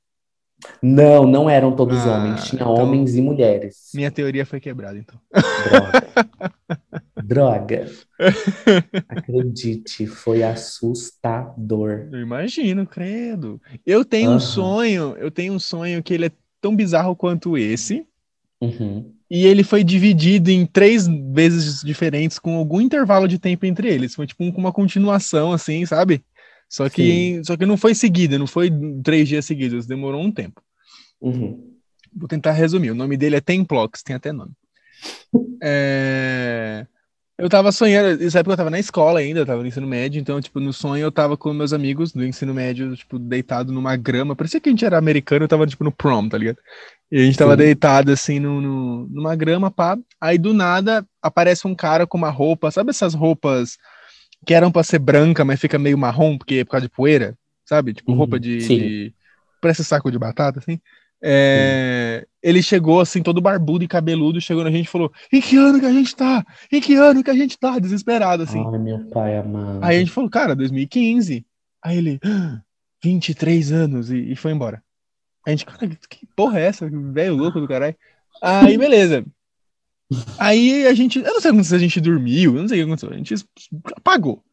Não, 0.82 1.26
não 1.26 1.50
eram 1.50 1.74
todos 1.74 1.98
Ah, 2.00 2.16
homens, 2.18 2.44
tinha 2.46 2.62
então- 2.62 2.74
homens 2.74 3.16
e 3.16 3.22
mulheres. 3.22 3.92
Minha 3.94 4.12
teoria 4.12 4.46
foi 4.46 4.60
quebrada, 4.60 4.98
então. 4.98 5.20
Droga. 5.70 6.08
Droga. 7.24 7.88
Acredite, 9.08 10.06
foi 10.08 10.44
assustador. 10.44 12.10
Eu 12.12 12.20
imagino, 12.22 12.86
credo. 12.86 13.62
Eu 13.86 14.04
tenho 14.04 14.32
um 14.32 14.34
Aham. 14.34 14.40
sonho, 14.40 15.16
eu 15.18 15.32
tenho 15.32 15.54
um 15.54 15.60
sonho 15.60 16.02
que 16.04 16.14
ele 16.14 16.26
é 16.28 16.32
tão 16.62 16.76
bizarro 16.76 17.16
quanto 17.16 17.58
esse, 17.58 18.06
Uhum. 18.62 19.14
e 19.32 19.46
ele 19.46 19.64
foi 19.64 19.84
dividido 19.86 20.50
em 20.52 20.66
três 20.66 21.08
vezes 21.08 21.82
diferentes, 21.82 22.38
com 22.38 22.56
algum 22.58 22.82
intervalo 22.82 23.28
de 23.28 23.40
tempo 23.40 23.66
entre 23.66 23.88
eles. 23.88 24.14
Foi 24.16 24.28
tipo 24.28 24.44
um- 24.44 24.50
uma 24.52 24.72
continuação, 24.74 25.54
assim, 25.54 25.86
sabe? 25.86 26.22
Só 26.70 26.90
que, 26.90 27.42
só 27.46 27.56
que 27.58 27.66
não 27.66 27.78
foi 27.78 27.96
seguida, 27.96 28.38
não 28.38 28.46
foi 28.48 28.70
três 29.04 29.28
dias 29.30 29.46
seguidos, 29.46 29.86
demorou 29.88 30.22
um 30.22 30.32
tempo. 30.32 30.62
Uhum. 31.22 31.74
Vou 32.14 32.28
tentar 32.28 32.52
resumir. 32.52 32.92
O 32.92 32.96
nome 32.96 33.16
dele 33.18 33.36
é 33.38 33.42
Templox, 33.42 34.04
tem 34.04 34.16
até 34.16 34.32
nome. 34.32 34.52
É, 35.62 36.86
Eu 37.40 37.48
tava 37.48 37.72
sonhando, 37.72 38.22
nessa 38.22 38.40
época 38.40 38.54
eu 38.54 38.58
tava 38.58 38.70
na 38.70 38.80
escola 38.80 39.20
ainda, 39.20 39.40
eu 39.40 39.46
tava 39.46 39.62
no 39.62 39.68
ensino 39.68 39.88
médio, 39.88 40.20
então, 40.20 40.42
tipo, 40.42 40.60
no 40.60 40.74
sonho 40.74 41.04
eu 41.04 41.12
tava 41.12 41.38
com 41.38 41.54
meus 41.54 41.72
amigos 41.72 42.12
do 42.12 42.26
ensino 42.26 42.54
médio, 42.54 42.94
tipo, 42.98 43.18
deitado 43.18 43.72
numa 43.72 43.96
grama. 43.96 44.36
Parecia 44.36 44.60
que 44.60 44.68
a 44.68 44.72
gente 44.74 44.84
era 44.84 44.98
americano, 44.98 45.46
eu 45.46 45.48
tava, 45.48 45.66
tipo, 45.66 45.86
no 45.86 45.92
prom, 45.92 46.28
tá 46.28 46.38
ligado? 46.38 46.58
E 47.10 47.18
a 47.22 47.24
gente 47.26 47.38
tava 47.38 47.54
Sim. 47.54 47.58
deitado, 47.58 48.12
assim, 48.12 48.40
no, 48.40 48.60
no- 48.62 49.08
numa 49.10 49.36
grama, 49.38 49.72
pá. 49.72 49.98
Aí, 50.20 50.38
do 50.38 50.54
nada, 50.54 51.06
aparece 51.22 51.66
um 51.66 51.74
cara 51.76 52.06
com 52.06 52.18
uma 52.18 52.30
roupa, 52.30 52.72
sabe 52.72 52.90
essas 52.92 53.14
roupas 53.14 53.78
que 54.46 54.54
eram 54.54 54.72
pra 54.72 54.84
ser 54.84 55.00
branca, 55.00 55.46
mas 55.46 55.60
fica 55.60 55.80
meio 55.80 55.98
marrom, 55.98 56.38
porque 56.38 56.56
é 56.56 56.66
por 56.66 56.72
causa 56.72 56.88
de 56.88 56.94
poeira, 56.94 57.38
sabe? 57.66 57.94
Tipo, 57.94 58.14
Uhum, 58.14 58.16
roupa 58.16 58.40
de, 58.40 58.70
de... 58.70 59.14
Parece 59.62 59.84
saco 59.84 60.12
de 60.12 60.20
batata, 60.20 60.60
assim. 60.60 60.80
É, 61.22 62.26
Ele 62.42 62.62
chegou 62.64 63.02
assim, 63.02 63.22
todo 63.22 63.42
barbudo 63.42 63.84
e 63.84 63.88
cabeludo, 63.88 64.40
chegou 64.40 64.64
na 64.64 64.72
gente 64.72 64.86
e 64.86 64.90
falou: 64.90 65.12
Em 65.32 65.42
que 65.42 65.58
ano 65.58 65.80
que 65.80 65.86
a 65.86 65.92
gente 65.92 66.16
tá? 66.16 66.46
Em 66.72 66.80
que 66.80 66.96
ano 66.96 67.24
que 67.24 67.30
a 67.30 67.34
gente 67.36 67.58
tá? 67.58 67.78
Desesperado, 67.78 68.44
assim. 68.44 68.64
Ai, 68.72 68.80
meu 68.80 69.06
pai 69.10 69.38
amado. 69.38 69.80
Aí 69.84 69.98
a 69.98 70.00
gente 70.00 70.12
falou, 70.12 70.30
cara, 70.30 70.56
2015. 70.56 71.46
Aí 71.84 71.98
ele, 71.98 72.20
"Ah, 72.24 72.62
23 73.04 73.72
anos, 73.72 74.12
e, 74.12 74.32
e 74.32 74.36
foi 74.36 74.52
embora. 74.52 74.82
A 75.46 75.50
gente, 75.52 75.66
cara, 75.66 75.88
que 76.10 76.26
porra 76.36 76.60
é 76.60 76.64
essa? 76.66 76.90
Velho 76.90 77.36
louco 77.36 77.60
do 77.60 77.68
caralho. 77.68 77.96
Aí, 78.42 78.78
beleza. 78.78 79.26
Aí 80.38 80.88
a 80.88 80.94
gente, 80.94 81.20
eu 81.20 81.34
não 81.34 81.40
sei 81.42 81.64
se 81.64 81.76
a 81.76 81.78
gente 81.80 82.02
dormiu, 82.02 82.56
eu 82.56 82.62
não 82.62 82.68
sei 82.68 82.80
o 82.82 82.86
que 82.86 82.92
aconteceu, 82.92 83.14
a 83.14 83.18
gente 83.18 83.36
apagou. 83.96 84.44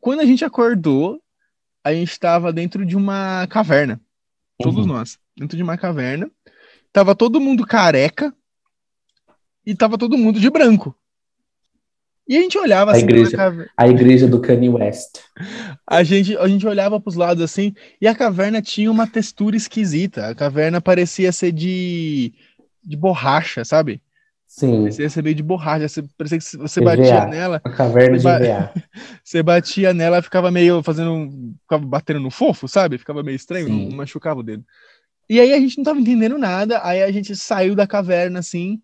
Quando 0.00 0.20
a 0.20 0.24
gente 0.24 0.44
acordou, 0.44 1.20
a 1.84 1.92
gente 1.92 2.18
tava 2.18 2.52
dentro 2.52 2.86
de 2.86 2.96
uma 2.96 3.46
caverna. 3.48 4.00
Todos 4.62 4.80
Uhum. 4.86 4.92
nós. 4.92 5.18
Dentro 5.40 5.56
de 5.56 5.62
uma 5.62 5.78
caverna. 5.78 6.30
Tava 6.92 7.14
todo 7.14 7.40
mundo 7.40 7.66
careca 7.66 8.30
e 9.64 9.74
tava 9.74 9.96
todo 9.96 10.18
mundo 10.18 10.38
de 10.38 10.50
branco. 10.50 10.94
E 12.28 12.36
a 12.36 12.40
gente 12.42 12.58
olhava 12.58 12.90
A 12.90 12.94
assim 12.94 13.04
igreja. 13.04 13.34
caverna. 13.36 13.70
A 13.74 13.88
igreja 13.88 14.28
do 14.28 14.38
Kanye 14.38 14.68
West. 14.68 15.20
A 15.88 16.02
gente, 16.02 16.36
a 16.36 16.46
gente 16.46 16.66
olhava 16.66 17.00
pros 17.00 17.14
lados 17.14 17.42
assim 17.42 17.74
e 18.00 18.06
a 18.06 18.14
caverna 18.14 18.60
tinha 18.60 18.90
uma 18.90 19.06
textura 19.06 19.56
esquisita. 19.56 20.26
A 20.28 20.34
caverna 20.34 20.78
parecia 20.78 21.32
ser 21.32 21.52
de, 21.52 22.34
de 22.84 22.96
borracha, 22.96 23.64
sabe? 23.64 24.02
Sim. 24.46 24.80
Parecia 24.82 25.08
ser 25.08 25.22
meio 25.22 25.34
de 25.34 25.42
borracha. 25.42 25.88
Você, 25.88 26.02
parecia 26.18 26.38
que 26.38 26.56
você 26.58 26.80
EVA. 26.80 26.96
batia 26.96 27.24
nela. 27.26 27.60
A 27.64 27.70
caverna 27.70 28.18
de 28.18 28.24
Ba-. 28.24 28.74
Você 29.24 29.42
batia 29.42 29.94
nela, 29.94 30.20
ficava 30.20 30.50
meio 30.50 30.82
fazendo. 30.82 31.12
um- 31.12 31.54
Ficava 31.62 31.86
batendo 31.86 32.20
no 32.20 32.30
fofo, 32.30 32.68
sabe? 32.68 32.98
Ficava 32.98 33.22
meio 33.22 33.36
estranho, 33.36 33.66
Sim. 33.68 33.94
machucava 33.94 34.40
o 34.40 34.42
dedo. 34.42 34.64
E 35.30 35.38
aí 35.38 35.54
a 35.54 35.60
gente 35.60 35.78
não 35.78 35.84
tava 35.84 36.00
entendendo 36.00 36.36
nada. 36.36 36.84
Aí 36.84 37.00
a 37.04 37.12
gente 37.12 37.36
saiu 37.36 37.76
da 37.76 37.86
caverna 37.86 38.40
assim. 38.40 38.82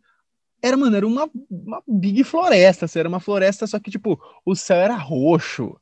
Era, 0.62 0.76
mano, 0.76 0.96
era 0.96 1.04
uma, 1.04 1.28
uma 1.50 1.82
big 1.88 2.22
floresta. 2.22 2.84
assim, 2.84 3.00
Era 3.00 3.08
uma 3.08 3.18
floresta, 3.18 3.66
só 3.66 3.80
que, 3.80 3.90
tipo, 3.90 4.16
o 4.44 4.54
céu 4.54 4.76
era 4.76 4.94
roxo. 4.94 5.76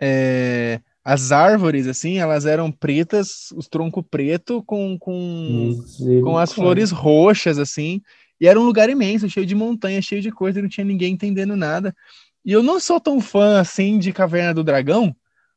É, 0.00 0.80
as 1.04 1.30
árvores, 1.30 1.86
assim, 1.86 2.18
elas 2.18 2.44
eram 2.44 2.72
pretas, 2.72 3.52
os 3.54 3.68
troncos 3.68 4.04
preto 4.10 4.64
com, 4.64 4.98
com, 4.98 5.80
com 6.24 6.36
as 6.36 6.52
flores 6.52 6.90
roxas, 6.90 7.56
assim. 7.56 8.02
E 8.40 8.48
era 8.48 8.58
um 8.58 8.64
lugar 8.64 8.90
imenso, 8.90 9.30
cheio 9.30 9.46
de 9.46 9.54
montanha, 9.54 10.02
cheio 10.02 10.20
de 10.20 10.32
coisa, 10.32 10.58
e 10.58 10.62
não 10.62 10.68
tinha 10.68 10.84
ninguém 10.84 11.14
entendendo 11.14 11.54
nada. 11.54 11.94
E 12.44 12.50
eu 12.50 12.64
não 12.64 12.80
sou 12.80 13.00
tão 13.00 13.20
fã, 13.20 13.60
assim, 13.60 13.96
de 13.96 14.12
Caverna 14.12 14.52
do 14.52 14.64
Dragão, 14.64 15.14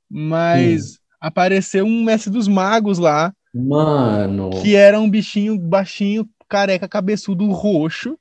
mas 0.08 1.00
apareceu 1.20 1.86
um 1.86 2.04
mestre 2.04 2.32
dos 2.32 2.48
magos 2.48 3.00
lá, 3.00 3.34
Mano, 3.54 4.50
que 4.62 4.76
era 4.76 5.00
um 5.00 5.10
bichinho 5.10 5.58
baixinho, 5.60 6.28
careca, 6.48 6.88
cabeçudo, 6.88 7.50
roxo. 7.52 8.18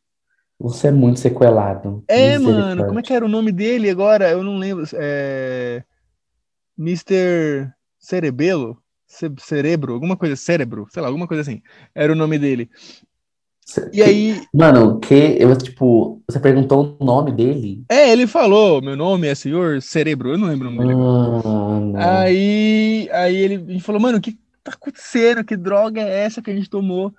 você 0.58 0.88
é 0.88 0.90
muito 0.90 1.20
sequelado. 1.20 2.02
É, 2.08 2.38
mano, 2.38 2.84
como 2.84 2.98
é 2.98 3.02
que 3.02 3.12
era 3.12 3.24
o 3.24 3.28
nome 3.28 3.52
dele 3.52 3.88
agora? 3.88 4.30
Eu 4.30 4.42
não 4.42 4.58
lembro. 4.58 4.84
É... 4.94 5.84
Mr. 6.78 7.72
Cerebelo? 7.98 8.82
Ce- 9.06 9.30
Cerebro? 9.38 9.94
Alguma 9.94 10.16
coisa, 10.16 10.36
cérebro, 10.36 10.86
sei 10.90 11.02
lá, 11.02 11.08
alguma 11.08 11.26
coisa 11.28 11.42
assim. 11.42 11.62
Era 11.94 12.12
o 12.12 12.16
nome 12.16 12.38
dele. 12.38 12.68
Cê- 13.64 13.88
E 13.92 14.02
aí, 14.02 14.40
Mano, 14.52 14.98
que 14.98 15.14
eu, 15.14 15.56
tipo, 15.56 16.20
você 16.28 16.40
perguntou 16.40 16.96
o 16.98 17.04
nome 17.04 17.32
dele? 17.32 17.84
é, 17.88 18.10
ele 18.10 18.26
falou: 18.26 18.82
meu 18.82 18.96
nome 18.96 19.28
é 19.28 19.34
senhor 19.34 19.80
Cerebro, 19.80 20.30
eu 20.30 20.38
não 20.38 20.48
lembro 20.48 20.68
o 20.68 20.72
nome 20.72 20.94
dele. 20.94 21.96
Aí, 21.96 23.08
aí 23.12 23.36
ele, 23.36 23.56
gente 23.72 23.82
falou, 23.82 24.00
mano, 24.00 24.20
que 24.20 24.38
tá 24.64 24.72
acontecendo? 24.72 25.44
Que 25.44 25.56
droga 25.56 26.00
é 26.00 26.24
essa 26.24 26.40
que 26.42 26.50
a 26.50 26.54
gente 26.54 26.68
tomou? 26.70 27.12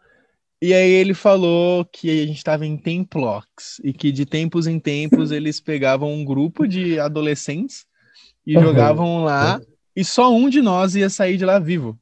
E 0.62 0.73
aí 0.73 0.91
ele 0.91 1.13
falou 1.15 1.84
que 1.86 2.10
a 2.21 2.27
gente 2.27 2.43
tava 2.43 2.65
em 2.67 2.77
Templox 2.77 3.82
e 3.84 3.91
que 3.91 4.12
de 4.12 4.25
tempos 4.25 4.67
em 4.67 4.80
tempos 4.80 5.32
eles 5.32 5.60
pegavam 5.60 6.13
um 6.13 6.23
grupo 6.23 6.67
de 6.67 6.99
adolescentes 6.99 7.86
e 8.45 8.56
Uhum. 8.58 8.63
jogavam 8.63 9.23
lá 9.23 9.60
e 9.95 10.04
só 10.06 10.32
um 10.34 10.49
de 10.49 10.62
nós 10.62 10.95
ia 10.95 11.10
sair 11.10 11.38
de 11.38 11.45
lá 11.45 11.58
vivo. 11.60 11.97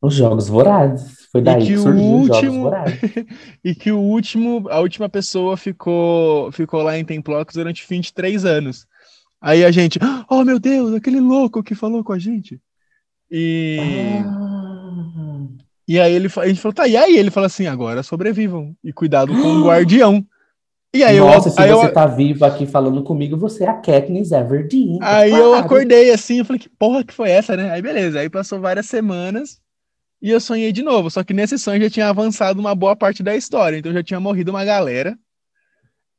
Os 0.00 0.14
Jogos 0.14 0.48
Vorazes. 0.48 1.26
Foi 1.32 1.40
E 1.40 1.44
daí 1.44 1.60
que 1.62 1.66
que 1.68 1.74
o 1.76 1.82
surgiu 1.82 2.02
os 2.20 2.26
Jogos 2.26 2.36
último- 2.36 2.62
Vorazes. 2.62 3.00
E 3.64 3.74
que 3.74 3.90
o 3.92 3.98
último, 3.98 4.68
a 4.70 4.78
última 4.80 5.08
pessoa 5.08 5.56
ficou, 5.56 6.52
ficou 6.52 6.82
lá 6.82 6.96
em 6.98 7.04
Templox 7.04 7.54
durante 7.54 7.84
23 7.88 8.44
anos. 8.44 8.86
Aí 9.40 9.64
a 9.64 9.70
gente, 9.70 9.98
oh 10.30 10.44
meu 10.44 10.58
Deus, 10.58 10.94
aquele 10.94 11.20
louco 11.20 11.62
que 11.62 11.74
falou 11.74 12.04
com 12.04 12.12
a 12.12 12.18
gente. 12.18 12.60
E, 13.30 13.78
Ah. 14.24 14.63
E 15.86 16.00
aí 16.00 16.12
ele, 16.12 16.28
a 16.36 16.46
gente 16.48 16.60
falou, 16.60 16.74
tá, 16.74 16.88
e 16.88 16.96
aí 16.96 17.16
ele 17.16 17.30
fala 17.30 17.46
assim, 17.46 17.66
agora 17.66 18.02
sobrevivam 18.02 18.74
e 18.82 18.92
cuidado 18.92 19.32
com 19.32 19.48
o 19.48 19.64
guardião. 19.68 20.24
E 20.94 21.02
aí 21.02 21.18
Nossa, 21.18 21.48
eu, 21.48 21.52
se 21.52 21.60
aí 21.60 21.70
eu, 21.70 21.78
você 21.78 21.88
tá 21.90 22.06
vivo 22.06 22.44
aqui 22.44 22.66
falando 22.66 23.02
comigo, 23.02 23.36
você 23.36 23.64
é 23.64 23.68
a 23.68 23.74
Katniss 23.74 24.30
Everdeen. 24.30 24.98
aí 25.02 25.32
eu 25.32 25.50
claro. 25.50 25.66
acordei 25.66 26.10
assim, 26.10 26.38
eu 26.38 26.44
falei, 26.44 26.60
que 26.60 26.68
porra 26.68 27.02
que 27.02 27.12
foi 27.12 27.30
essa, 27.30 27.56
né? 27.56 27.70
Aí 27.70 27.82
beleza, 27.82 28.20
aí 28.20 28.30
passou 28.30 28.60
várias 28.60 28.86
semanas 28.86 29.60
e 30.22 30.30
eu 30.30 30.40
sonhei 30.40 30.72
de 30.72 30.82
novo, 30.82 31.10
só 31.10 31.22
que 31.24 31.34
nesse 31.34 31.58
sonho 31.58 31.82
já 31.82 31.90
tinha 31.90 32.08
avançado 32.08 32.60
uma 32.60 32.74
boa 32.74 32.94
parte 32.94 33.22
da 33.22 33.36
história, 33.36 33.76
então 33.76 33.92
já 33.92 34.02
tinha 34.02 34.20
morrido 34.20 34.52
uma 34.52 34.64
galera. 34.64 35.18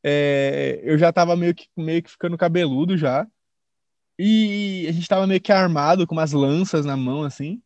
É, 0.08 0.82
eu 0.84 1.00
já 1.00 1.12
tava 1.12 1.36
meio 1.36 1.56
que, 1.56 1.66
meio 1.76 2.04
que 2.04 2.12
ficando 2.12 2.38
cabeludo 2.38 2.96
já. 2.96 3.26
E 4.20 4.86
a 4.88 4.92
gente 4.92 5.08
tava 5.08 5.26
meio 5.26 5.42
que 5.42 5.52
armado 5.52 6.06
com 6.06 6.14
umas 6.14 6.32
lanças 6.32 6.86
na 6.86 6.96
mão, 6.96 7.24
assim. 7.24 7.60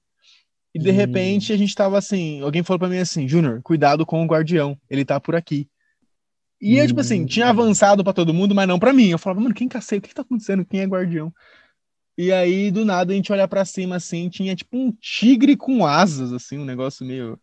E 0.73 0.79
de 0.79 0.89
Hum. 0.89 0.93
repente 0.93 1.51
a 1.51 1.57
gente 1.57 1.73
tava 1.73 1.97
assim, 1.97 2.41
alguém 2.41 2.63
falou 2.63 2.79
pra 2.79 2.87
mim 2.89 2.97
assim, 2.97 3.27
Júnior, 3.27 3.61
cuidado 3.63 4.05
com 4.05 4.23
o 4.23 4.27
guardião, 4.27 4.77
ele 4.89 5.03
tá 5.03 5.19
por 5.19 5.35
aqui. 5.35 5.67
E 6.61 6.77
eu, 6.77 6.85
tipo 6.85 6.99
assim, 6.99 7.21
Hum. 7.21 7.25
tinha 7.25 7.47
avançado 7.47 8.03
pra 8.03 8.13
todo 8.13 8.33
mundo, 8.33 8.53
mas 8.53 8.67
não 8.67 8.77
pra 8.77 8.91
mim. 8.93 9.07
Eu 9.09 9.17
falava, 9.17 9.39
mano, 9.41 9.55
quem 9.55 9.67
cacete, 9.67 9.99
o 9.99 10.01
que 10.01 10.09
que 10.09 10.15
tá 10.15 10.21
acontecendo? 10.21 10.65
Quem 10.65 10.81
é 10.81 10.85
guardião? 10.85 11.33
E 12.17 12.33
aí, 12.33 12.69
do 12.69 12.83
nada, 12.83 13.13
a 13.13 13.15
gente 13.15 13.31
olha 13.31 13.47
pra 13.47 13.63
cima, 13.63 13.95
assim, 13.95 14.27
tinha 14.27 14.53
tipo 14.55 14.77
um 14.77 14.91
tigre 14.91 15.55
com 15.55 15.85
asas, 15.85 16.33
assim, 16.33 16.57
um 16.57 16.65
negócio 16.65 17.05
meio... 17.05 17.39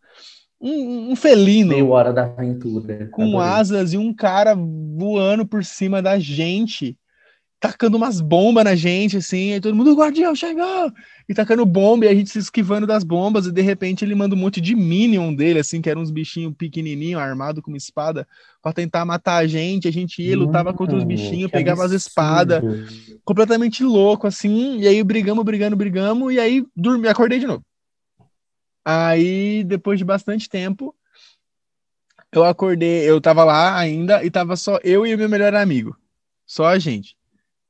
Um, 0.59 1.11
um 1.11 1.15
felino 1.15 1.69
Meio 1.69 1.89
hora 1.89 2.11
da 2.13 2.23
aventura. 2.25 3.07
com 3.11 3.39
Adorei. 3.39 3.47
asas 3.47 3.93
e 3.93 3.97
um 3.97 4.11
cara 4.13 4.55
voando 4.55 5.45
por 5.47 5.63
cima 5.63 6.01
da 6.01 6.17
gente, 6.19 6.97
tacando 7.59 7.97
umas 7.97 8.21
bombas 8.21 8.63
na 8.63 8.75
gente, 8.75 9.17
assim, 9.17 9.53
e 9.53 9.59
todo 9.59 9.75
mundo, 9.75 9.91
o 9.91 9.95
guardião 9.95 10.35
chegou! 10.35 10.91
E 11.27 11.33
tacando 11.33 11.65
bomba, 11.65 12.05
e 12.05 12.07
a 12.07 12.13
gente 12.13 12.29
se 12.29 12.37
esquivando 12.37 12.85
das 12.85 13.03
bombas, 13.03 13.47
e 13.47 13.51
de 13.51 13.61
repente 13.61 14.05
ele 14.05 14.13
manda 14.13 14.35
um 14.35 14.37
monte 14.37 14.61
de 14.61 14.75
minion 14.75 15.33
dele, 15.33 15.59
assim, 15.59 15.81
que 15.81 15.89
eram 15.89 16.01
uns 16.01 16.11
bichinhos 16.11 16.53
pequenininhos, 16.55 17.19
armados 17.19 17.63
com 17.63 17.71
uma 17.71 17.77
espada, 17.77 18.27
pra 18.61 18.71
tentar 18.71 19.03
matar 19.05 19.37
a 19.37 19.47
gente, 19.47 19.87
a 19.87 19.91
gente 19.91 20.21
ia, 20.21 20.37
lutava 20.37 20.73
contra 20.73 20.95
os 20.95 21.03
Mano, 21.03 21.15
bichinhos, 21.15 21.49
pegava 21.49 21.83
as 21.83 21.91
espadas, 21.91 22.61
completamente 23.25 23.83
louco, 23.83 24.27
assim, 24.27 24.79
e 24.79 24.87
aí 24.87 25.03
brigamos, 25.03 25.43
brigando, 25.43 25.75
brigamos, 25.75 26.33
e 26.33 26.39
aí 26.39 26.63
dormi, 26.75 27.07
acordei 27.07 27.39
de 27.39 27.47
novo. 27.47 27.63
Aí, 28.85 29.63
depois 29.65 29.97
de 29.97 30.05
bastante 30.05 30.47
tempo, 30.47 30.95
eu 32.31 32.45
acordei, 32.45 33.09
eu 33.09 33.19
tava 33.19 33.43
lá 33.43 33.75
ainda, 33.75 34.23
e 34.23 34.29
tava 34.29 34.55
só 34.55 34.79
eu 34.83 35.05
e 35.07 35.13
o 35.13 35.17
meu 35.17 35.27
melhor 35.27 35.55
amigo. 35.55 35.97
Só 36.45 36.67
a 36.67 36.77
gente. 36.77 37.16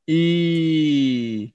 E. 0.07 1.51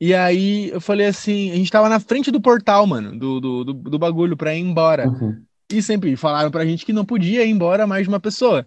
E 0.00 0.14
aí 0.14 0.68
eu 0.70 0.80
falei 0.80 1.06
assim, 1.06 1.50
a 1.50 1.56
gente 1.56 1.72
tava 1.72 1.88
na 1.88 1.98
frente 1.98 2.30
do 2.30 2.40
portal, 2.40 2.86
mano, 2.86 3.18
do, 3.18 3.40
do, 3.40 3.64
do, 3.64 3.72
do 3.74 3.98
bagulho 3.98 4.36
pra 4.36 4.54
ir 4.54 4.60
embora. 4.60 5.08
Uhum, 5.08 5.42
E 5.72 5.82
sempre 5.82 6.14
falaram 6.14 6.52
pra 6.52 6.64
gente 6.64 6.86
que 6.86 6.92
não 6.92 7.04
podia 7.04 7.44
ir 7.44 7.50
embora 7.50 7.84
mais 7.84 8.04
de 8.04 8.08
uma 8.08 8.20
pessoa. 8.20 8.64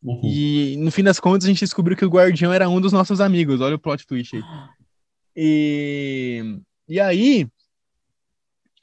uhum. 0.00 0.20
E 0.22 0.76
no 0.78 0.92
fim 0.92 1.02
das 1.02 1.18
contas 1.18 1.46
a 1.46 1.48
gente 1.48 1.58
descobriu 1.58 1.96
que 1.96 2.04
o 2.04 2.08
guardião 2.10 2.52
era 2.52 2.68
um 2.68 2.80
dos 2.80 2.92
nossos 2.92 3.20
amigos. 3.20 3.60
Olha 3.60 3.74
o 3.74 3.78
plot 3.78 4.06
twist 4.06 4.36
aí. 4.36 4.42
E, 5.36 6.60
e 6.88 7.00
aí 7.00 7.48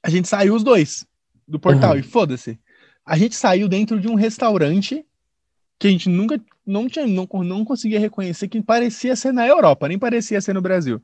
a 0.03 0.09
gente 0.09 0.27
saiu 0.27 0.53
os 0.53 0.63
dois 0.65 1.05
do 1.47 1.57
portal 1.59 1.93
Uhum. 1.93 1.99
e 1.99 2.03
foda-se. 2.03 2.59
A 3.05 3.17
gente 3.17 3.35
saiu 3.35 3.69
dentro 3.69 4.01
de 4.01 4.07
um 4.09 4.15
restaurante 4.15 5.05
que 5.79 5.87
a 5.87 5.91
gente 5.91 6.09
nunca 6.09 6.41
não 6.65 6.87
tinha 6.87 7.05
não, 7.07 7.27
não 7.43 7.65
conseguia 7.65 7.99
reconhecer 7.99 8.47
que 8.47 8.61
parecia 8.61 9.15
ser 9.15 9.31
na 9.31 9.47
Europa, 9.47 9.87
nem 9.87 9.99
parecia 9.99 10.41
ser 10.41 10.53
no 10.53 10.61
Brasil. 10.61 11.01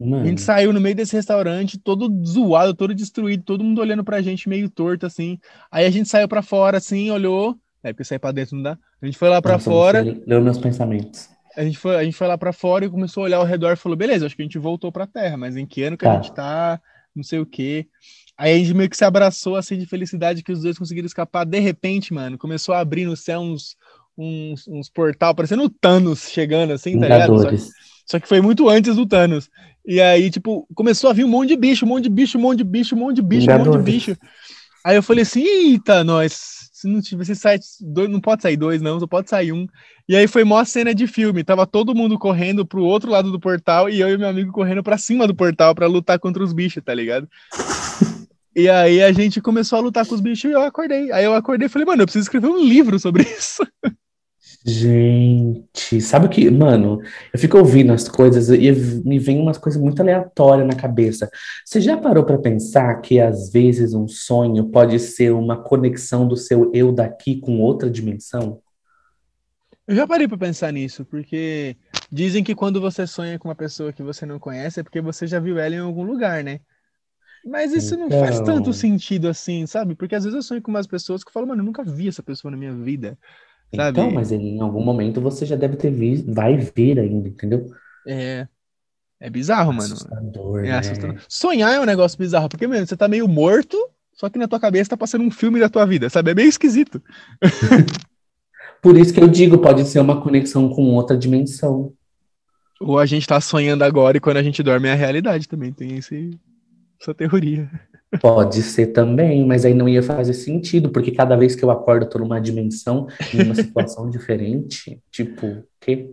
A 0.00 0.04
Mano, 0.04 0.26
gente 0.26 0.40
saiu 0.40 0.72
no 0.72 0.80
meio 0.80 0.94
desse 0.96 1.14
restaurante, 1.14 1.78
todo 1.78 2.10
zoado, 2.26 2.74
todo 2.74 2.94
destruído, 2.94 3.44
todo 3.44 3.62
mundo 3.64 3.80
olhando 3.80 4.04
pra 4.04 4.20
gente 4.22 4.48
meio 4.48 4.68
torto, 4.68 5.06
assim. 5.06 5.38
Aí 5.70 5.86
a 5.86 5.90
gente 5.90 6.08
saiu 6.08 6.28
pra 6.28 6.42
fora, 6.42 6.78
assim, 6.78 7.10
olhou. 7.10 7.56
É, 7.82 7.92
porque 7.92 8.04
sair 8.04 8.18
pra 8.18 8.32
dentro 8.32 8.56
não 8.56 8.62
dá. 8.62 8.78
A 9.00 9.06
gente 9.06 9.18
foi 9.18 9.28
lá 9.28 9.40
pra 9.42 9.52
nossa, 9.54 9.64
fora, 9.70 10.02
leu 10.26 10.40
meus 10.42 10.58
pensamentos. 10.58 11.28
a 11.56 11.64
gente, 11.64 11.78
foi, 11.78 11.96
a 11.96 12.04
gente 12.04 12.16
foi 12.16 12.26
lá 12.26 12.38
pra 12.38 12.52
fora 12.52 12.84
e 12.84 12.90
começou 12.90 13.22
a 13.22 13.26
olhar 13.26 13.36
ao 13.38 13.44
redor 13.44 13.72
e 13.72 13.76
falou: 13.76 13.96
beleza, 13.96 14.26
acho 14.26 14.34
que 14.36 14.42
a 14.42 14.44
gente 14.44 14.58
voltou 14.58 14.90
pra 14.90 15.06
terra, 15.06 15.36
mas 15.36 15.56
em 15.56 15.66
que 15.66 15.82
ano 15.82 15.96
que 15.96 16.04
a 16.06 16.08
Tá. 16.08 16.14
gente 16.14 16.32
tá? 16.32 16.80
Não 17.14 17.22
sei 17.22 17.38
o 17.40 17.46
quê. 17.46 17.86
Aí 18.38 18.54
a 18.54 18.58
gente 18.58 18.72
meio 18.74 18.88
que 18.88 18.96
se 18.96 19.04
abraçou, 19.04 19.56
assim, 19.56 19.78
de 19.78 19.84
felicidade 19.86 20.42
que 20.42 20.50
os 20.52 20.62
dois 20.62 20.78
conseguiram 20.78 21.06
escapar. 21.06 21.44
De 21.44 21.58
repente, 21.60 22.14
mano, 22.14 22.38
começou 22.38 22.74
a 22.74 22.80
abrir 22.80 23.04
no 23.04 23.16
céu 23.16 23.40
uns, 23.40 23.76
uns, 24.16 24.66
uns 24.68 24.88
portal, 24.90 25.34
parecendo 25.34 25.62
o 25.64 25.70
Thanos 25.70 26.28
chegando, 26.30 26.72
assim, 26.72 26.98
tá 26.98 27.06
ligado? 27.14 27.30
Só 27.42 27.48
que- 27.50 27.56
só 28.06 28.18
que 28.20 28.28
foi 28.28 28.40
muito 28.40 28.68
antes 28.68 28.96
do 28.96 29.06
Thanos. 29.06 29.48
E 29.86 30.00
aí, 30.00 30.30
tipo, 30.30 30.66
começou 30.74 31.10
a 31.10 31.12
vir 31.12 31.24
um 31.24 31.28
monte 31.28 31.48
de 31.48 31.56
bicho, 31.56 31.84
um 31.84 31.88
monte 31.88 32.04
de 32.04 32.10
bicho, 32.10 32.38
um 32.38 32.40
monte 32.40 32.58
de 32.58 32.64
bicho, 32.64 32.94
um 32.94 32.98
monte 32.98 33.16
de 33.16 33.22
bicho, 33.22 33.50
um 33.50 33.58
monte 33.58 33.72
de 33.72 33.78
bicho. 33.92 34.16
Aí 34.84 34.96
eu 34.96 35.02
falei 35.02 35.22
assim, 35.22 35.42
eita, 35.44 36.02
nós, 36.04 36.68
se 36.72 36.88
não 36.88 37.00
tiver 37.00 37.22
esse 37.22 37.36
site, 37.36 37.64
dois, 37.80 38.10
não 38.10 38.20
pode 38.20 38.42
sair 38.42 38.56
dois, 38.56 38.82
não, 38.82 38.98
só 39.00 39.06
pode 39.06 39.30
sair 39.30 39.52
um. 39.52 39.66
E 40.08 40.16
aí 40.16 40.26
foi 40.26 40.42
mó 40.44 40.62
cena 40.64 40.92
de 40.94 41.06
filme, 41.06 41.44
tava 41.44 41.66
todo 41.66 41.94
mundo 41.94 42.18
correndo 42.18 42.66
pro 42.66 42.82
outro 42.84 43.10
lado 43.10 43.30
do 43.30 43.38
portal 43.40 43.88
e 43.88 44.00
eu 44.00 44.08
e 44.08 44.18
meu 44.18 44.28
amigo 44.28 44.50
correndo 44.52 44.82
pra 44.82 44.98
cima 44.98 45.26
do 45.26 45.34
portal 45.34 45.74
pra 45.74 45.86
lutar 45.86 46.18
contra 46.18 46.42
os 46.42 46.52
bichos, 46.52 46.82
tá 46.84 46.92
ligado? 46.94 47.28
E 48.54 48.68
aí 48.68 49.02
a 49.02 49.10
gente 49.12 49.40
começou 49.40 49.78
a 49.78 49.80
lutar 49.80 50.04
com 50.06 50.14
os 50.14 50.20
bichos 50.20 50.44
e 50.50 50.52
eu 50.52 50.60
acordei. 50.60 51.10
Aí 51.10 51.24
eu 51.24 51.34
acordei 51.34 51.66
e 51.66 51.68
falei, 51.70 51.86
mano, 51.86 52.02
eu 52.02 52.06
preciso 52.06 52.24
escrever 52.24 52.48
um 52.48 52.62
livro 52.62 52.98
sobre 52.98 53.22
isso. 53.22 53.66
Gente, 54.64 56.00
sabe 56.00 56.26
o 56.26 56.28
que, 56.28 56.50
mano? 56.50 57.00
Eu 57.32 57.38
fico 57.38 57.58
ouvindo 57.58 57.92
as 57.92 58.08
coisas 58.08 58.48
e 58.48 58.72
me 59.04 59.18
vem 59.18 59.38
umas 59.40 59.58
coisas 59.58 59.80
muito 59.80 60.00
aleatórias 60.02 60.66
na 60.66 60.74
cabeça. 60.74 61.30
Você 61.64 61.80
já 61.80 61.96
parou 61.96 62.24
pra 62.24 62.38
pensar 62.38 63.00
que 63.00 63.20
às 63.20 63.50
vezes 63.52 63.94
um 63.94 64.06
sonho 64.08 64.68
pode 64.70 64.98
ser 64.98 65.30
uma 65.32 65.56
conexão 65.62 66.26
do 66.26 66.36
seu 66.36 66.70
eu 66.74 66.92
daqui 66.92 67.40
com 67.40 67.60
outra 67.60 67.88
dimensão? 67.90 68.60
Eu 69.86 69.96
já 69.96 70.06
parei 70.06 70.28
pra 70.28 70.38
pensar 70.38 70.72
nisso, 70.72 71.04
porque 71.04 71.76
dizem 72.10 72.44
que 72.44 72.54
quando 72.54 72.80
você 72.80 73.06
sonha 73.06 73.38
com 73.38 73.48
uma 73.48 73.54
pessoa 73.54 73.92
que 73.92 74.02
você 74.02 74.24
não 74.24 74.38
conhece 74.38 74.80
é 74.80 74.82
porque 74.82 75.00
você 75.00 75.26
já 75.26 75.40
viu 75.40 75.58
ela 75.58 75.74
em 75.74 75.78
algum 75.78 76.04
lugar, 76.04 76.42
né? 76.44 76.60
Mas 77.44 77.72
isso 77.72 77.96
não 77.96 78.10
faz 78.10 78.40
Então. 78.40 78.54
tanto 78.54 78.72
sentido 78.72 79.28
assim, 79.28 79.66
sabe? 79.66 79.94
Porque 79.96 80.14
às 80.14 80.24
vezes 80.24 80.36
eu 80.36 80.42
sonho 80.42 80.62
com 80.62 80.70
umas 80.70 80.86
pessoas 80.86 81.24
que 81.24 81.28
eu 81.30 81.32
falo, 81.32 81.46
mano, 81.48 81.62
eu 81.62 81.66
nunca 81.66 81.84
vi 81.84 82.08
essa 82.08 82.22
pessoa 82.22 82.50
na 82.50 82.56
minha 82.56 82.74
vida. 82.74 83.18
Sabe? 83.74 84.00
Então, 84.00 84.10
mas 84.10 84.32
em 84.32 84.60
algum 84.60 84.82
momento 84.84 85.20
você 85.20 85.46
já 85.46 85.56
deve 85.56 85.76
ter 85.76 85.90
visto, 85.90 86.32
vai 86.32 86.56
ver 86.58 86.98
ainda, 86.98 87.28
entendeu? 87.28 87.66
É. 88.06 88.46
É 89.20 89.30
bizarro, 89.30 89.72
mano. 89.72 89.94
Assustador, 89.94 90.60
É 90.60 90.62
né? 90.62 90.78
assustador. 90.78 91.16
Sonhar 91.28 91.72
é 91.72 91.80
um 91.80 91.84
negócio 91.84 92.18
bizarro, 92.18 92.48
porque, 92.48 92.66
mano, 92.66 92.86
você 92.86 92.96
tá 92.96 93.06
meio 93.06 93.28
morto, 93.28 93.76
só 94.12 94.28
que 94.28 94.38
na 94.38 94.48
tua 94.48 94.58
cabeça 94.58 94.90
tá 94.90 94.96
passando 94.96 95.24
um 95.24 95.30
filme 95.30 95.60
da 95.60 95.68
tua 95.68 95.86
vida, 95.86 96.10
sabe? 96.10 96.32
É 96.32 96.34
meio 96.34 96.48
esquisito. 96.48 97.00
Por 98.82 98.98
isso 98.98 99.14
que 99.14 99.20
eu 99.20 99.28
digo, 99.28 99.58
pode 99.58 99.84
ser 99.86 100.00
uma 100.00 100.20
conexão 100.20 100.68
com 100.68 100.82
outra 100.94 101.16
dimensão. 101.16 101.92
Ou 102.80 102.98
a 102.98 103.06
gente 103.06 103.26
tá 103.28 103.40
sonhando 103.40 103.84
agora 103.84 104.16
e 104.16 104.20
quando 104.20 104.38
a 104.38 104.42
gente 104.42 104.60
dorme 104.62 104.88
é 104.88 104.92
a 104.92 104.96
realidade 104.96 105.48
também. 105.48 105.72
Tem 105.72 105.96
esse, 105.98 106.36
essa 107.00 107.14
teoria. 107.14 107.70
Pode 108.20 108.62
ser 108.62 108.88
também, 108.88 109.44
mas 109.44 109.64
aí 109.64 109.74
não 109.74 109.88
ia 109.88 110.02
fazer 110.02 110.34
sentido, 110.34 110.90
porque 110.90 111.10
cada 111.10 111.34
vez 111.36 111.56
que 111.56 111.64
eu 111.64 111.70
acordo, 111.72 112.04
eu 112.04 112.08
tô 112.08 112.18
numa 112.20 112.40
dimensão, 112.40 113.06
em 113.32 113.40
uma 113.40 113.54
situação 113.54 114.08
diferente. 114.08 115.00
Tipo, 115.10 115.64
quê? 115.80 116.10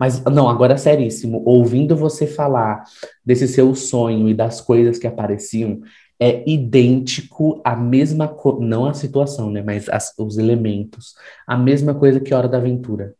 Mas, 0.00 0.22
não, 0.24 0.48
agora 0.48 0.78
seríssimo. 0.78 1.42
Ouvindo 1.46 1.96
você 1.96 2.26
falar 2.26 2.84
desse 3.24 3.48
seu 3.48 3.74
sonho 3.74 4.28
e 4.28 4.34
das 4.34 4.60
coisas 4.60 4.98
que 4.98 5.06
apareciam, 5.06 5.80
é 6.20 6.48
idêntico 6.50 7.60
à 7.64 7.76
mesma 7.76 8.28
coisa, 8.28 8.60
não 8.60 8.86
a 8.86 8.94
situação, 8.94 9.50
né? 9.50 9.62
Mas 9.62 9.88
as- 9.88 10.14
os 10.18 10.38
elementos. 10.38 11.14
A 11.46 11.56
mesma 11.56 11.94
coisa 11.94 12.20
que 12.20 12.34
Hora 12.34 12.48
da 12.48 12.58
Aventura. 12.58 13.14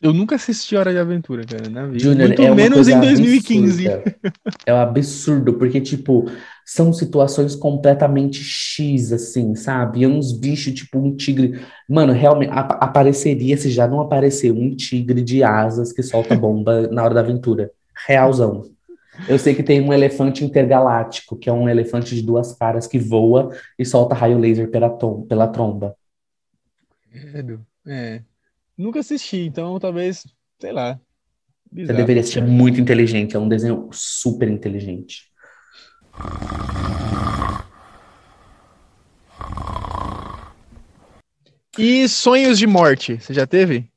Eu 0.00 0.12
nunca 0.12 0.34
assisti 0.36 0.76
Hora 0.76 0.92
de 0.92 0.98
Aventura, 0.98 1.42
cara, 1.44 1.68
na 1.70 1.86
vida. 1.86 1.98
Júnior, 1.98 2.28
Muito 2.28 2.42
é 2.42 2.54
menos 2.54 2.86
em 2.86 3.00
2015. 3.00 3.88
absurda. 3.88 4.14
É 4.66 4.74
um 4.74 4.76
absurdo, 4.76 5.54
porque, 5.54 5.80
tipo, 5.80 6.30
são 6.64 6.92
situações 6.92 7.54
completamente 7.56 8.42
X, 8.42 9.10
assim, 9.12 9.54
sabe? 9.54 10.00
E 10.00 10.06
uns 10.06 10.32
bichos, 10.32 10.74
tipo 10.74 10.98
um 10.98 11.16
tigre. 11.16 11.60
Mano, 11.88 12.12
realmente, 12.12 12.50
ap- 12.52 12.76
apareceria, 12.82 13.56
se 13.56 13.70
já 13.70 13.88
não 13.88 14.00
apareceu, 14.00 14.54
um 14.54 14.74
tigre 14.76 15.22
de 15.22 15.42
asas 15.42 15.92
que 15.92 16.02
solta 16.02 16.34
bomba 16.36 16.86
na 16.88 17.02
hora 17.02 17.14
da 17.14 17.20
aventura. 17.20 17.70
Realzão. 18.06 18.64
Eu 19.26 19.38
sei 19.38 19.54
que 19.54 19.62
tem 19.62 19.80
um 19.80 19.94
elefante 19.94 20.44
intergaláctico, 20.44 21.36
que 21.36 21.48
é 21.48 21.52
um 21.52 21.66
elefante 21.68 22.14
de 22.14 22.20
duas 22.20 22.52
caras 22.52 22.86
que 22.86 22.98
voa 22.98 23.50
e 23.78 23.84
solta 23.84 24.14
raio 24.14 24.38
laser 24.38 24.70
pela, 24.70 24.90
pela 25.26 25.48
tromba. 25.48 25.96
Credo. 27.10 27.64
É. 27.86 28.20
Nunca 28.76 29.00
assisti, 29.00 29.38
então 29.38 29.78
talvez, 29.78 30.26
sei 30.60 30.72
lá. 30.72 30.94
Você 30.94 31.72
Bizarro. 31.72 31.98
deveria 31.98 32.20
assistir, 32.20 32.38
é 32.40 32.42
muito 32.42 32.80
inteligente, 32.80 33.36
é 33.36 33.38
um 33.38 33.48
desenho 33.48 33.88
super 33.92 34.48
inteligente. 34.48 35.24
E 41.78 42.08
sonhos 42.08 42.58
de 42.58 42.66
morte, 42.66 43.20
você 43.20 43.34
já 43.34 43.46
teve? 43.46 43.90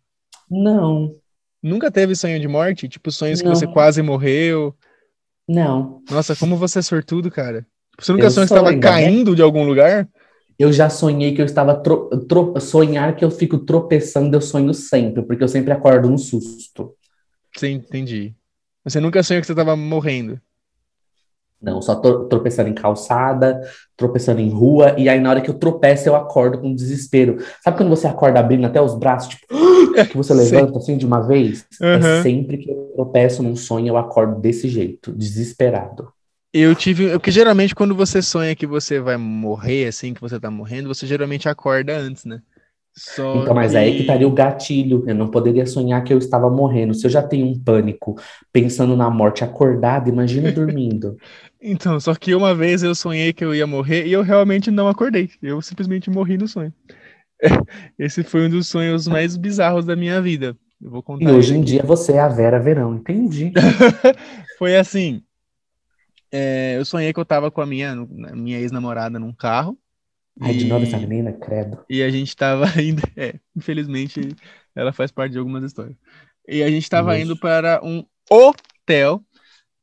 Não, 0.49 1.15
Nunca 1.61 1.91
teve 1.91 2.15
sonho 2.15 2.39
de 2.39 2.47
morte? 2.47 2.87
Tipo, 2.87 3.11
sonhos 3.11 3.41
que 3.41 3.47
Não. 3.47 3.55
você 3.55 3.67
quase 3.67 4.01
morreu? 4.01 4.73
não. 5.47 6.01
Nossa, 6.09 6.35
como 6.35 6.55
você 6.55 6.79
é 6.79 6.81
sortudo, 6.81 7.29
cara. 7.29 7.65
Você 7.99 8.11
nunca 8.11 8.25
Eu 8.25 8.31
sonhou 8.31 8.47
que 8.47 8.53
estava 8.53 8.79
caindo 8.79 9.35
de 9.35 9.41
algum 9.41 9.65
lugar? 9.65 10.07
Eu 10.59 10.73
já 10.73 10.89
sonhei 10.89 11.33
que 11.33 11.41
eu 11.41 11.45
estava 11.45 11.73
tro- 11.73 12.09
tro- 12.27 12.59
sonhar 12.59 13.15
que 13.15 13.23
eu 13.23 13.31
fico 13.31 13.59
tropeçando, 13.59 14.35
eu 14.35 14.41
sonho 14.41 14.73
sempre, 14.73 15.23
porque 15.23 15.41
eu 15.41 15.47
sempre 15.47 15.71
acordo 15.71 16.09
no 16.09 16.17
susto. 16.17 16.93
Sim, 17.57 17.75
entendi. 17.75 18.35
Você 18.83 18.99
nunca 18.99 19.23
sonhou 19.23 19.39
que 19.41 19.47
você 19.47 19.53
estava 19.53 19.75
morrendo? 19.75 20.39
Não, 21.61 21.81
só 21.81 21.95
tro- 21.95 22.25
tropeçando 22.29 22.69
em 22.69 22.73
calçada, 22.73 23.59
tropeçando 23.97 24.39
em 24.39 24.49
rua, 24.49 24.95
e 24.97 25.09
aí 25.09 25.19
na 25.19 25.29
hora 25.29 25.41
que 25.41 25.49
eu 25.49 25.53
tropeço 25.59 26.07
eu 26.07 26.15
acordo 26.15 26.59
com 26.59 26.73
desespero. 26.73 27.37
Sabe 27.61 27.77
quando 27.77 27.89
você 27.89 28.07
acorda 28.07 28.39
abrindo 28.39 28.65
até 28.65 28.81
os 28.81 28.95
braços, 28.97 29.29
tipo, 29.35 29.45
que 30.09 30.15
você 30.15 30.33
levanta 30.33 30.77
assim 30.77 30.97
de 30.97 31.05
uma 31.05 31.19
vez? 31.25 31.65
É 31.81 31.97
Aham. 31.97 32.21
sempre 32.21 32.57
que 32.57 32.69
eu 32.69 32.91
tropeço 32.95 33.43
num 33.43 33.55
sonho 33.57 33.87
eu 33.89 33.97
acordo 33.97 34.39
desse 34.39 34.69
jeito, 34.69 35.11
desesperado. 35.11 36.11
Eu 36.53 36.73
tive. 36.75 37.11
Porque 37.11 37.31
geralmente 37.31 37.75
quando 37.75 37.95
você 37.95 38.21
sonha 38.21 38.55
que 38.55 38.65
você 38.65 38.99
vai 38.99 39.17
morrer, 39.17 39.87
assim, 39.87 40.13
que 40.13 40.21
você 40.21 40.39
tá 40.39 40.49
morrendo, 40.49 40.87
você 40.87 41.05
geralmente 41.05 41.47
acorda 41.47 41.97
antes, 41.97 42.25
né? 42.25 42.41
Só 42.95 43.35
Então, 43.35 43.53
mas 43.53 43.75
aí 43.75 43.95
que 43.95 44.01
estaria 44.01 44.27
o 44.27 44.31
gatilho. 44.31 45.03
Eu 45.07 45.15
não 45.15 45.29
poderia 45.29 45.65
sonhar 45.65 46.03
que 46.03 46.11
eu 46.11 46.17
estava 46.17 46.49
morrendo. 46.49 46.93
Se 46.93 47.05
eu 47.05 47.11
já 47.11 47.21
tenho 47.21 47.45
um 47.45 47.57
pânico 47.57 48.15
pensando 48.51 48.97
na 48.97 49.09
morte 49.09 49.43
acordado, 49.43 50.09
imagina 50.09 50.51
dormindo. 50.51 51.15
Então, 51.61 51.99
só 51.99 52.15
que 52.15 52.33
uma 52.33 52.55
vez 52.55 52.83
eu 52.83 52.95
sonhei 52.95 53.33
que 53.33 53.43
eu 53.43 53.53
ia 53.53 53.67
morrer 53.67 54.07
e 54.07 54.13
eu 54.13 54.21
realmente 54.21 54.71
não 54.71 54.87
acordei. 54.87 55.29
Eu 55.43 55.61
simplesmente 55.61 56.09
morri 56.09 56.37
no 56.37 56.47
sonho. 56.47 56.73
Esse 57.99 58.23
foi 58.23 58.45
um 58.45 58.49
dos 58.49 58.67
sonhos 58.67 59.09
mais 59.09 59.35
bizarros 59.35 59.85
da 59.85 59.93
minha 59.93 60.21
vida. 60.21 60.55
Eu 60.81 60.89
vou 60.89 61.03
contar 61.03 61.25
E 61.25 61.33
hoje 61.33 61.57
em 61.57 61.61
dia 61.61 61.83
você 61.83 62.13
é 62.13 62.19
a 62.19 62.29
Vera 62.29 62.59
Verão, 62.59 62.95
entendi. 62.95 63.51
Foi 64.57 64.77
assim. 64.77 65.21
É, 66.31 66.77
eu 66.77 66.85
sonhei 66.85 67.13
que 67.13 67.19
eu 67.19 67.25
tava 67.25 67.49
com 67.49 67.61
a 67.61 67.65
minha, 67.65 67.95
minha 67.95 68.59
ex-namorada 68.59 69.19
num 69.19 69.33
carro. 69.33 69.77
Ai, 70.41 70.53
de 70.53 70.65
novo 70.65 70.85
essa 70.85 70.97
e- 70.97 71.05
menina, 71.05 71.33
credo. 71.33 71.83
E 71.89 72.01
a 72.01 72.09
gente 72.09 72.35
tava 72.35 72.65
indo. 72.81 73.01
É, 73.15 73.35
infelizmente, 73.55 74.35
ela 74.75 74.93
faz 74.93 75.11
parte 75.11 75.33
de 75.33 75.39
algumas 75.39 75.63
histórias. 75.63 75.95
E 76.47 76.63
a 76.63 76.69
gente 76.69 76.89
tava 76.89 77.11
Nossa. 77.11 77.23
indo 77.23 77.37
para 77.37 77.79
um 77.83 78.03
hotel 78.29 79.23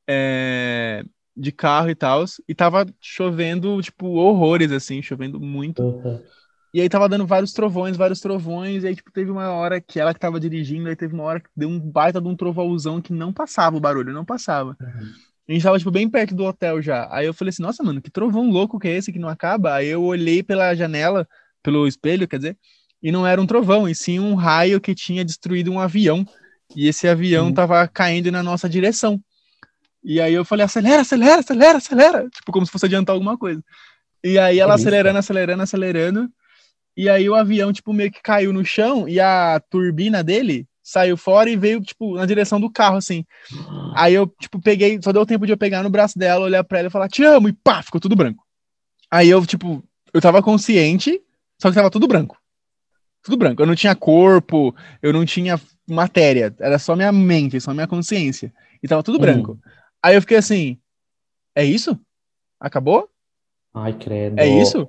é, 0.08 1.04
de 1.36 1.52
carro 1.52 1.90
e 1.90 1.94
tal. 1.94 2.24
E 2.48 2.54
tava 2.54 2.86
chovendo, 3.00 3.80
tipo, 3.82 4.06
horrores, 4.06 4.72
assim, 4.72 5.02
chovendo 5.02 5.38
muito. 5.38 5.82
Uhum. 5.82 6.22
E 6.74 6.80
aí 6.80 6.88
tava 6.88 7.08
dando 7.08 7.26
vários 7.26 7.52
trovões, 7.52 7.96
vários 7.96 8.20
trovões. 8.20 8.84
E 8.84 8.88
aí, 8.88 8.96
tipo, 8.96 9.10
teve 9.10 9.30
uma 9.30 9.50
hora 9.50 9.80
que 9.80 9.98
ela 10.00 10.12
que 10.12 10.20
tava 10.20 10.40
dirigindo, 10.40 10.88
aí 10.88 10.96
teve 10.96 11.14
uma 11.14 11.24
hora 11.24 11.40
que 11.40 11.48
deu 11.56 11.68
um 11.68 11.78
baita 11.78 12.20
de 12.20 12.28
um 12.28 12.36
trovãozão 12.36 13.00
que 13.00 13.12
não 13.12 13.32
passava 13.32 13.76
o 13.76 13.80
barulho, 13.80 14.12
não 14.12 14.24
passava. 14.24 14.76
A 15.48 15.52
gente 15.52 15.62
tava, 15.62 15.78
tipo, 15.78 15.90
bem 15.90 16.08
perto 16.08 16.34
do 16.34 16.44
hotel 16.44 16.82
já. 16.82 17.08
Aí 17.10 17.26
eu 17.26 17.32
falei 17.34 17.50
assim, 17.50 17.62
nossa, 17.62 17.82
mano, 17.82 18.02
que 18.02 18.10
trovão 18.10 18.50
louco 18.50 18.78
que 18.80 18.88
é 18.88 18.96
esse 18.96 19.12
que 19.12 19.18
não 19.18 19.28
acaba? 19.28 19.74
Aí 19.74 19.86
eu 19.86 20.02
olhei 20.02 20.42
pela 20.42 20.74
janela, 20.74 21.26
pelo 21.62 21.86
espelho, 21.86 22.26
quer 22.26 22.38
dizer, 22.38 22.58
e 23.02 23.12
não 23.12 23.24
era 23.26 23.40
um 23.40 23.46
trovão, 23.46 23.88
e 23.88 23.94
sim 23.94 24.18
um 24.18 24.34
raio 24.34 24.80
que 24.80 24.94
tinha 24.94 25.24
destruído 25.24 25.70
um 25.70 25.78
avião. 25.78 26.26
E 26.74 26.88
esse 26.88 27.06
avião 27.06 27.48
Hum. 27.48 27.54
tava 27.54 27.86
caindo 27.86 28.32
na 28.32 28.42
nossa 28.42 28.68
direção. 28.68 29.20
E 30.02 30.20
aí 30.20 30.34
eu 30.34 30.44
falei, 30.44 30.64
acelera, 30.64 31.02
acelera, 31.02 31.40
acelera, 31.40 31.78
acelera. 31.78 32.28
Tipo, 32.30 32.50
como 32.52 32.66
se 32.66 32.72
fosse 32.72 32.86
adiantar 32.86 33.14
alguma 33.14 33.38
coisa. 33.38 33.62
E 34.24 34.38
aí 34.38 34.58
ela 34.58 34.72
Delícia. 34.74 34.88
acelerando, 34.88 35.18
acelerando, 35.18 35.62
acelerando. 35.62 36.30
E 36.96 37.08
aí 37.08 37.28
o 37.28 37.34
avião, 37.34 37.72
tipo, 37.72 37.92
meio 37.92 38.10
que 38.10 38.22
caiu 38.22 38.52
no 38.52 38.64
chão 38.64 39.08
e 39.08 39.20
a 39.20 39.60
turbina 39.70 40.24
dele 40.24 40.66
saiu 40.86 41.16
fora 41.16 41.50
e 41.50 41.56
veio, 41.56 41.80
tipo, 41.80 42.14
na 42.14 42.24
direção 42.24 42.60
do 42.60 42.70
carro, 42.70 42.96
assim. 42.96 43.24
Aí 43.96 44.14
eu, 44.14 44.28
tipo, 44.40 44.60
peguei, 44.60 45.00
só 45.02 45.10
deu 45.10 45.26
tempo 45.26 45.44
de 45.44 45.52
eu 45.52 45.58
pegar 45.58 45.82
no 45.82 45.90
braço 45.90 46.16
dela, 46.16 46.44
olhar 46.44 46.62
pra 46.62 46.78
ela 46.78 46.86
e 46.86 46.90
falar, 46.90 47.08
te 47.08 47.24
amo, 47.24 47.48
e 47.48 47.52
pá, 47.52 47.82
ficou 47.82 48.00
tudo 48.00 48.14
branco. 48.14 48.46
Aí 49.10 49.28
eu, 49.28 49.44
tipo, 49.44 49.82
eu 50.14 50.20
tava 50.20 50.40
consciente, 50.40 51.20
só 51.60 51.70
que 51.70 51.74
tava 51.74 51.90
tudo 51.90 52.06
branco. 52.06 52.40
Tudo 53.20 53.36
branco. 53.36 53.60
Eu 53.60 53.66
não 53.66 53.74
tinha 53.74 53.96
corpo, 53.96 54.72
eu 55.02 55.12
não 55.12 55.26
tinha 55.26 55.60
matéria, 55.90 56.54
era 56.60 56.78
só 56.78 56.94
minha 56.94 57.10
mente, 57.10 57.60
só 57.60 57.74
minha 57.74 57.88
consciência. 57.88 58.54
E 58.80 58.86
tava 58.86 59.02
tudo 59.02 59.18
Hum. 59.18 59.22
branco. 59.22 59.58
Aí 60.00 60.14
eu 60.14 60.20
fiquei 60.20 60.36
assim, 60.36 60.78
é 61.52 61.64
isso? 61.64 61.98
Acabou? 62.60 63.10
Ai, 63.74 63.92
credo. 63.92 64.38
É 64.38 64.46
isso? 64.46 64.88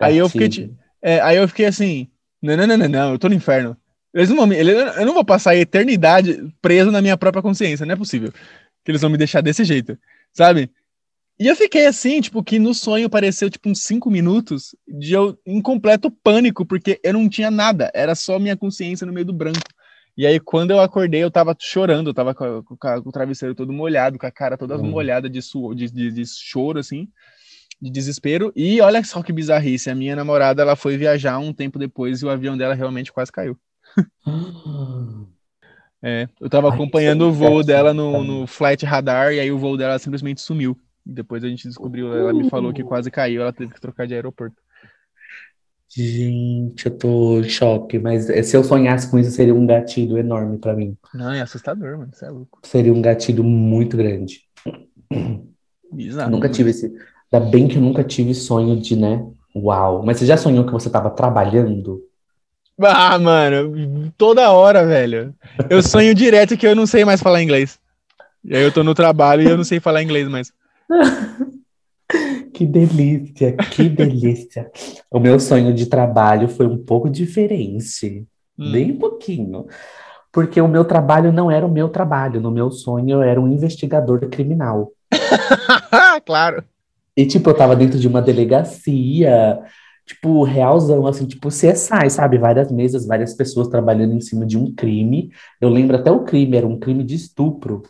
Aí 0.00 0.16
eu 0.16 0.28
fiquei, 0.30 0.74
é, 1.02 1.20
aí 1.20 1.36
eu 1.36 1.46
fiquei 1.46 1.66
assim, 1.66 2.10
não, 2.42 2.56
não, 2.56 2.66
não, 2.66 2.78
não, 2.78 2.88
não, 2.88 3.12
eu 3.12 3.18
tô 3.18 3.28
no 3.28 3.34
inferno. 3.34 3.76
Eles 4.14 4.28
não 4.28 4.36
vão 4.36 4.46
me- 4.46 4.56
eu 4.56 5.04
não 5.06 5.14
vou 5.14 5.24
passar 5.24 5.50
a 5.50 5.56
eternidade 5.56 6.38
preso 6.62 6.90
na 6.90 7.02
minha 7.02 7.16
própria 7.16 7.42
consciência, 7.42 7.84
não 7.84 7.94
é 7.94 7.96
possível 7.96 8.32
que 8.84 8.90
eles 8.90 9.00
vão 9.00 9.10
me 9.10 9.16
deixar 9.18 9.40
desse 9.40 9.64
jeito, 9.64 9.98
sabe? 10.32 10.70
E 11.38 11.48
eu 11.48 11.56
fiquei 11.56 11.86
assim, 11.86 12.20
tipo, 12.20 12.44
que 12.44 12.58
no 12.58 12.72
sonho 12.74 13.10
pareceu 13.10 13.50
tipo 13.50 13.68
uns 13.68 13.82
cinco 13.82 14.10
minutos 14.10 14.76
de 14.86 15.14
eu 15.14 15.36
em 15.44 15.60
completo 15.60 16.10
pânico, 16.10 16.64
porque 16.64 17.00
eu 17.02 17.12
não 17.12 17.28
tinha 17.28 17.50
nada, 17.50 17.90
era 17.94 18.14
só 18.14 18.38
minha 18.38 18.56
consciência 18.56 19.06
no 19.06 19.12
meio 19.12 19.26
do 19.26 19.32
branco. 19.32 19.60
E 20.16 20.26
aí, 20.26 20.38
quando 20.38 20.70
eu 20.70 20.80
acordei, 20.80 21.24
eu 21.24 21.30
tava 21.30 21.56
chorando, 21.58 22.10
eu 22.10 22.14
tava 22.14 22.34
com, 22.34 22.62
com 22.62 22.76
com 22.76 23.08
o 23.08 23.12
travesseiro 23.12 23.54
todo 23.54 23.72
molhado, 23.72 24.16
com 24.18 24.26
a 24.26 24.30
cara 24.30 24.56
toda 24.56 24.76
Hum. 24.78 24.82
molhada 24.82 25.28
de, 25.28 25.42
suor, 25.42 25.74
de, 25.74 25.90
de, 25.90 26.12
de 26.12 26.24
choro, 26.26 26.78
assim, 26.78 27.08
de 27.82 27.90
desespero. 27.90 28.52
E 28.54 28.80
olha 28.80 29.02
só 29.02 29.22
que 29.22 29.32
bizarrice, 29.32 29.90
a 29.90 29.94
minha 29.94 30.14
namorada, 30.14 30.62
ela 30.62 30.76
foi 30.76 30.96
viajar 30.96 31.38
um 31.38 31.52
tempo 31.52 31.78
depois 31.80 32.22
e 32.22 32.26
o 32.26 32.30
avião 32.30 32.56
dela 32.56 32.74
realmente 32.74 33.12
quase 33.12 33.32
caiu. 33.32 33.58
É, 36.06 36.28
eu 36.38 36.50
tava 36.50 36.68
Ai, 36.68 36.74
acompanhando 36.74 37.24
é 37.24 37.28
o 37.28 37.32
voo 37.32 37.64
dela 37.64 37.94
no, 37.94 38.22
no 38.22 38.46
flight 38.46 38.84
radar 38.84 39.32
e 39.32 39.40
aí 39.40 39.50
o 39.50 39.56
voo 39.56 39.74
dela 39.74 39.98
simplesmente 39.98 40.42
sumiu. 40.42 40.78
Depois 41.04 41.42
a 41.42 41.48
gente 41.48 41.66
descobriu, 41.66 42.14
ela 42.14 42.30
me 42.34 42.50
falou 42.50 42.74
que 42.74 42.84
quase 42.84 43.10
caiu, 43.10 43.40
ela 43.40 43.54
teve 43.54 43.72
que 43.72 43.80
trocar 43.80 44.06
de 44.06 44.12
aeroporto. 44.12 44.54
Gente, 45.88 46.86
eu 46.86 46.98
tô 46.98 47.40
em 47.40 47.48
choque, 47.48 47.98
mas 47.98 48.28
eh, 48.28 48.42
se 48.42 48.56
eu 48.56 48.64
sonhasse 48.64 49.10
com 49.10 49.18
isso, 49.18 49.30
seria 49.30 49.54
um 49.54 49.66
gatilho 49.66 50.18
enorme 50.18 50.58
pra 50.58 50.74
mim. 50.74 50.96
Não, 51.14 51.32
é 51.32 51.40
assustador, 51.40 51.96
mano, 51.96 52.10
você 52.12 52.26
é 52.26 52.30
louco. 52.30 52.58
Seria 52.64 52.92
um 52.92 53.00
gatilho 53.00 53.42
muito 53.42 53.96
grande. 53.96 54.42
Bizarro. 55.92 56.30
nunca 56.30 56.48
mano. 56.48 56.54
tive 56.54 56.70
esse. 56.70 56.92
Ainda 57.32 57.46
bem 57.46 57.68
que 57.68 57.76
eu 57.76 57.82
nunca 57.82 58.04
tive 58.04 58.34
sonho 58.34 58.78
de, 58.78 58.96
né? 58.96 59.24
Uau. 59.54 60.04
Mas 60.04 60.18
você 60.18 60.26
já 60.26 60.36
sonhou 60.36 60.66
que 60.66 60.72
você 60.72 60.90
tava 60.90 61.10
trabalhando? 61.10 62.02
Ah, 62.82 63.18
mano, 63.18 64.12
toda 64.18 64.50
hora, 64.50 64.84
velho. 64.84 65.34
Eu 65.70 65.82
sonho 65.82 66.14
direto 66.14 66.56
que 66.56 66.66
eu 66.66 66.74
não 66.74 66.86
sei 66.86 67.04
mais 67.04 67.20
falar 67.20 67.42
inglês. 67.42 67.78
E 68.44 68.54
aí 68.56 68.62
eu 68.62 68.72
tô 68.72 68.82
no 68.82 68.94
trabalho 68.94 69.42
e 69.42 69.48
eu 69.48 69.56
não 69.56 69.64
sei 69.64 69.80
falar 69.80 70.02
inglês 70.02 70.28
mais. 70.28 70.52
Que 72.52 72.64
delícia, 72.64 73.56
que 73.56 73.88
delícia. 73.88 74.70
O 75.10 75.18
meu 75.18 75.40
sonho 75.40 75.74
de 75.74 75.86
trabalho 75.86 76.48
foi 76.48 76.66
um 76.66 76.78
pouco 76.78 77.10
diferente, 77.10 78.24
Hum. 78.56 78.70
bem 78.70 78.94
pouquinho. 78.96 79.66
Porque 80.30 80.60
o 80.60 80.68
meu 80.68 80.84
trabalho 80.84 81.32
não 81.32 81.50
era 81.50 81.66
o 81.66 81.70
meu 81.70 81.88
trabalho. 81.88 82.40
No 82.40 82.52
meu 82.52 82.70
sonho, 82.70 83.16
eu 83.16 83.22
era 83.22 83.40
um 83.40 83.50
investigador 83.50 84.20
criminal. 84.28 84.92
claro. 86.24 86.62
E, 87.16 87.26
tipo, 87.26 87.50
eu 87.50 87.54
tava 87.54 87.74
dentro 87.74 87.98
de 87.98 88.06
uma 88.06 88.22
delegacia, 88.22 89.58
tipo, 90.06 90.42
realzão, 90.44 91.06
assim, 91.06 91.26
tipo, 91.26 91.50
CSI, 91.50 92.10
sabe? 92.10 92.38
Várias 92.38 92.70
mesas, 92.70 93.06
várias 93.06 93.34
pessoas 93.34 93.68
trabalhando 93.68 94.14
em 94.14 94.20
cima 94.20 94.46
de 94.46 94.58
um 94.58 94.74
crime. 94.74 95.30
Eu 95.60 95.68
lembro 95.70 95.96
até 95.96 96.10
o 96.10 96.24
crime, 96.24 96.56
era 96.56 96.66
um 96.66 96.78
crime 96.78 97.04
de 97.04 97.14
estupro. 97.14 97.82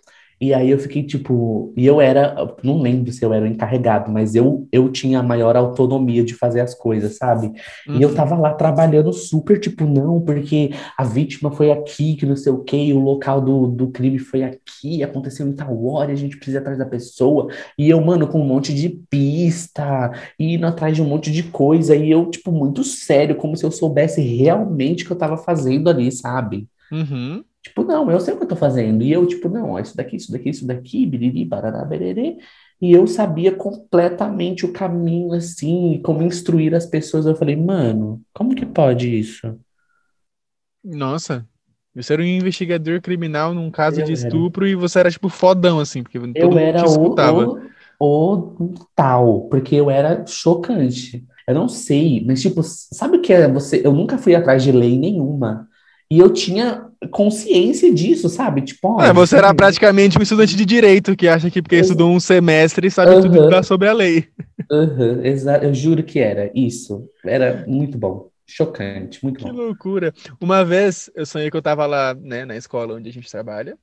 E 0.44 0.52
aí 0.54 0.70
eu 0.70 0.78
fiquei, 0.78 1.02
tipo, 1.06 1.72
e 1.76 1.86
eu 1.86 2.00
era, 2.00 2.34
não 2.62 2.80
lembro 2.80 3.10
se 3.12 3.24
eu 3.24 3.32
era 3.32 3.44
o 3.44 3.48
encarregado, 3.48 4.10
mas 4.12 4.34
eu, 4.34 4.68
eu 4.70 4.90
tinha 4.90 5.20
a 5.20 5.22
maior 5.22 5.56
autonomia 5.56 6.24
de 6.24 6.34
fazer 6.34 6.60
as 6.60 6.74
coisas, 6.74 7.16
sabe? 7.16 7.50
E 7.92 8.02
eu 8.02 8.10
Uhum. 8.10 8.14
tava 8.14 8.36
lá 8.36 8.52
trabalhando 8.54 9.12
super, 9.12 9.58
tipo, 9.58 9.84
não, 9.86 10.20
porque 10.20 10.70
a 10.98 11.04
vítima 11.04 11.50
foi 11.50 11.70
aqui, 11.70 12.16
que 12.16 12.26
não 12.26 12.36
sei 12.36 12.52
o 12.52 12.62
quê, 12.62 12.92
o 12.92 12.98
local 13.00 13.40
do, 13.40 13.66
do 13.68 13.90
crime 13.90 14.18
foi 14.18 14.42
aqui, 14.42 15.02
aconteceu 15.02 15.46
em 15.46 15.54
tal 15.54 15.84
hora, 15.86 16.12
a 16.12 16.14
gente 16.16 16.36
precisa 16.36 16.58
ir 16.58 16.60
atrás 16.60 16.78
da 16.78 16.86
pessoa. 16.86 17.48
E 17.78 17.88
eu, 17.90 18.00
mano, 18.00 18.28
com 18.28 18.40
um 18.40 18.44
monte 18.46 18.74
de 18.74 18.88
pista, 18.90 20.10
e 20.38 20.54
indo 20.54 20.66
atrás 20.66 20.94
de 20.94 21.02
um 21.02 21.06
monte 21.08 21.30
de 21.30 21.42
coisa, 21.44 21.96
e 21.96 22.10
eu, 22.10 22.28
tipo, 22.30 22.52
muito 22.52 22.84
sério, 22.84 23.36
como 23.36 23.56
se 23.56 23.64
eu 23.64 23.70
soubesse 23.70 24.20
realmente 24.20 25.04
o 25.04 25.06
que 25.06 25.12
eu 25.12 25.18
tava 25.18 25.36
fazendo 25.36 25.88
ali, 25.88 26.10
sabe? 26.12 26.68
Uhum. 26.90 27.44
Tipo, 27.64 27.84
não, 27.84 28.10
eu 28.12 28.20
sei 28.20 28.34
o 28.34 28.38
que 28.38 28.44
eu 28.44 28.48
tô 28.48 28.56
fazendo. 28.56 29.02
E 29.04 29.12
eu, 29.12 29.26
tipo, 29.26 29.48
não, 29.50 29.72
ó, 29.72 29.80
isso 29.80 29.96
daqui, 29.96 30.16
isso 30.16 30.32
daqui, 30.32 30.50
isso 30.50 30.66
daqui, 30.66 31.06
biriri, 31.06 31.44
barará, 31.46 31.84
bererê. 31.84 32.38
E 32.80 32.92
eu 32.92 33.06
sabia 33.08 33.56
completamente 33.56 34.66
o 34.66 34.72
caminho, 34.72 35.32
assim, 35.34 36.00
como 36.04 36.22
instruir 36.22 36.74
as 36.74 36.86
pessoas. 36.86 37.26
Eu 37.26 37.36
falei, 37.36 37.56
mano, 37.56 38.22
como 38.34 38.54
que 38.54 38.66
pode 38.66 39.18
isso? 39.18 39.58
Nossa. 40.82 41.48
Você 41.94 42.12
era 42.14 42.22
um 42.22 42.24
investigador 42.26 43.00
criminal 43.00 43.54
num 43.54 43.70
caso 43.70 44.02
Eu 44.02 44.02
de 44.02 44.12
era. 44.12 44.12
estupro 44.12 44.66
e 44.66 44.74
você 44.74 44.98
era, 44.98 45.10
tipo, 45.10 45.28
fodão, 45.28 45.78
assim, 45.80 46.02
porque 46.02 46.18
todo 46.34 46.34
Eu 46.34 46.58
mundo 46.58 46.58
era 46.58 46.84
te 46.84 46.86
o, 46.88 46.88
escutava. 46.88 47.52
o, 47.98 48.64
o 48.68 48.74
tal, 48.94 49.48
porque 49.48 49.74
eu 49.76 49.90
era 49.90 50.26
chocante. 50.26 51.24
Eu 51.46 51.54
não 51.54 51.68
sei, 51.68 52.24
mas, 52.26 52.40
tipo, 52.42 52.62
sabe 52.62 53.18
o 53.18 53.22
que 53.22 53.32
é 53.32 53.48
você? 53.48 53.82
Eu 53.84 53.92
nunca 53.92 54.18
fui 54.18 54.34
atrás 54.34 54.62
de 54.62 54.72
lei 54.72 54.98
nenhuma. 54.98 55.68
E 56.10 56.18
eu 56.18 56.32
tinha 56.32 56.90
consciência 57.10 57.92
disso, 57.92 58.28
sabe? 58.28 58.62
Tipo, 58.62 58.88
ó, 58.88 59.02
É, 59.02 59.12
você 59.12 59.36
era 59.36 59.54
praticamente 59.54 60.18
um 60.18 60.22
estudante 60.22 60.56
de 60.56 60.64
direito 60.64 61.16
que 61.16 61.28
acha 61.28 61.50
que 61.50 61.60
porque 61.62 61.76
Ex- 61.76 61.86
estudou 61.86 62.10
um 62.10 62.20
semestre 62.20 62.90
sabe 62.90 63.16
tudo 63.16 63.38
Aham. 63.38 63.48
da- 63.50 63.62
sobre 63.62 63.88
a 63.88 63.92
lei. 63.92 64.28
Aham, 64.70 65.24
exa- 65.24 65.62
eu 65.62 65.74
juro 65.74 66.02
que 66.02 66.18
era 66.18 66.50
isso. 66.54 67.08
Era 67.24 67.64
muito 67.66 67.98
bom. 67.98 68.30
Chocante, 68.46 69.22
muito 69.24 69.38
Que 69.38 69.44
bom. 69.44 69.52
loucura. 69.52 70.12
Uma 70.40 70.64
vez 70.64 71.10
eu 71.14 71.26
sonhei 71.26 71.50
que 71.50 71.56
eu 71.56 71.62
tava 71.62 71.86
lá, 71.86 72.14
né, 72.14 72.44
na 72.44 72.56
escola 72.56 72.94
onde 72.94 73.08
a 73.08 73.12
gente 73.12 73.30
trabalha. 73.30 73.76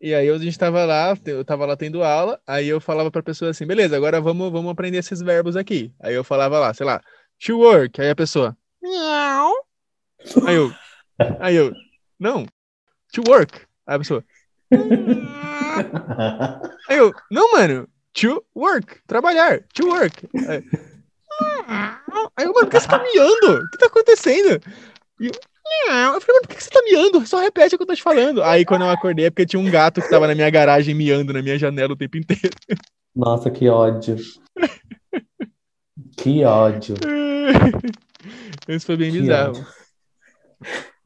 E 0.00 0.14
aí 0.14 0.28
a 0.30 0.38
gente 0.38 0.58
tava 0.58 0.84
lá, 0.84 1.14
eu 1.26 1.44
tava 1.44 1.66
lá 1.66 1.76
tendo 1.76 2.02
aula, 2.04 2.40
aí 2.46 2.68
eu 2.68 2.80
falava 2.80 3.10
pra 3.10 3.22
pessoa 3.22 3.50
assim, 3.50 3.66
beleza, 3.66 3.96
agora 3.96 4.20
vamos, 4.20 4.50
vamos 4.52 4.70
aprender 4.70 4.98
esses 4.98 5.20
verbos 5.22 5.56
aqui. 5.56 5.92
Aí 6.00 6.14
eu 6.14 6.24
falava 6.24 6.58
lá, 6.58 6.74
sei 6.74 6.86
lá, 6.86 7.02
to 7.44 7.58
work, 7.58 8.00
aí 8.00 8.10
a 8.10 8.16
pessoa, 8.16 8.56
miau. 8.82 9.52
Aí 10.46 10.56
eu, 10.56 10.76
aí 11.38 11.56
eu, 11.56 11.72
não, 12.18 12.46
to 13.12 13.22
work. 13.28 13.60
Aí 13.86 13.96
a 13.96 13.98
pessoa, 13.98 14.24
aí 16.88 16.98
eu, 16.98 17.12
não, 17.30 17.52
mano, 17.52 17.88
to 18.12 18.44
work, 18.54 19.00
trabalhar, 19.06 19.62
to 19.74 19.86
work. 19.88 20.28
Aí, 20.48 20.64
aí 22.36 22.44
eu, 22.46 22.52
mano, 22.52 22.66
por 22.66 22.70
que 22.70 22.80
você 22.80 22.88
tá 22.88 23.02
miando? 23.02 23.64
O 23.64 23.70
que 23.70 23.78
tá 23.78 23.86
acontecendo? 23.86 24.60
E 25.20 25.26
eu, 25.26 26.14
eu 26.14 26.20
falei, 26.20 26.36
mano, 26.36 26.48
por 26.48 26.56
que 26.56 26.62
você 26.64 26.70
tá 26.70 26.82
miando? 26.82 27.26
Só 27.26 27.38
repete 27.38 27.74
o 27.74 27.78
que 27.78 27.82
eu 27.82 27.88
tô 27.88 27.94
te 27.94 28.02
falando. 28.02 28.42
Aí 28.42 28.64
quando 28.64 28.82
eu 28.82 28.90
acordei 28.90 29.26
é 29.26 29.30
porque 29.30 29.46
tinha 29.46 29.60
um 29.60 29.70
gato 29.70 30.00
que 30.00 30.10
tava 30.10 30.26
na 30.26 30.34
minha 30.34 30.50
garagem 30.50 30.94
miando 30.94 31.32
na 31.32 31.42
minha 31.42 31.58
janela 31.58 31.92
o 31.92 31.96
tempo 31.96 32.16
inteiro. 32.16 32.54
Nossa, 33.14 33.50
que 33.50 33.68
ódio. 33.68 34.16
Que 36.16 36.44
ódio. 36.44 36.94
Isso 38.68 38.86
foi 38.86 38.96
bem 38.96 39.10
Que 39.10 39.20
bizarro. 39.20 39.50
ódio. 39.50 39.66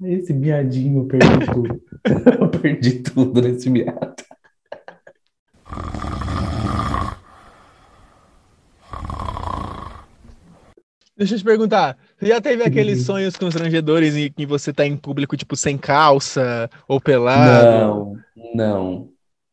Esse 0.05 0.33
miadinho, 0.33 1.03
eu 1.03 1.07
perdi 1.07 1.47
tudo. 1.53 1.83
Eu 2.41 2.49
perdi 2.49 2.99
tudo 3.03 3.41
nesse 3.41 3.71
miado. 3.71 4.13
Deixa 11.17 11.35
eu 11.35 11.39
te 11.39 11.45
perguntar, 11.45 11.97
você 12.19 12.27
já 12.27 12.41
teve 12.41 12.65
aqueles 12.65 12.99
Uhum. 13.01 13.05
sonhos 13.05 13.37
constrangedores 13.37 14.17
em 14.17 14.33
que 14.33 14.45
você 14.45 14.73
tá 14.73 14.85
em 14.85 14.97
público, 14.97 15.37
tipo, 15.37 15.55
sem 15.55 15.79
calça 15.79 16.69
ou 16.89 17.01
pelado? 17.01 17.71
Não, 17.71 18.17
não. 18.55 19.09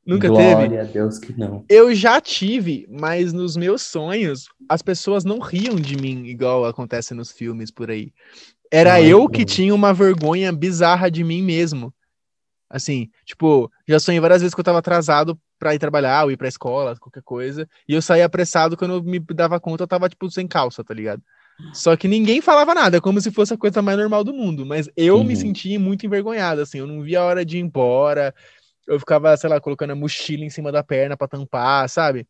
Nunca 0.06 0.28
teve? 0.28 0.56
Glória 0.56 0.82
a 0.82 0.86
Deus 0.86 1.20
que 1.20 1.38
não. 1.38 1.64
Eu 1.70 1.94
já 1.94 2.20
tive, 2.20 2.88
mas 2.90 3.32
nos 3.32 3.56
meus 3.56 3.84
sonhos 3.84 4.46
as 4.68 4.82
pessoas 4.82 5.24
não 5.24 5.38
riam 5.40 5.76
de 5.76 5.96
mim 5.98 6.26
igual 6.26 6.66
acontece 6.66 7.14
nos 7.14 7.32
filmes 7.32 7.70
por 7.70 7.92
aí. 7.92 8.12
Era 8.72 9.02
eu 9.02 9.28
que 9.28 9.46
tinha 9.46 9.74
uma 9.74 9.94
vergonha 9.94 10.52
bizarra 10.52 11.10
de 11.10 11.24
mim 11.24 11.42
mesmo. 11.42 11.94
Assim, 12.70 13.10
tipo, 13.26 13.72
já 13.88 14.00
sonhei 14.00 14.20
várias 14.20 14.42
vezes 14.42 14.54
que 14.54 14.60
eu 14.60 14.64
tava 14.66 14.80
atrasado 14.80 15.40
pra 15.60 15.76
ir 15.76 15.80
trabalhar 15.80 16.26
ou 16.26 16.32
ir 16.32 16.38
pra 16.38 16.48
escola, 16.48 16.96
qualquer 16.98 17.24
coisa, 17.24 17.68
e 17.88 17.94
eu 17.94 18.02
saía 18.02 18.26
apressado 18.26 18.78
quando 18.78 18.96
eu 18.96 19.04
me 19.04 19.20
dava 19.20 19.60
conta 19.60 19.84
eu 19.84 19.88
tava 19.88 20.08
tipo 20.08 20.30
sem 20.32 20.48
calça, 20.48 20.84
tá 20.84 20.94
ligado? 20.94 21.22
Só 21.74 21.96
que 21.98 22.08
ninguém 22.08 22.42
falava 22.42 22.74
nada, 22.76 23.02
como 23.02 23.20
se 23.22 23.32
fosse 23.32 23.54
a 23.54 23.58
coisa 23.58 23.82
mais 23.82 23.98
normal 23.98 24.24
do 24.24 24.34
mundo, 24.34 24.66
mas 24.66 24.90
eu 24.96 25.24
me 25.24 25.32
Uhum. 25.34 25.36
sentia 25.36 25.80
muito 25.80 26.06
envergonhado, 26.06 26.62
assim, 26.62 26.80
eu 26.80 26.88
não 26.88 27.02
via 27.02 27.20
a 27.22 27.26
hora 27.26 27.46
de 27.46 27.58
ir 27.58 27.62
embora. 27.62 28.34
Eu 28.88 29.00
ficava, 29.00 29.36
sei 29.38 29.50
lá, 29.50 29.60
colocando 29.62 29.92
a 29.92 29.96
mochila 29.96 30.44
em 30.46 30.50
cima 30.50 30.72
da 30.72 30.84
perna 30.84 31.18
pra 31.18 31.28
tampar, 31.28 31.90
sabe? 31.90 32.28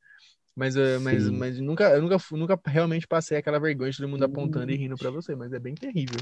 Mas, 0.60 0.76
eh, 0.76 1.00
mas, 1.00 1.24
Sim. 1.24 1.32
mas 1.40 1.60
nunca, 1.62 1.86
eu 1.92 2.02
nunca, 2.02 2.18
nunca 2.34 2.60
realmente 2.66 3.08
passei 3.08 3.38
aquela 3.38 3.60
vergonha 3.60 3.92
de 3.92 3.98
todo 3.98 4.10
mundo 4.10 4.26
apontando 4.26 4.70
e 4.74 4.76
rindo 4.76 4.98
pra 4.98 5.10
você, 5.10 5.34
mas 5.34 5.54
é 5.54 5.60
bem 5.60 5.74
terrível. 5.74 6.20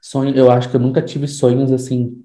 Sonho, 0.00 0.34
eu 0.34 0.50
acho 0.50 0.70
que 0.70 0.76
eu 0.76 0.80
nunca 0.80 1.02
tive 1.02 1.28
sonhos 1.28 1.70
assim. 1.70 2.22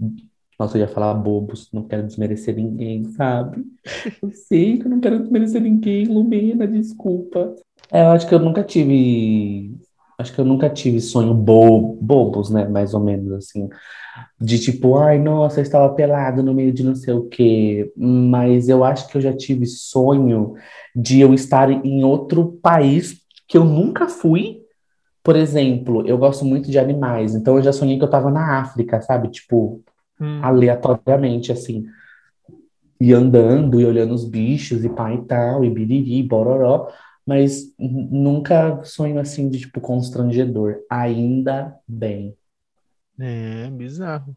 Nossa, 0.57 0.77
eu 0.77 0.81
ia 0.81 0.87
falar 0.87 1.13
bobos, 1.15 1.69
não 1.73 1.83
quero 1.85 2.07
desmerecer 2.07 2.55
ninguém, 2.55 3.03
sabe? 3.11 3.65
Eu 4.21 4.31
sei 4.31 4.77
que 4.77 4.85
eu 4.85 4.89
não 4.89 4.99
quero 4.99 5.19
desmerecer 5.19 5.61
ninguém, 5.61 6.05
Lumena, 6.05 6.67
desculpa. 6.67 7.55
É, 7.91 8.03
eu 8.03 8.09
acho 8.11 8.27
que 8.27 8.35
eu 8.35 8.39
nunca 8.39 8.63
tive. 8.63 9.73
Acho 10.17 10.33
que 10.33 10.39
eu 10.41 10.45
nunca 10.45 10.69
tive 10.69 10.99
sonho 10.99 11.33
bo 11.33 11.95
bobos, 12.01 12.49
né? 12.49 12.67
Mais 12.67 12.93
ou 12.93 12.99
menos 12.99 13.31
assim. 13.31 13.69
De 14.39 14.59
tipo, 14.59 14.97
ai, 14.97 15.19
nossa, 15.19 15.59
eu 15.59 15.63
estava 15.63 15.93
pelado 15.93 16.41
no 16.43 16.53
meio 16.53 16.71
de 16.73 16.83
não 16.83 16.95
sei 16.95 17.13
o 17.13 17.27
quê. 17.27 17.91
Mas 17.95 18.69
eu 18.69 18.83
acho 18.83 19.07
que 19.09 19.17
eu 19.17 19.21
já 19.21 19.35
tive 19.35 19.65
sonho 19.65 20.53
de 20.95 21.19
eu 21.21 21.33
estar 21.33 21.69
em 21.71 22.03
outro 22.03 22.59
país 22.61 23.17
que 23.47 23.57
eu 23.57 23.65
nunca 23.65 24.07
fui. 24.07 24.61
Por 25.23 25.35
exemplo, 25.35 26.07
eu 26.07 26.17
gosto 26.17 26.45
muito 26.45 26.71
de 26.71 26.79
animais, 26.79 27.35
então 27.35 27.57
eu 27.57 27.63
já 27.63 27.73
sonhei 27.73 27.97
que 27.97 28.03
eu 28.03 28.09
tava 28.09 28.31
na 28.31 28.59
África, 28.59 29.01
sabe? 29.01 29.29
Tipo, 29.29 29.81
Hum. 30.21 30.39
aleatoriamente, 30.43 31.51
assim. 31.51 31.85
E 32.99 33.13
andando 33.13 33.79
e 33.79 33.85
olhando 33.85 34.13
os 34.13 34.25
bichos 34.25 34.83
e 34.83 34.89
pá 34.89 35.13
e 35.13 35.21
tal, 35.25 35.63
e 35.63 35.69
biriri, 35.69 36.21
bororó. 36.23 36.89
Mas 37.25 37.73
nunca 37.77 38.83
sonho 38.83 39.19
assim 39.19 39.49
de 39.49 39.59
tipo 39.59 39.79
constrangedor. 39.79 40.77
Ainda 40.89 41.75
bem. 41.87 42.35
É, 43.19 43.69
bizarro. 43.71 44.35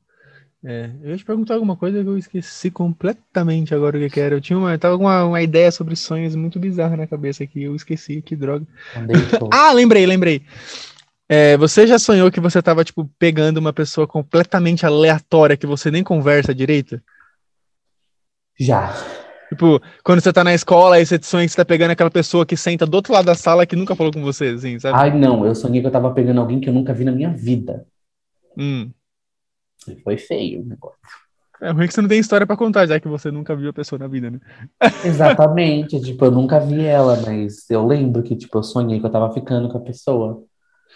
É, 0.64 0.91
eu 1.03 1.11
ia 1.11 1.16
te 1.16 1.24
perguntar 1.24 1.55
alguma 1.55 1.76
coisa 1.76 2.03
que 2.03 2.09
eu 2.09 2.16
esqueci 2.16 2.70
completamente 2.70 3.74
agora 3.74 3.97
o 3.97 4.01
que 4.01 4.11
que 4.11 4.20
era. 4.20 4.37
Eu 4.37 4.41
tinha 4.41 4.57
uma, 4.57 4.72
eu 4.72 4.78
tava 4.78 4.97
com 4.97 5.05
uma, 5.05 5.24
uma 5.24 5.43
ideia 5.43 5.72
sobre 5.72 5.97
sonhos 5.97 6.37
muito 6.37 6.61
bizarra 6.61 6.97
na 6.97 7.07
cabeça 7.07 7.43
aqui, 7.43 7.64
eu 7.64 7.74
esqueci, 7.74 8.22
que 8.22 8.37
droga. 8.37 8.64
Ah, 9.53 9.72
lembrei, 9.72 10.07
lembrei. 10.07 10.43
É, 11.28 11.57
você 11.57 11.87
já 11.87 11.99
sonhou 11.99 12.30
que 12.30 12.41
você 12.41 12.62
tava, 12.62 12.85
tipo, 12.85 13.11
pegando 13.18 13.59
uma 13.59 13.72
pessoa 13.72 14.07
completamente 14.07 14.87
aleatória 14.87 15.57
que 15.57 15.66
você 15.66 15.91
nem 15.91 16.05
conversa 16.05 16.55
direito? 16.55 17.01
Já. 18.59 18.93
Tipo, 19.49 19.80
quando 20.05 20.20
você 20.20 20.33
tá 20.33 20.45
na 20.45 20.55
escola, 20.55 20.97
aí 20.97 21.07
você 21.07 21.18
sonha 21.22 21.45
que 21.45 21.53
você 21.53 21.57
tá 21.57 21.64
pegando 21.64 21.91
aquela 21.91 22.11
pessoa 22.11 22.47
que 22.47 22.57
senta 22.57 22.87
do 22.87 22.95
outro 22.95 23.12
lado 23.12 23.26
da 23.26 23.35
sala 23.35 23.66
que 23.66 23.76
nunca 23.76 23.97
falou 23.97 24.12
com 24.12 24.22
você, 24.22 24.49
assim, 24.49 24.78
sabe? 24.78 24.99
Ai, 24.99 25.18
não, 25.18 25.45
eu 25.45 25.55
sonhei 25.55 25.80
que 25.80 25.87
eu 25.87 25.91
tava 25.91 26.12
pegando 26.12 26.41
alguém 26.41 26.61
que 26.61 26.68
eu 26.68 26.72
nunca 26.72 26.95
vi 26.95 27.05
na 27.05 27.12
minha 27.12 27.30
vida. 27.30 27.87
Hum. 28.57 28.90
E 29.88 29.96
Foi 30.03 30.16
feio 30.16 30.62
o 30.62 30.64
negócio. 30.64 30.98
É 31.61 31.70
ruim 31.70 31.86
que 31.86 31.94
você 31.94 32.00
não 32.03 32.09
tem 32.09 32.18
história 32.18 32.44
pra 32.46 32.57
contar, 32.57 32.86
já 32.86 32.98
que 32.98 33.07
você 33.07 33.30
nunca 33.30 33.55
viu 33.55 33.70
a 33.70 33.72
pessoa 33.72 33.96
na 33.98 34.09
vida, 34.09 34.30
né? 34.30 34.40
Exatamente, 35.07 36.00
tipo, 36.00 36.24
eu 36.24 36.30
nunca 36.30 36.59
vi 36.59 36.84
ela, 36.84 37.20
mas 37.24 37.70
eu 37.70 37.86
lembro 37.86 38.22
que, 38.22 38.34
tipo, 38.34 38.59
eu 38.59 38.62
sonhei 38.64 38.98
que 38.98 39.07
eu 39.07 39.11
tava 39.11 39.32
ficando 39.32 39.68
com 39.68 39.78
a 39.78 39.80
pessoa. 39.80 40.42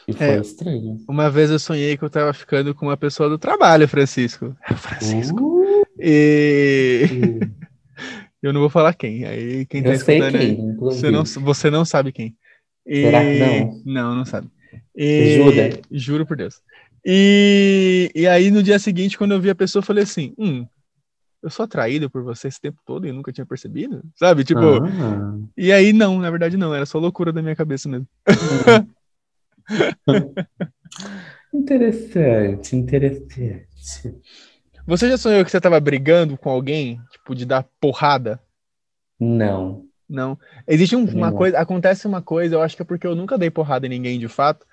E 0.09 0.13
foi 0.13 0.27
É. 0.27 0.41
estranho. 0.41 0.97
Uma 1.09 1.31
vez 1.31 1.51
eu 1.51 1.59
sonhei 1.59 1.97
que 1.97 2.05
eu 2.05 2.11
tava 2.11 2.33
ficando 2.33 2.75
com 2.75 2.87
uma 2.87 2.97
pessoa 2.97 3.29
do 3.29 3.39
trabalho, 3.39 3.87
Francisco. 3.89 4.57
É 4.69 4.73
o 4.75 4.77
Francisco. 4.77 5.41
Uh, 5.41 5.85
E 6.01 7.07
eu 8.43 8.53
não 8.53 8.61
vou 8.61 8.71
falar 8.71 8.93
quem. 8.95 9.25
Aí 9.25 9.67
quem 9.67 9.83
tá 9.83 9.91
eu 9.91 9.99
sei 10.01 10.19
escutando 10.19 10.39
quem. 10.41 10.77
Você 10.77 11.11
não, 11.11 11.25
você 11.25 11.71
não 11.71 11.85
sabe 11.85 12.13
quem. 12.13 12.37
E- 12.85 13.03
Será 13.03 13.21
que 13.25 13.39
não? 13.39 13.83
Não, 13.85 14.15
não 14.17 14.25
sabe. 14.25 14.49
E- 14.97 15.37
Jura? 15.37 15.71
Juro 15.91 16.27
por 16.27 16.37
Deus. 16.37 16.61
E, 17.09 18.11
e 18.17 18.27
aí, 18.27 18.51
no 18.51 18.65
dia 18.65 18.81
seguinte, 18.81 19.17
quando 19.17 19.31
eu 19.33 19.41
vi 19.41 19.49
a 19.49 19.55
pessoa, 19.55 19.81
eu 19.81 19.87
falei 19.87 20.03
assim: 20.03 20.35
hum, 20.37 20.67
eu 21.41 21.49
sou 21.51 21.63
atraído 21.65 22.11
por 22.11 22.25
você 22.25 22.49
esse 22.49 22.61
tempo 22.61 22.81
todo 22.85 23.07
e 23.07 23.11
eu 23.11 23.15
nunca 23.15 23.33
tinha 23.33 23.47
percebido? 23.47 24.03
Sabe? 24.17 24.43
Tipo, 24.43 24.59
Ah, 24.61 25.39
e 25.57 25.71
aí, 25.73 25.93
não, 25.93 26.19
na 26.19 26.29
verdade, 26.31 26.57
não. 26.57 26.75
Era 26.75 26.85
só 26.85 26.99
loucura 26.99 27.33
da 27.33 27.41
minha 27.41 27.55
cabeça 27.55 27.89
mesmo. 27.89 28.09
interessante, 31.55 32.75
interessante. 32.75 33.67
Você 34.87 35.09
já 35.09 35.17
sonhou 35.17 35.45
que 35.45 35.51
você 35.51 35.61
tava 35.61 35.79
brigando 35.81 36.37
com 36.37 36.51
alguém? 36.51 37.01
Tipo, 37.11 37.35
de 37.35 37.45
dar 37.47 37.65
porrada? 37.81 38.41
Não. 39.19 39.87
Não. 40.09 40.39
Existe 40.69 40.95
um- 40.95 41.05
uma 41.05 41.33
coisa, 41.33 41.59
acontece 41.59 42.07
uma 42.07 42.23
coisa, 42.23 42.55
eu 42.55 42.63
acho 42.63 42.77
que 42.77 42.83
é 42.83 42.85
porque 42.85 43.07
eu 43.07 43.15
nunca 43.17 43.37
dei 43.39 43.51
porrada 43.51 43.87
em 43.87 43.91
ninguém 43.91 44.19
de 44.19 44.29
fato, 44.29 44.65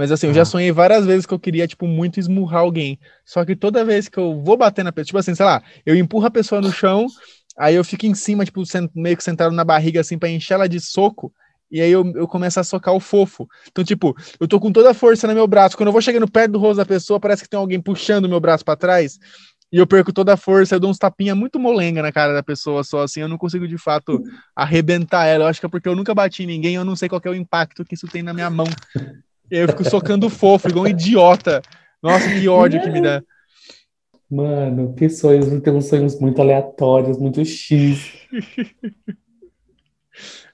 mas 0.00 0.10
assim, 0.10 0.28
eu 0.28 0.32
já 0.32 0.40
Ah. 0.40 0.46
sonhei 0.46 0.72
várias 0.72 1.04
vezes 1.04 1.26
que 1.26 1.34
eu 1.34 1.38
queria, 1.38 1.68
tipo, 1.68 1.86
muito 1.86 2.18
esmurrar 2.18 2.62
alguém. 2.62 2.98
Só 3.22 3.44
que 3.44 3.54
toda 3.54 3.84
vez 3.84 4.08
que 4.08 4.16
eu 4.18 4.42
vou 4.42 4.56
bater 4.56 4.82
na 4.82 4.90
pessoa, 4.90 5.04
tipo 5.04 5.18
assim, 5.18 5.34
sei 5.34 5.44
lá, 5.44 5.62
eu 5.84 5.94
empurro 5.94 6.24
a 6.24 6.30
pessoa 6.30 6.58
no 6.62 6.72
chão, 6.72 7.06
aí 7.58 7.74
eu 7.74 7.84
fico 7.84 8.06
em 8.06 8.14
cima, 8.14 8.42
tipo, 8.42 8.62
meio 8.94 9.14
que 9.14 9.22
sentado 9.22 9.54
na 9.54 9.62
barriga, 9.62 10.00
assim, 10.00 10.16
pra 10.18 10.30
encher 10.30 10.54
ela 10.54 10.66
de 10.66 10.80
soco, 10.80 11.30
e 11.70 11.82
aí 11.82 11.92
eu, 11.92 12.02
eu 12.16 12.26
começo 12.26 12.58
a 12.58 12.64
socar 12.64 12.94
o 12.94 12.98
fofo. 13.00 13.46
Então, 13.70 13.84
tipo, 13.84 14.16
eu 14.40 14.48
tô 14.48 14.58
com 14.58 14.72
toda 14.72 14.90
a 14.90 14.94
força 14.94 15.26
no 15.28 15.34
meu 15.34 15.46
braço, 15.46 15.76
quando 15.76 15.88
eu 15.88 15.92
vou 15.92 16.00
chegando 16.00 16.26
perto 16.26 16.52
do 16.52 16.58
rosto 16.58 16.78
da 16.78 16.86
pessoa, 16.86 17.20
parece 17.20 17.42
que 17.42 17.50
tem 17.50 17.60
alguém 17.60 17.78
puxando 17.78 18.24
o 18.24 18.28
meu 18.30 18.40
braço 18.40 18.64
pra 18.64 18.76
trás, 18.76 19.18
e 19.70 19.76
eu 19.76 19.86
perco 19.86 20.12
toda 20.14 20.32
a 20.32 20.36
força, 20.36 20.74
eu 20.76 20.80
dou 20.80 20.90
uns 20.90 20.98
tapinha 20.98 21.34
muito 21.34 21.58
molenga 21.60 22.00
na 22.02 22.10
cara 22.10 22.32
da 22.32 22.42
pessoa 22.42 22.82
só, 22.82 23.02
assim, 23.02 23.20
eu 23.20 23.28
não 23.28 23.36
consigo 23.38 23.68
de 23.68 23.76
fato 23.76 24.20
arrebentar 24.56 25.26
ela. 25.26 25.44
Eu 25.44 25.48
acho 25.48 25.60
que 25.60 25.66
é 25.66 25.68
porque 25.68 25.88
eu 25.88 25.94
nunca 25.94 26.12
bati 26.14 26.42
em 26.42 26.46
ninguém, 26.46 26.74
eu 26.74 26.84
não 26.84 26.96
sei 26.96 27.08
qual 27.08 27.20
é 27.24 27.28
o 27.30 27.34
impacto 27.34 27.84
que 27.84 27.94
isso 27.94 28.08
tem 28.08 28.22
na 28.22 28.32
minha 28.32 28.50
mão. 28.50 28.66
Eu 29.50 29.68
fico 29.68 29.84
socando 29.84 30.30
fofo, 30.30 30.68
igual 30.68 30.84
um 30.84 30.88
idiota. 30.88 31.60
Nossa, 32.02 32.28
que 32.28 32.48
ódio 32.48 32.80
que 32.80 32.90
me 32.90 33.00
dá. 33.00 33.22
Mano, 34.30 34.94
que 34.94 35.08
sonhos, 35.08 35.48
tem 35.60 35.72
uns 35.72 35.86
sonhos 35.86 36.20
muito 36.20 36.40
aleatórios, 36.40 37.18
muito 37.18 37.44
X. 37.44 38.12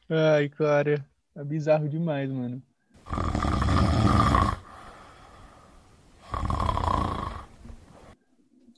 Ai, 0.08 0.48
cara, 0.48 1.04
é 1.36 1.44
bizarro 1.44 1.88
demais, 1.88 2.30
mano. 2.30 2.62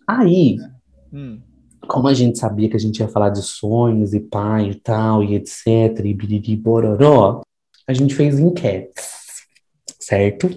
Aí, 0.06 0.56
Hum, 1.12 1.40
como 1.86 2.08
a 2.08 2.14
gente 2.14 2.38
sabia 2.38 2.68
que 2.68 2.76
a 2.76 2.80
gente 2.80 2.98
ia 2.98 3.08
falar 3.08 3.30
de 3.30 3.42
sonhos 3.42 4.12
e 4.12 4.20
pai 4.20 4.70
e 4.70 4.74
tal, 4.74 5.22
e 5.22 5.34
etc, 5.34 6.04
e 6.04 6.12
biriri 6.12 6.54
bororó, 6.56 7.40
a 7.86 7.92
gente 7.94 8.14
fez 8.14 8.38
enquetes, 8.38 9.17
certo? 10.08 10.48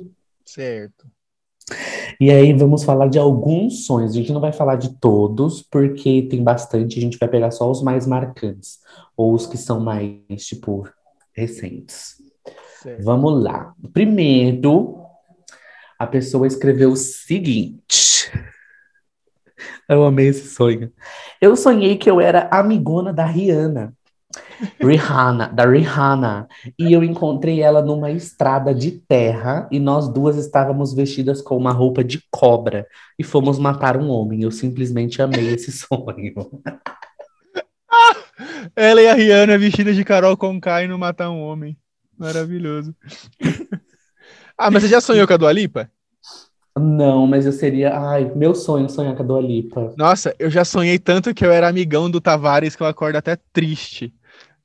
certo. 0.45 1.05
E 2.19 2.31
aí 2.31 2.53
vamos 2.53 2.83
falar 2.83 3.07
de 3.07 3.19
alguns 3.19 3.85
sonhos. 3.85 4.11
A 4.11 4.15
gente 4.15 4.31
não 4.31 4.39
vai 4.39 4.53
falar 4.53 4.77
de 4.77 4.97
todos, 4.97 5.61
porque 5.61 6.23
tem 6.29 6.41
bastante, 6.41 6.97
a 6.97 7.01
gente 7.01 7.17
vai 7.17 7.27
pegar 7.27 7.51
só 7.51 7.69
os 7.69 7.81
mais 7.81 8.07
marcantes, 8.07 8.79
ou 9.15 9.33
os 9.33 9.45
que 9.45 9.57
são 9.57 9.79
mais, 9.81 10.45
tipo, 10.45 10.87
recentes. 11.33 12.15
certo. 12.81 13.03
Vamos 13.03 13.43
lá. 13.43 13.73
Primeiro, 13.91 15.01
a 15.99 16.07
pessoa 16.07 16.47
escreveu 16.47 16.91
o 16.91 16.97
seguinte. 16.97 18.31
Eu 19.87 20.05
amei 20.05 20.27
esse 20.27 20.47
sonho. 20.47 20.91
Eu 21.41 21.57
sonhei 21.57 21.97
que 21.97 22.09
eu 22.09 22.21
era 22.21 22.47
amigona 22.51 23.11
da 23.11 23.25
Rihanna. 23.25 23.93
Rihanna, 24.79 25.47
da 25.47 25.65
Rihanna. 25.65 26.47
E 26.77 26.91
eu 26.93 27.03
encontrei 27.03 27.61
ela 27.61 27.81
numa 27.81 28.11
estrada 28.11 28.73
de 28.73 28.91
terra 28.91 29.67
e 29.71 29.79
nós 29.79 30.07
duas 30.07 30.37
estávamos 30.37 30.93
vestidas 30.93 31.41
com 31.41 31.57
uma 31.57 31.71
roupa 31.71 32.03
de 32.03 32.23
cobra 32.29 32.87
e 33.17 33.23
fomos 33.23 33.59
matar 33.59 33.97
um 33.97 34.09
homem. 34.09 34.43
Eu 34.43 34.51
simplesmente 34.51 35.21
amei 35.21 35.53
esse 35.53 35.71
sonho. 35.73 36.33
Ela 38.75 39.01
e 39.01 39.07
a 39.07 39.13
Rihanna 39.13 39.57
vestidas 39.57 39.95
de 39.95 40.03
Carol 40.03 40.37
Conká 40.37 40.83
e 40.83 40.87
não 40.87 40.97
matar 40.97 41.29
um 41.29 41.41
homem. 41.41 41.77
Maravilhoso. 42.17 42.95
ah, 44.57 44.69
mas 44.69 44.83
você 44.83 44.89
já 44.89 45.01
sonhou 45.01 45.27
com 45.27 45.33
a 45.33 45.37
Dua 45.37 45.51
Lipa? 45.51 45.89
Não, 46.77 47.27
mas 47.27 47.45
eu 47.45 47.51
seria. 47.51 47.97
Ai, 47.97 48.31
meu 48.33 48.55
sonho 48.55 48.89
sonhar 48.89 49.15
com 49.15 49.23
a 49.23 49.25
Dua 49.25 49.41
Lipa. 49.41 49.93
Nossa, 49.97 50.33
eu 50.39 50.49
já 50.49 50.63
sonhei 50.63 50.97
tanto 50.97 51.33
que 51.33 51.45
eu 51.45 51.51
era 51.51 51.67
amigão 51.67 52.09
do 52.09 52.21
Tavares 52.21 52.75
que 52.75 52.83
eu 52.83 52.87
acordo 52.87 53.17
até 53.17 53.37
triste. 53.51 54.13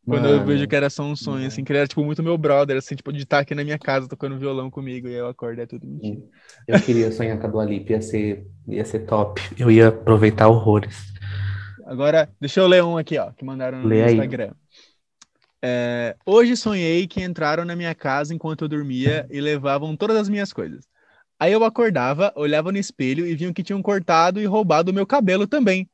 Quando 0.07 0.27
eu 0.27 0.35
Mano. 0.35 0.47
vejo 0.47 0.69
que 0.69 0.77
era 0.77 0.89
só 0.89 1.03
um 1.03 1.17
sonho, 1.17 1.47
assim, 1.49 1.65
que 1.65 1.73
ele 1.73 1.81
era, 1.81 1.89
tipo, 1.89 2.05
muito 2.05 2.23
meu 2.23 2.39
brother, 2.39 2.77
assim, 2.77 2.95
tipo, 2.95 3.13
de 3.13 3.25
estar 3.25 3.41
aqui 3.41 3.57
na 3.57 3.65
minha 3.65 3.79
casa 3.79 4.07
tocando 4.07 4.39
violão 4.39 4.71
comigo, 4.71 5.09
e 5.09 5.11
aí 5.11 5.17
eu 5.17 5.27
acordo, 5.27 5.61
é 5.61 5.67
tudo 5.67 5.85
mentira. 5.85 6.23
Eu 6.69 6.81
queria 6.81 7.11
sonhar 7.11 7.37
com 7.41 7.47
a 7.47 7.51
Dua 7.51 7.65
Lipa, 7.65 7.93
ia 7.93 8.01
ser, 8.01 8.47
ia 8.69 8.85
ser 8.85 9.01
top. 9.01 9.43
Eu 9.59 9.69
ia 9.69 9.89
aproveitar 9.89 10.47
horrores. 10.47 11.13
Agora, 11.85 12.29
deixa 12.41 12.61
eu 12.61 12.69
ler 12.69 12.85
um 12.85 12.97
aqui, 12.97 13.19
ó, 13.19 13.33
que 13.33 13.45
mandaram 13.45 13.83
no 13.83 13.89
Lê. 13.89 14.13
Instagram. 14.13 14.53
É, 15.61 16.15
hoje 16.25 16.57
sonhei 16.57 17.09
que 17.09 17.21
entraram 17.21 17.65
na 17.65 17.75
minha 17.75 17.95
casa 17.95 18.33
enquanto 18.33 18.63
eu 18.63 18.69
dormia 18.69 19.27
e 19.29 19.41
levavam 19.41 19.97
todas 19.97 20.17
as 20.17 20.29
minhas 20.29 20.53
coisas. 20.53 20.85
Aí 21.39 21.53
eu 21.53 21.65
acordava, 21.65 22.33
olhava 22.37 22.71
no 22.71 22.79
espelho 22.79 23.27
e 23.27 23.35
viam 23.35 23.53
que 23.53 23.63
tinham 23.63 23.83
cortado 23.83 24.41
e 24.41 24.47
roubado 24.47 24.91
o 24.91 24.95
meu 24.95 25.07
cabelo 25.07 25.47
também. 25.47 25.89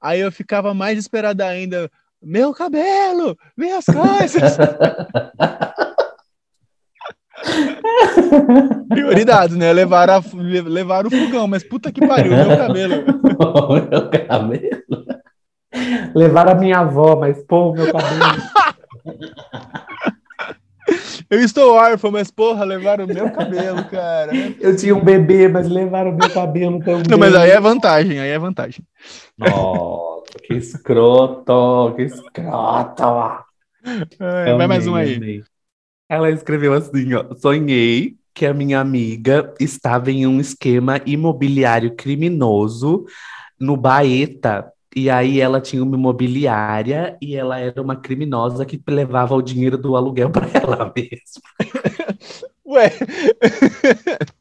Aí 0.00 0.20
eu 0.20 0.32
ficava 0.32 0.72
mais 0.72 0.98
esperada 0.98 1.46
ainda. 1.46 1.90
Meu 2.22 2.52
cabelo! 2.52 3.36
Minhas 3.56 3.86
coisas! 3.86 4.58
Prioridades, 8.88 9.56
né? 9.56 9.72
Levar, 9.72 10.10
a, 10.10 10.22
levar 10.34 11.06
o 11.06 11.10
fogão, 11.10 11.46
mas 11.46 11.64
puta 11.64 11.90
que 11.90 12.06
pariu, 12.06 12.32
meu 12.32 12.56
cabelo. 12.56 12.94
meu 13.90 14.10
cabelo. 14.26 14.82
Levaram 16.14 16.52
a 16.52 16.54
minha 16.54 16.78
avó, 16.80 17.16
mas 17.16 17.42
pô, 17.44 17.72
meu 17.72 17.90
cabelo. 17.92 18.20
Eu 21.30 21.38
estou 21.38 21.74
órfão, 21.74 22.10
mas 22.10 22.28
porra, 22.28 22.64
levaram 22.64 23.04
o 23.04 23.08
meu 23.08 23.30
cabelo, 23.30 23.84
cara. 23.84 24.32
Eu 24.58 24.76
tinha 24.76 24.96
um 24.96 25.00
bebê, 25.00 25.46
mas 25.46 25.68
levaram 25.68 26.10
meu 26.10 26.28
cabelo 26.28 26.80
também. 26.80 27.04
Não, 27.08 27.16
mas 27.16 27.32
aí 27.36 27.50
é 27.50 27.60
vantagem, 27.60 28.18
aí 28.18 28.30
é 28.30 28.38
vantagem. 28.38 28.84
Nossa, 29.38 30.09
que 30.38 30.54
escroto, 30.54 31.94
que 31.96 32.02
escroto. 32.02 33.44
É, 34.18 34.54
vai 34.54 34.66
mais 34.66 34.86
um 34.86 34.94
aí. 34.94 35.16
amei. 35.16 35.42
Ela 36.08 36.30
escreveu 36.30 36.74
assim, 36.74 37.14
ó. 37.14 37.34
Sonhei 37.36 38.16
que 38.34 38.46
a 38.46 38.54
minha 38.54 38.80
amiga 38.80 39.52
estava 39.60 40.10
em 40.10 40.26
um 40.26 40.40
esquema 40.40 41.00
imobiliário 41.06 41.94
criminoso 41.94 43.04
no 43.58 43.76
Baeta. 43.76 44.72
E 44.94 45.08
aí 45.08 45.40
ela 45.40 45.60
tinha 45.60 45.82
uma 45.82 45.96
imobiliária 45.96 47.16
e 47.22 47.36
ela 47.36 47.60
era 47.60 47.80
uma 47.80 47.94
criminosa 47.94 48.66
que 48.66 48.82
levava 48.88 49.34
o 49.36 49.42
dinheiro 49.42 49.78
do 49.78 49.94
aluguel 49.94 50.30
para 50.30 50.48
ela 50.52 50.90
mesma. 50.96 51.42
Ué. 52.66 52.90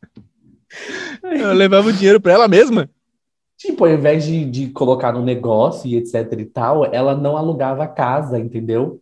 Eu 1.24 1.54
levava 1.54 1.90
o 1.90 1.94
dinheiro 1.94 2.20
pra 2.20 2.34
ela 2.34 2.48
mesma? 2.48 2.90
Tipo, 3.60 3.86
ao 3.86 3.92
invés 3.92 4.26
de, 4.26 4.46
de 4.46 4.70
colocar 4.72 5.12
no 5.14 5.22
negócio 5.24 5.88
e 5.90 5.96
etc 5.98 6.16
e 6.40 6.46
tal, 6.46 6.86
ela 6.94 7.16
não 7.16 7.38
alugava 7.38 7.84
a 7.84 7.88
casa, 7.88 8.40
entendeu? 8.40 9.02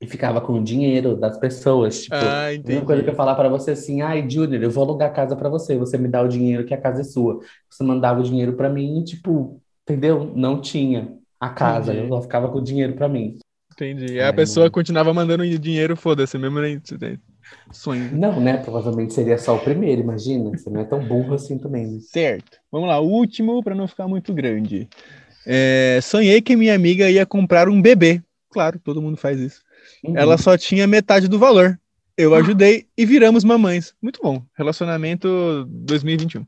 E 0.00 0.06
ficava 0.06 0.40
com 0.40 0.52
o 0.54 0.62
dinheiro 0.64 1.16
das 1.16 1.38
pessoas. 1.38 2.04
Tipo, 2.04 2.16
Ah, 2.16 2.52
a 2.54 2.54
entendi. 2.54 2.72
mesma 2.72 2.86
coisa 2.86 3.02
que 3.02 3.10
eu 3.10 3.14
falar 3.16 3.34
pra 3.34 3.48
você 3.48 3.72
assim, 3.72 4.00
ai, 4.00 4.28
Junior, 4.30 4.62
eu 4.62 4.70
vou 4.70 4.84
alugar 4.84 5.10
a 5.10 5.12
casa 5.12 5.34
pra 5.36 5.48
você, 5.48 5.76
você 5.76 5.98
me 5.98 6.08
dá 6.08 6.22
o 6.22 6.28
dinheiro 6.28 6.64
que 6.64 6.74
a 6.74 6.80
casa 6.80 7.00
é 7.00 7.04
sua. 7.04 7.40
Você 7.68 7.82
mandava 7.82 8.20
o 8.20 8.22
dinheiro 8.22 8.52
pra 8.56 8.68
mim 8.68 9.00
e, 9.00 9.04
tipo, 9.04 9.60
entendeu? 9.82 10.24
Não 10.36 10.60
tinha 10.60 11.18
a 11.40 11.50
casa, 11.50 11.92
Entendi. 11.92 12.00
eu 12.02 12.08
só 12.08 12.22
ficava 12.22 12.48
com 12.50 12.58
o 12.58 12.62
dinheiro 12.62 12.94
pra 12.94 13.08
mim. 13.08 13.38
Entendi. 13.72 14.14
E 14.14 14.20
a 14.20 14.30
Ai, 14.30 14.32
pessoa 14.32 14.70
mano. 14.70 14.70
continuava 14.70 15.14
mandando 15.14 15.46
dinheiro, 15.58 15.96
foda-se, 15.96 16.36
mesmo 16.36 16.60
nem 16.60 16.78
sonho. 17.70 18.10
Não, 18.12 18.40
né? 18.40 18.56
Provavelmente 18.58 19.14
seria 19.14 19.38
só 19.38 19.56
o 19.56 19.60
primeiro, 19.60 20.02
imagina. 20.02 20.50
Você 20.50 20.70
não 20.70 20.80
é 20.80 20.84
tão 20.84 21.06
burro 21.06 21.34
assim 21.34 21.58
também. 21.58 21.86
né? 21.86 21.98
Certo. 22.00 22.58
Vamos 22.70 22.88
lá, 22.88 23.00
o 23.00 23.08
último 23.08 23.62
para 23.62 23.74
não 23.74 23.88
ficar 23.88 24.08
muito 24.08 24.32
grande. 24.32 24.88
É, 25.46 25.98
sonhei 26.02 26.42
que 26.42 26.56
minha 26.56 26.74
amiga 26.74 27.10
ia 27.10 27.24
comprar 27.24 27.68
um 27.68 27.80
bebê. 27.80 28.22
Claro, 28.50 28.78
todo 28.78 29.02
mundo 29.02 29.16
faz 29.16 29.38
isso. 29.40 29.62
Uhum. 30.04 30.16
Ela 30.16 30.38
só 30.38 30.56
tinha 30.56 30.86
metade 30.86 31.28
do 31.28 31.38
valor. 31.38 31.78
Eu 32.16 32.34
ajudei 32.34 32.86
e 32.96 33.06
viramos 33.06 33.44
mamães. 33.44 33.94
Muito 34.02 34.20
bom. 34.20 34.42
Relacionamento 34.56 35.64
2021. 35.68 36.44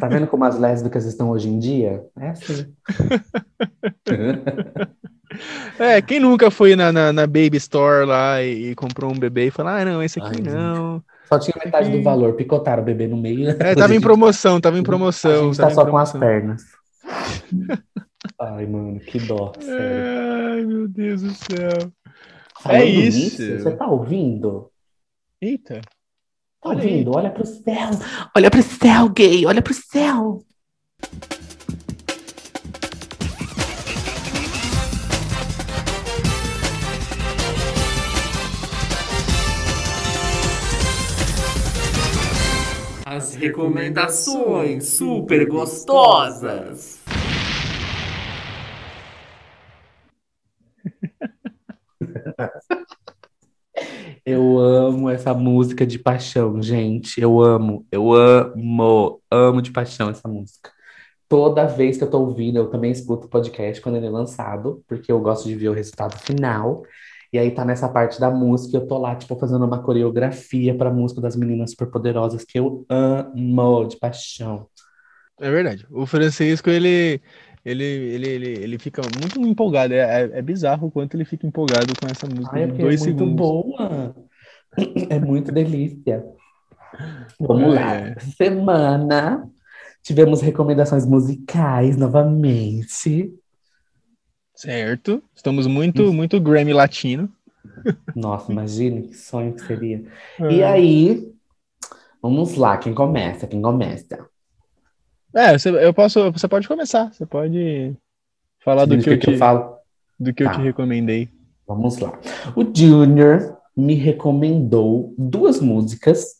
Tá 0.00 0.08
vendo 0.08 0.26
como 0.26 0.44
as 0.44 0.58
lésbicas 0.58 1.04
estão 1.04 1.28
hoje 1.28 1.48
em 1.48 1.58
dia? 1.58 2.02
É 2.18 2.30
assim. 2.30 2.72
É, 5.78 6.02
quem 6.02 6.18
nunca 6.18 6.50
foi 6.50 6.74
na, 6.74 6.90
na, 6.90 7.12
na 7.12 7.26
Baby 7.26 7.56
Store 7.58 8.04
lá 8.04 8.42
e, 8.42 8.70
e 8.70 8.74
comprou 8.74 9.12
um 9.12 9.18
bebê 9.18 9.46
e 9.46 9.50
falou: 9.50 9.72
ah, 9.72 9.84
não, 9.84 10.02
esse 10.02 10.18
aqui 10.18 10.42
Ai, 10.44 10.52
não. 10.52 11.02
Só 11.28 11.38
tinha 11.38 11.54
metade 11.62 11.90
do 11.90 12.02
valor, 12.02 12.34
picotaram 12.34 12.82
o 12.82 12.86
bebê 12.86 13.06
no 13.06 13.16
meio. 13.16 13.50
É, 13.60 13.74
tava 13.74 13.94
em 13.94 14.00
promoção, 14.02 14.60
tava 14.60 14.78
em 14.78 14.82
promoção. 14.82 15.30
A 15.30 15.44
gente 15.44 15.56
tá 15.58 15.70
só 15.70 15.86
com 15.86 15.98
as 15.98 16.12
pernas. 16.12 16.62
Ai, 18.40 18.66
mano, 18.66 18.98
que 19.00 19.18
dó, 19.20 19.52
sério. 19.60 20.52
Ai, 20.52 20.64
meu 20.64 20.88
Deus 20.88 21.22
do 21.22 21.30
céu. 21.30 21.92
Falando 22.60 22.80
é 22.80 22.84
isso. 22.84 23.18
nisso, 23.18 23.62
você 23.62 23.70
tá 23.72 23.86
ouvindo? 23.86 24.70
Eita. 25.40 25.80
Tá 25.80 26.70
Olha 26.70 26.78
ouvindo? 26.78 27.16
Olha 27.16 27.30
pro 27.30 27.46
céu. 27.46 27.90
Olha 28.34 28.50
pro 28.50 28.62
céu, 28.62 29.08
gay. 29.10 29.46
Olha 29.46 29.62
pro 29.62 29.74
céu. 29.74 30.42
Recomendações 43.38 44.88
super 44.88 45.46
gostosas. 45.46 47.00
Eu 54.26 54.58
amo 54.58 55.08
essa 55.08 55.32
música 55.32 55.86
de 55.86 55.98
paixão, 55.98 56.60
gente. 56.60 57.18
Eu 57.18 57.40
amo, 57.40 57.86
eu 57.90 58.12
amo, 58.12 59.22
amo 59.30 59.62
de 59.62 59.70
paixão 59.70 60.10
essa 60.10 60.28
música. 60.28 60.70
Toda 61.26 61.64
vez 61.64 61.96
que 61.96 62.04
eu 62.04 62.10
tô 62.10 62.20
ouvindo, 62.20 62.58
eu 62.58 62.68
também 62.68 62.90
escuto 62.90 63.26
o 63.26 63.30
podcast 63.30 63.80
quando 63.80 63.96
ele 63.96 64.06
é 64.06 64.10
lançado, 64.10 64.82
porque 64.86 65.10
eu 65.10 65.18
gosto 65.20 65.48
de 65.48 65.54
ver 65.54 65.70
o 65.70 65.72
resultado 65.72 66.18
final. 66.18 66.82
E 67.32 67.38
aí 67.38 67.50
tá 67.50 67.64
nessa 67.64 67.88
parte 67.88 68.18
da 68.18 68.30
música, 68.30 68.76
eu 68.76 68.86
tô 68.86 68.98
lá, 68.98 69.14
tipo, 69.14 69.36
fazendo 69.36 69.64
uma 69.64 69.82
coreografia 69.82 70.74
pra 70.74 70.90
música 70.90 71.20
das 71.20 71.36
meninas 71.36 71.70
superpoderosas 71.70 72.44
que 72.44 72.58
eu 72.58 72.86
amo 72.88 73.84
de 73.86 73.98
paixão. 73.98 74.66
É 75.40 75.50
verdade. 75.50 75.86
O 75.90 76.06
Francisco, 76.06 76.70
ele, 76.70 77.20
ele, 77.64 77.84
ele, 77.84 78.28
ele, 78.28 78.48
ele 78.64 78.78
fica 78.78 79.02
muito 79.20 79.40
empolgado. 79.40 79.92
É, 79.94 80.22
é, 80.22 80.38
é 80.38 80.42
bizarro 80.42 80.88
o 80.88 80.90
quanto 80.90 81.16
ele 81.16 81.24
fica 81.24 81.46
empolgado 81.46 81.92
com 82.00 82.06
essa 82.10 82.26
música 82.26 82.56
Ai, 82.56 82.62
é 82.62 82.66
dois 82.66 83.02
é 83.02 83.04
muito 83.04 83.18
segundos. 83.18 83.36
boa. 83.36 84.16
É 85.10 85.18
muito 85.18 85.50
delícia. 85.50 86.24
Vamos 87.40 87.74
lá. 87.74 87.94
É. 87.94 88.14
Essa 88.16 88.30
Semana 88.32 89.48
tivemos 90.02 90.40
recomendações 90.40 91.06
musicais 91.06 91.96
novamente. 91.96 93.32
Certo. 94.58 95.22
Estamos 95.36 95.68
muito, 95.68 96.12
muito 96.12 96.40
Grammy 96.40 96.72
latino. 96.72 97.28
Nossa, 98.12 98.50
imagine 98.50 99.02
que 99.06 99.14
sonho 99.16 99.52
que 99.54 99.62
seria. 99.64 100.02
É. 100.40 100.52
E 100.52 100.64
aí, 100.64 101.32
vamos 102.20 102.56
lá, 102.56 102.76
quem 102.76 102.92
começa? 102.92 103.46
Quem 103.46 103.62
começa? 103.62 104.26
É, 105.32 105.56
você, 105.56 105.68
eu 105.68 105.94
posso, 105.94 106.32
você 106.32 106.48
pode 106.48 106.66
começar. 106.66 107.12
Você 107.12 107.24
pode 107.24 107.94
falar 108.58 108.84
do 108.84 108.98
que, 108.98 109.10
eu 109.10 109.18
que 109.20 109.30
eu 109.30 109.34
te, 109.34 109.38
falo? 109.38 109.76
do 110.18 110.34
que 110.34 110.42
eu 110.42 110.48
Tá. 110.48 110.54
te 110.54 110.60
recomendei. 110.60 111.28
Vamos 111.64 111.98
lá. 111.98 112.18
O 112.56 112.64
Junior 112.64 113.56
me 113.76 113.94
recomendou 113.94 115.14
duas 115.16 115.60
músicas 115.60 116.38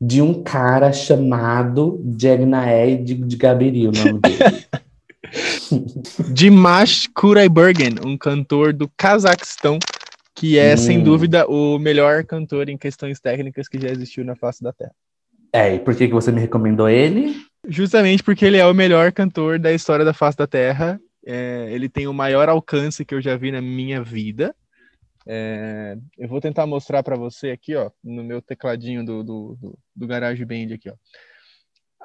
de 0.00 0.20
um 0.20 0.42
cara 0.42 0.92
chamado 0.92 2.04
Jagnae 2.20 2.96
de, 3.04 3.14
de 3.14 3.36
Gabiri, 3.36 3.86
o 3.86 3.92
nome 3.92 4.18
dele. 4.18 4.38
Dimash 6.32 7.08
Kuraybergen, 7.08 7.94
um 8.04 8.16
cantor 8.16 8.72
do 8.72 8.88
Cazaquistão, 8.96 9.78
que 10.34 10.58
é, 10.58 10.76
sem 10.76 10.98
Hum. 10.98 11.04
dúvida, 11.04 11.46
o 11.46 11.78
melhor 11.78 12.24
cantor 12.24 12.68
em 12.68 12.76
questões 12.76 13.20
técnicas 13.20 13.68
que 13.68 13.78
já 13.78 13.88
existiu 13.88 14.24
na 14.24 14.34
face 14.34 14.62
da 14.62 14.72
Terra. 14.72 14.94
É, 15.52 15.74
e 15.74 15.78
por 15.78 15.94
que, 15.94 16.08
que 16.08 16.14
você 16.14 16.32
me 16.32 16.40
recomendou 16.40 16.88
ele? 16.88 17.36
Justamente 17.68 18.22
porque 18.22 18.44
ele 18.44 18.56
é 18.56 18.66
o 18.66 18.74
melhor 18.74 19.12
cantor 19.12 19.58
da 19.58 19.72
história 19.72 20.04
da 20.04 20.14
face 20.14 20.36
da 20.36 20.46
Terra. 20.46 21.00
É, 21.24 21.68
ele 21.70 21.88
tem 21.88 22.06
o 22.06 22.14
maior 22.14 22.48
alcance 22.48 23.04
que 23.04 23.14
eu 23.14 23.20
já 23.20 23.36
vi 23.36 23.52
na 23.52 23.60
minha 23.60 24.02
vida. 24.02 24.54
É, 25.26 25.96
eu 26.18 26.26
vou 26.26 26.40
tentar 26.40 26.66
mostrar 26.66 27.02
para 27.02 27.16
você 27.16 27.50
aqui, 27.50 27.76
ó, 27.76 27.90
no 28.02 28.24
meu 28.24 28.42
tecladinho 28.42 29.04
do, 29.04 29.22
do, 29.22 29.58
do, 29.60 29.78
do 29.94 30.06
GarageBand 30.06 30.74
aqui, 30.74 30.90
ó. 30.90 30.94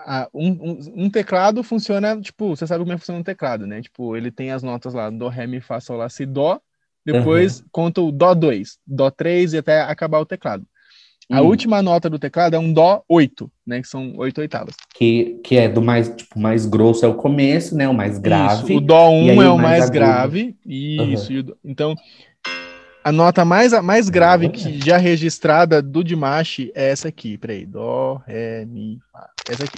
Ah, 0.06 0.30
um, 0.34 0.50
um, 0.50 0.80
um 1.06 1.10
teclado 1.10 1.64
funciona, 1.64 2.20
tipo, 2.22 2.56
você 2.56 2.68
sabe 2.68 2.82
como 2.84 2.92
é 2.92 2.96
que 2.96 3.02
funciona 3.02 3.20
um 3.20 3.24
teclado, 3.24 3.66
né? 3.66 3.82
Tipo, 3.82 4.16
ele 4.16 4.32
tem 4.32 4.52
as 4.52 4.64
notas 4.64 4.94
lá, 4.94 5.10
Dó, 5.10 5.28
Ré, 5.28 5.48
Mi, 5.48 5.60
Fá, 5.60 5.80
Sol, 5.80 5.98
Lá, 5.98 6.08
Si, 6.10 6.26
Dó. 6.26 6.60
Depois 7.06 7.64
conta 7.72 8.02
o 8.02 8.12
Dó 8.12 8.34
2, 8.34 8.78
Dó 8.86 9.10
3 9.10 9.54
e 9.54 9.58
até 9.58 9.82
acabar 9.82 10.20
o 10.20 10.26
teclado. 10.26 10.66
A 11.30 11.42
Hum. 11.42 11.48
última 11.48 11.82
nota 11.82 12.10
do 12.10 12.18
teclado 12.20 12.56
é 12.56 12.60
um 12.60 12.72
Dó 12.72 13.04
8, 13.08 13.52
né? 13.66 13.82
Que 13.82 13.88
são 13.88 14.14
oito 14.18 14.40
oitavas. 14.40 14.76
Que, 14.96 15.40
que 15.44 15.58
é 15.58 15.68
do 15.68 15.82
mais, 15.82 16.10
tipo, 16.10 16.40
mais 16.40 16.66
grosso 16.66 17.04
é 17.06 17.08
o 17.08 17.16
começo, 17.16 17.76
né? 17.76 17.88
O 17.88 17.94
mais 17.94 18.18
grave. 18.18 18.64
Isso, 18.64 18.78
o 18.78 18.82
Dó 18.82 19.10
e 19.12 19.32
1 19.32 19.40
aí 19.42 19.48
é 19.48 19.50
o 19.50 19.58
mais 19.58 19.80
mais 19.80 19.90
grave. 19.90 20.56
Isso. 20.66 21.34
e 21.34 21.40
o 21.40 21.58
Então, 21.66 21.96
a 23.08 23.12
nota 23.14 23.46
mais, 23.46 23.72
a 23.72 23.82
mais 23.82 24.10
grave 24.10 24.50
que 24.50 24.86
já 24.86 24.98
registrada 24.98 25.82
do 25.82 26.04
Dimash 26.04 26.70
é 26.76 26.90
essa 26.90 27.08
aqui. 27.08 27.38
Peraí. 27.38 27.66
Dó, 27.66 28.22
Ré, 28.28 28.66
Mi, 28.66 29.00
Fá. 29.14 29.30
Essa 29.50 29.64
aqui. 29.64 29.78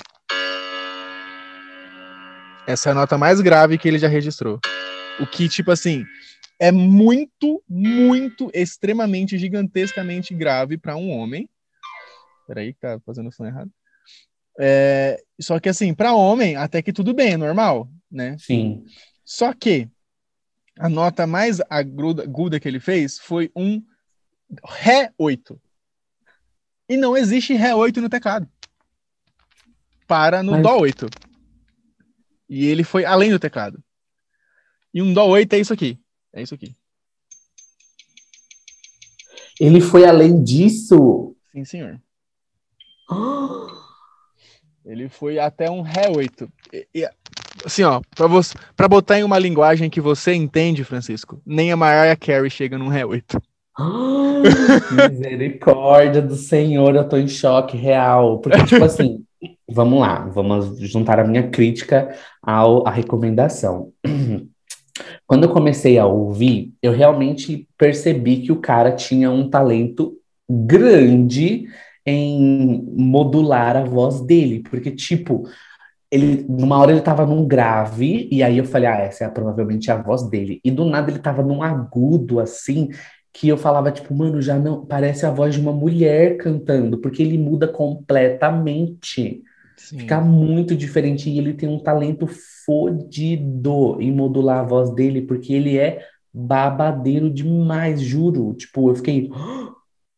Essa 2.66 2.90
é 2.90 2.92
a 2.92 2.96
nota 2.96 3.20
mais 3.20 3.40
grave 3.40 3.78
que 3.78 3.88
ele 3.88 4.00
já 4.00 4.08
registrou. 4.08 4.60
O 5.20 5.28
que, 5.28 5.48
tipo 5.48 5.70
assim, 5.70 6.04
é 6.60 6.72
muito, 6.72 7.62
muito, 7.70 8.50
extremamente, 8.52 9.38
gigantescamente 9.38 10.34
grave 10.34 10.76
para 10.76 10.96
um 10.96 11.12
homem. 11.12 11.48
Peraí, 12.48 12.74
que 12.74 12.80
tá 12.80 13.00
fazendo 13.06 13.30
o 13.30 13.32
som 13.32 13.46
errado. 13.46 13.70
É, 14.60 15.22
só 15.40 15.60
que 15.60 15.70
assim, 15.70 15.94
para 15.94 16.16
homem, 16.16 16.56
até 16.56 16.82
que 16.82 16.92
tudo 16.92 17.14
bem, 17.14 17.34
é 17.34 17.38
normal, 17.38 17.88
né? 18.12 18.36
Sim. 18.40 18.86
Só 19.24 19.54
que 19.54 19.88
a 20.80 20.88
nota 20.90 21.28
mais 21.28 21.60
aguda, 21.70 22.60
que 22.60 22.68
ele 22.68 22.80
fez 22.80 23.20
foi 23.20 23.52
um 23.56 23.84
Ré 24.66 25.14
8. 25.18 25.62
E 26.88 26.96
não 26.98 27.16
existe 27.16 27.54
Ré 27.54 27.76
8 27.76 28.02
no 28.02 28.10
teclado. 28.10 28.50
Para 30.08 30.42
no 30.42 30.54
Mas- 30.54 30.64
Dó 30.64 30.78
8. 30.80 31.08
E 32.48 32.66
ele 32.66 32.84
foi 32.84 33.06
além 33.06 33.30
do 33.30 33.38
teclado. 33.38 33.84
E 34.94 35.02
um 35.02 35.14
Dó 35.14 35.28
8 35.28 35.54
é 35.54 35.60
isso 35.60 35.74
aqui. 35.74 36.00
É 36.34 36.42
isso 36.42 36.56
aqui. 36.56 36.76
Ele 39.60 39.82
foi 39.82 40.06
além 40.06 40.42
disso. 40.44 41.36
Sim, 41.52 41.66
senhor. 41.66 42.02
Ele 44.86 45.10
foi 45.10 45.38
até 45.38 45.70
um 45.70 45.82
Ré 45.82 46.10
8. 46.10 46.52
E- 46.74 46.88
e, 46.96 47.10
assim, 47.66 47.84
ó, 47.84 48.02
pra, 48.16 48.28
você, 48.28 48.54
pra 48.76 48.88
botar 48.88 49.20
em 49.20 49.24
uma 49.24 49.40
linguagem 49.40 49.90
que 49.90 50.02
você 50.02 50.34
entende, 50.34 50.84
Francisco, 50.84 51.42
nem 51.46 51.72
a 51.72 51.78
Mariah 51.78 52.16
Carey 52.16 52.50
chega 52.50 52.78
num 52.78 52.88
Ré 52.88 53.06
8. 53.06 53.42
Misericórdia 55.12 56.22
do 56.22 56.36
Senhor, 56.36 56.96
eu 56.96 57.08
tô 57.08 57.18
em 57.18 57.28
choque 57.28 57.78
real. 57.78 58.40
Porque, 58.40 58.64
tipo 58.66 58.84
assim, 58.84 59.24
vamos 59.70 60.00
lá, 60.00 60.26
vamos 60.26 60.80
juntar 60.80 61.20
a 61.20 61.24
minha 61.24 61.50
crítica 61.50 62.14
ao, 62.42 62.88
à 62.88 62.92
recomendação. 62.92 63.92
Quando 65.26 65.44
eu 65.44 65.50
comecei 65.50 65.98
a 65.98 66.06
ouvir, 66.06 66.74
eu 66.82 66.92
realmente 66.92 67.68
percebi 67.78 68.42
que 68.42 68.52
o 68.52 68.60
cara 68.60 68.92
tinha 68.92 69.32
um 69.32 69.50
talento 69.50 70.18
grande 70.50 71.68
em 72.06 72.84
modular 72.98 73.78
a 73.78 73.84
voz 73.84 74.22
dele, 74.22 74.64
porque, 74.70 74.92
tipo, 74.92 75.48
ele, 76.12 76.46
numa 76.50 76.78
hora 76.78 76.92
ele 76.92 77.02
tava 77.02 77.26
num 77.26 77.48
grave, 77.48 78.28
e 78.32 78.42
aí 78.42 78.58
eu 78.58 78.66
falei, 78.66 78.90
ah, 78.90 79.00
essa 79.00 79.26
é 79.26 79.30
provavelmente 79.30 79.92
a 79.92 80.02
voz 80.02 80.28
dele. 80.30 80.60
E 80.64 80.72
do 80.72 80.86
nada 80.86 81.12
ele 81.12 81.20
tava 81.20 81.44
num 81.44 81.62
agudo, 81.62 82.40
assim, 82.40 82.90
que 83.32 83.48
eu 83.48 83.58
falava, 83.58 83.92
tipo, 83.92 84.14
mano, 84.14 84.42
já 84.42 84.58
não 84.58 84.86
parece 84.86 85.26
a 85.26 85.32
voz 85.32 85.54
de 85.54 85.62
uma 85.62 85.72
mulher 85.72 86.38
cantando, 86.38 86.98
porque 86.98 87.22
ele 87.22 87.38
muda 87.38 87.68
completamente. 87.68 89.44
Sim. 89.78 90.00
Fica 90.00 90.20
muito 90.20 90.76
diferente 90.76 91.30
e 91.30 91.38
ele 91.38 91.54
tem 91.54 91.70
um 91.70 91.80
talento 91.80 92.28
fodido 92.66 93.98
em 94.02 94.12
modular 94.12 94.60
a 94.60 94.68
voz 94.68 94.94
dele, 94.94 95.22
porque 95.22 95.54
ele 95.54 95.78
é 95.78 96.00
babadeiro 96.34 97.30
demais, 97.30 98.02
juro. 98.02 98.54
Tipo, 98.56 98.90
eu 98.90 98.96
fiquei, 98.96 99.30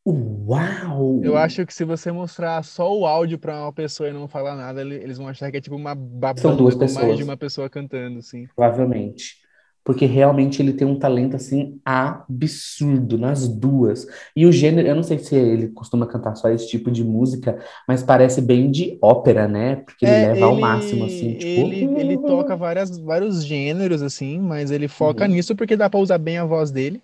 uau! 0.06 1.22
Eu 1.24 1.38
acho 1.38 1.66
que 1.66 1.74
se 1.74 1.84
você 1.86 2.12
mostrar 2.12 2.64
só 2.64 2.92
o 2.98 3.06
áudio 3.06 3.38
pra 3.38 3.62
uma 3.64 3.74
pessoa 3.74 4.10
e 4.10 4.14
não 4.14 4.28
falar 4.28 4.56
nada, 4.56 4.82
ele- 4.82 4.96
eles 4.96 5.18
vão 5.18 5.28
achar 5.28 5.52
que 5.52 5.58
é 5.58 5.62
tipo 5.62 5.76
uma 5.76 5.94
babanda 5.96 6.42
São 6.42 6.56
duas 6.58 6.74
com 6.74 6.80
mais 6.80 6.88
pessoas. 6.88 7.18
de 7.18 7.24
uma 7.24 7.38
pessoa 7.38 7.70
cantando, 7.70 8.20
assim. 8.20 8.48
Provavelmente. 8.56 9.40
Porque 9.84 10.06
realmente 10.06 10.62
ele 10.62 10.74
tem 10.74 10.88
um 10.88 11.00
talento 11.00 11.36
assim 11.36 11.80
absurdo 11.84 13.18
nas 13.18 13.48
duas. 13.48 14.06
E 14.36 14.46
o 14.46 14.52
gênero, 14.52 14.88
eu 14.88 14.96
não 14.96 15.02
sei 15.04 15.18
se 15.18 15.36
ele 15.36 15.70
costuma 15.70 16.06
cantar 16.06 16.36
só 16.36 16.50
esse 16.50 16.68
tipo 16.70 16.92
de 16.92 17.04
música, 17.04 17.58
mas 17.88 18.04
parece 18.04 18.42
bem 18.42 18.70
de 18.70 19.00
ópera, 19.02 19.48
né? 19.48 19.78
Porque 19.78 20.06
ele 20.06 20.14
É, 20.14 20.22
leva 20.22 20.46
ao 20.46 20.52
ele- 20.54 20.62
máximo, 20.62 21.04
assim, 21.06 21.34
tipo. 21.34 21.62
Ele, 21.74 22.00
ele 22.00 22.18
toca 22.18 22.56
várias, 22.56 22.98
vários 23.00 23.44
gêneros, 23.46 24.02
assim, 24.02 24.40
mas 24.40 24.70
ele 24.72 24.88
foca 24.88 25.26
Uhum. 25.26 25.32
nisso 25.32 25.56
porque 25.56 25.76
dá 25.76 25.90
pra 25.90 26.00
usar 26.00 26.18
bem 26.18 26.38
a 26.38 26.46
voz 26.46 26.72
dele. 26.72 27.02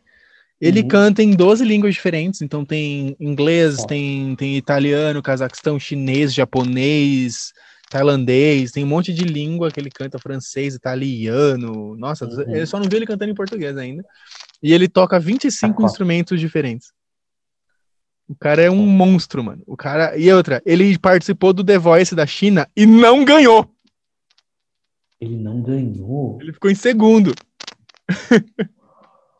Ele 0.59 0.81
Uhum. 0.81 0.87
canta 0.87 1.21
em 1.21 1.35
12 1.35 1.63
línguas 1.63 1.93
diferentes, 1.93 2.41
então 2.41 2.65
tem 2.65 3.15
inglês, 3.19 3.75
Só. 3.75 3.85
tem, 3.85 4.35
tem 4.35 4.57
italiano, 4.57 5.21
cazaquistão, 5.21 5.79
chinês, 5.79 6.33
japonês, 6.33 7.53
tailandês, 7.91 8.71
tem 8.71 8.83
um 8.83 8.87
monte 8.87 9.13
de 9.13 9.23
língua 9.23 9.71
que 9.71 9.79
ele 9.79 9.91
canta, 9.91 10.17
francês, 10.19 10.73
italiano. 10.73 11.95
Nossa, 11.95 12.25
Uhum. 12.25 12.55
eu 12.55 12.65
só 12.65 12.79
não 12.79 12.89
vi 12.89 12.95
ele 12.95 13.05
cantando 13.05 13.31
em 13.31 13.35
português 13.35 13.77
ainda. 13.77 14.03
E 14.61 14.73
ele 14.73 14.87
toca 14.87 15.19
25 15.19 15.73
Sacou. 15.73 15.85
instrumentos 15.85 16.39
diferentes. 16.39 16.91
O 18.27 18.35
cara 18.35 18.61
é 18.61 18.69
um 18.69 18.85
monstro, 18.85 19.41
mano. 19.43 19.61
O 19.65 19.77
cara. 19.77 20.17
E 20.17 20.29
outra, 20.33 20.61
ele 20.65 20.97
participou 20.97 21.53
do 21.53 21.63
The 21.63 21.77
Voice 21.77 22.13
da 22.13 22.25
China 22.25 22.67
e 22.75 22.85
não 22.85 23.23
ganhou. 23.23 23.71
Ele 25.21 25.37
não 25.37 25.61
ganhou. 25.61 26.37
Ele 26.41 26.51
ficou 26.51 26.69
em 26.69 26.75
segundo. 26.75 27.33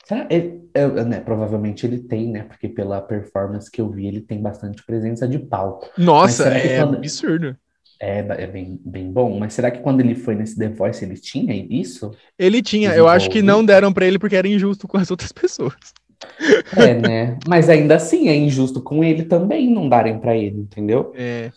Será? 0.08 0.26
Ele- 0.30 0.62
eu- 0.74 1.06
né, 1.06 1.20
provavelmente 1.20 1.86
ele 1.86 2.00
tem, 2.00 2.32
né? 2.32 2.44
Porque 2.44 2.70
pela 2.70 3.02
performance 3.02 3.70
que 3.70 3.82
eu 3.82 3.90
vi, 3.90 4.08
ele 4.08 4.22
tem 4.22 4.42
bastante 4.42 4.84
presença 4.86 5.28
de 5.28 5.38
palco. 5.38 5.90
Nossa, 5.98 6.48
é 6.50 6.78
quando- 6.78 6.96
absurdo. 6.98 7.58
É, 8.00 8.20
é 8.20 8.48
bem, 8.48 8.80
bem 8.86 9.12
bom. 9.12 9.38
Mas 9.40 9.54
será 9.54 9.72
que 9.72 9.80
quando 9.80 10.00
ele 10.02 10.16
foi 10.16 10.36
nesse 10.36 10.56
The 10.58 10.70
Voice 10.70 11.04
ele 11.04 11.16
tinha 11.16 11.54
isso? 11.56 12.12
Ele 12.38 12.62
tinha, 12.62 12.96
eu 12.96 13.08
acho 13.08 13.30
que 13.30 13.42
não 13.42 13.66
deram 13.66 13.92
pra 13.92 14.06
ele 14.06 14.20
porque 14.20 14.36
era 14.36 14.48
injusto 14.48 14.88
com 14.88 14.98
as 14.98 15.10
outras 15.12 15.32
pessoas. 15.34 15.74
É, 16.78 16.94
né? 16.94 17.40
Mas 17.48 17.70
ainda 17.70 17.96
assim 17.96 18.30
é 18.30 18.36
injusto 18.36 18.82
com 18.82 19.04
ele 19.04 19.26
também 19.26 19.70
não 19.74 19.90
darem 19.90 20.20
pra 20.20 20.36
ele, 20.38 20.60
entendeu? 20.62 21.12
É, 21.16 21.52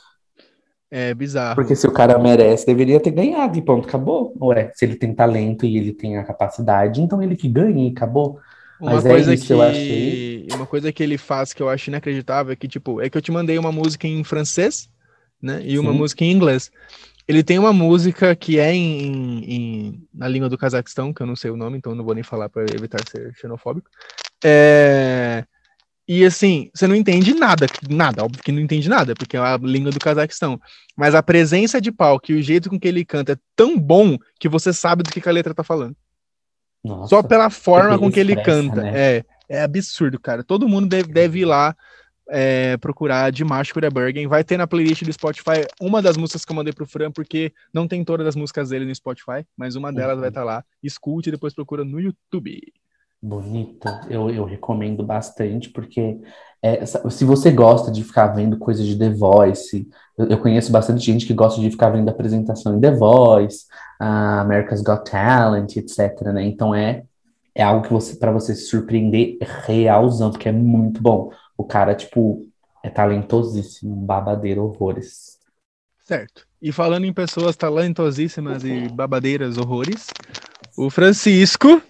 é 0.91 1.15
bizarro. 1.15 1.57
Porque 1.57 1.77
se 1.77 1.87
o 1.87 1.93
cara 1.93 2.19
merece, 2.19 2.67
deveria 2.67 3.01
ter 3.01 3.11
ganhado 3.11 3.57
e 3.59 3.63
ponto, 3.63 3.89
acabou. 3.89 4.35
Ué, 4.41 4.73
se 4.75 4.85
ele 4.85 4.97
tem 4.97 5.15
talento 5.15 5.65
e 5.65 5.77
ele 5.77 5.93
tem 5.93 6.17
a 6.17 6.25
capacidade, 6.25 7.01
então 7.01 7.23
ele 7.23 7.37
que 7.37 7.49
ganha 7.49 7.89
e 7.89 7.93
acabou. 7.93 8.41
Uma 8.79 8.93
Mas 8.93 9.07
é 9.07 9.11
coisa 9.11 9.35
isso, 9.35 9.47
que 9.47 9.53
eu 9.53 9.63
achei. 9.63 10.49
uma 10.55 10.67
coisa 10.67 10.93
que 10.93 11.03
ele 11.03 11.19
faz 11.19 11.53
que 11.53 11.63
eu 11.63 11.69
acho 11.69 11.91
inacreditável 11.91 12.53
é 12.53 12.57
que 12.57 12.67
tipo, 12.67 13.01
é 13.01 13.11
que 13.11 13.17
eu 13.19 13.23
te 13.23 13.31
mandei 13.31 13.59
uma 13.59 13.71
música 13.71 14.07
em 14.07 14.25
francês, 14.25 14.89
né, 15.41 15.61
e 15.65 15.79
uma 15.79 15.93
Sim. 15.93 15.99
música 15.99 16.25
em 16.25 16.33
inglês. 16.33 16.71
Ele 17.29 17.43
tem 17.45 17.59
uma 17.59 17.73
música 17.73 18.35
que 18.35 18.59
é 18.59 18.75
em, 18.75 19.45
em- 19.45 20.09
na 20.13 20.27
língua 20.27 20.49
do 20.49 20.59
Cazaquistão, 20.59 21.13
que 21.13 21.23
eu 21.23 21.27
não 21.27 21.37
sei 21.37 21.51
o 21.51 21.57
nome, 21.57 21.79
então 21.79 21.95
não 21.95 22.05
vou 22.05 22.15
nem 22.15 22.25
falar 22.25 22.49
para 22.49 22.63
evitar 22.75 22.99
ser 23.09 23.33
xenofóbico. 23.35 23.89
É, 24.45 25.45
E 26.13 26.25
assim, 26.25 26.69
você 26.75 26.89
não 26.89 26.97
entende 26.97 27.33
nada, 27.33 27.69
nada, 27.89 28.25
óbvio 28.25 28.43
que 28.43 28.51
não 28.51 28.59
entende 28.61 28.89
nada, 28.89 29.15
porque 29.15 29.37
é 29.37 29.41
a 29.41 29.57
língua 29.57 29.93
do 29.93 30.01
Cazaquistão. 30.01 30.61
Mas 30.97 31.15
a 31.15 31.23
presença 31.23 31.81
de 31.81 31.93
palco 31.93 32.33
e 32.33 32.35
o 32.35 32.43
jeito 32.43 32.69
com 32.69 32.81
que 32.81 32.89
ele 32.89 33.05
canta 33.05 33.35
é 33.35 33.37
tão 33.55 33.79
bom 33.79 34.19
que 34.37 34.49
você 34.49 34.73
sabe 34.73 35.05
do 35.05 35.11
que 35.13 35.21
que 35.21 35.29
a 35.29 35.33
letra 35.33 35.55
tá 35.55 35.63
falando. 35.63 35.95
Nossa. 36.83 37.11
Só 37.11 37.23
pela 37.23 37.49
forma 37.49 37.97
com 37.97 38.11
que 38.11 38.19
ele 38.19 38.33
expressa, 38.33 38.61
canta. 38.61 38.83
né? 38.83 38.93
É, 38.93 39.25
é 39.49 39.63
absurdo, 39.63 40.19
cara. 40.19 40.43
Todo 40.43 40.69
mundo 40.69 40.89
deve, 40.89 41.13
deve 41.13 41.39
ir 41.43 41.45
lá 41.45 41.77
é, 42.29 42.77
procurar 42.79 43.31
Dimash 43.31 43.71
Bergen. 43.93 44.27
Vai 44.27 44.43
ter 44.43 44.57
na 44.57 44.67
playlist 44.67 45.05
do 45.05 45.13
Spotify 45.13 45.65
uma 45.81 46.03
das 46.03 46.17
músicas 46.17 46.45
que 46.45 46.51
eu 46.51 46.57
mandei 46.57 46.73
pro 46.73 46.87
Fran, 46.87 47.13
porque 47.13 47.53
não 47.73 47.87
tem 47.87 48.03
todas 48.03 48.27
as 48.27 48.35
músicas 48.35 48.71
dele 48.71 48.85
no 48.85 48.93
Spotify, 48.93 49.47
mas 49.57 49.77
uma 49.77 49.93
delas 49.93 50.15
Uhum. 50.17 50.21
vai 50.23 50.31
estar 50.31 50.43
lá. 50.43 50.65
Escute 50.83 51.29
e 51.29 51.33
depois 51.33 51.55
procura 51.55 51.85
no 51.85 52.01
YouTube. 52.01 52.61
Bonito, 53.23 53.87
eu, 54.09 54.31
eu 54.31 54.45
recomendo 54.45 55.05
bastante, 55.05 55.69
porque 55.69 56.19
é, 56.63 56.85
se 56.87 57.25
você 57.25 57.51
gosta 57.51 57.91
de 57.91 58.03
ficar 58.03 58.29
vendo 58.29 58.59
coisas 58.59 58.87
de 58.87 58.99
The 58.99 59.11
Voice, 59.11 59.89
eu, 60.17 60.27
eu 60.27 60.39
conheço 60.39 60.73
bastante 60.73 61.05
gente 61.05 61.27
que 61.27 61.35
gosta 61.35 61.61
de 61.61 61.71
ficar 61.71 61.91
vendo 61.91 62.09
apresentação 62.09 62.77
em 62.77 62.81
The 62.81 62.93
Voice, 62.93 63.67
ah, 63.99 64.41
America's 64.41 64.83
Got 64.83 65.11
Talent, 65.11 65.77
etc, 65.77 66.23
né? 66.33 66.45
Então 66.45 66.75
é, 66.75 67.05
é 67.55 67.63
algo 67.63 67.87
que 67.87 67.93
você, 67.93 68.17
para 68.17 68.33
você 68.33 68.55
se 68.55 68.67
surpreender 68.67 69.37
realzão, 69.67 70.31
porque 70.31 70.49
é 70.49 70.53
muito 70.53 71.03
bom. 71.03 71.31
O 71.57 71.65
cara, 71.65 71.95
tipo, 71.95 72.47
é 72.83 72.89
talentosíssimo, 72.89 73.95
babadeiro, 73.95 74.65
horrores. 74.65 75.39
Certo. 76.05 76.47
E 76.61 76.73
falando 76.73 77.05
em 77.05 77.13
pessoas 77.13 77.55
talentosíssimas 77.55 78.65
e 78.65 78.89
babadeiras 78.89 79.59
horrores, 79.59 80.09
o 80.77 80.91
Francisco 80.91 81.83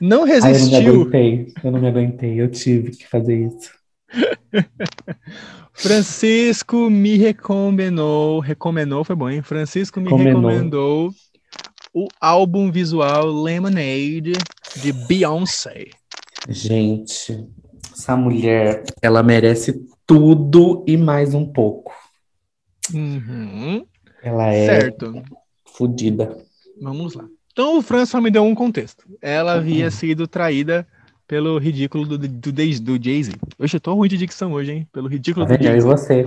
não 0.00 0.24
Ai, 0.40 0.54
eu 0.54 0.58
não 0.60 0.68
me 0.68 0.76
resistiu. 0.76 0.76
aguentei, 0.76 1.52
eu 1.62 1.70
não 1.70 1.80
me 1.80 1.88
aguentei, 1.88 2.40
eu 2.40 2.50
tive 2.50 2.90
que 2.92 3.06
fazer 3.06 3.46
isso. 3.46 3.70
Francisco 5.72 6.90
me 6.90 7.16
recomendou, 7.16 8.40
recomendou, 8.40 9.04
foi 9.04 9.16
bom, 9.16 9.30
hein? 9.30 9.42
Francisco 9.42 10.00
me 10.00 10.12
Recomendou. 10.12 10.12
recomendou 10.12 11.10
o 11.94 12.08
álbum 12.20 12.70
visual 12.72 13.26
Lemonade 13.30 14.32
de 14.76 14.92
Beyoncé. 14.92 15.86
Gente, 16.48 17.48
essa 17.92 18.16
mulher, 18.16 18.84
ela 19.02 19.22
merece 19.22 19.86
tudo 20.06 20.84
e 20.86 20.96
mais 20.96 21.34
um 21.34 21.50
pouco. 21.50 21.92
Uhum. 22.92 23.86
Ela 24.22 24.52
é 24.54 24.88
Certo, 24.88 25.12
fodida. 25.66 26.36
vamos 26.80 27.14
lá. 27.14 27.28
Então 27.60 27.76
o 27.76 27.82
Fran 27.82 28.06
só 28.06 28.22
me 28.22 28.30
deu 28.30 28.42
um 28.42 28.54
contexto. 28.54 29.04
Ela 29.20 29.52
havia 29.52 29.90
sido 29.90 30.26
traída 30.26 30.86
pelo 31.28 31.58
ridículo 31.58 32.06
do, 32.06 32.16
do, 32.16 32.26
do 32.26 33.04
Jay-Z. 33.04 33.32
Hoje 33.58 33.76
eu 33.76 33.80
tô 33.80 33.92
ruim 33.92 34.08
de 34.08 34.16
dicção 34.16 34.54
hoje, 34.54 34.72
hein? 34.72 34.88
Pelo 34.90 35.08
ridículo 35.08 35.44
do? 35.44 35.52
Eu 35.52 35.60
e 35.60 35.62
Jay-Z. 35.62 35.86
você. 35.86 36.24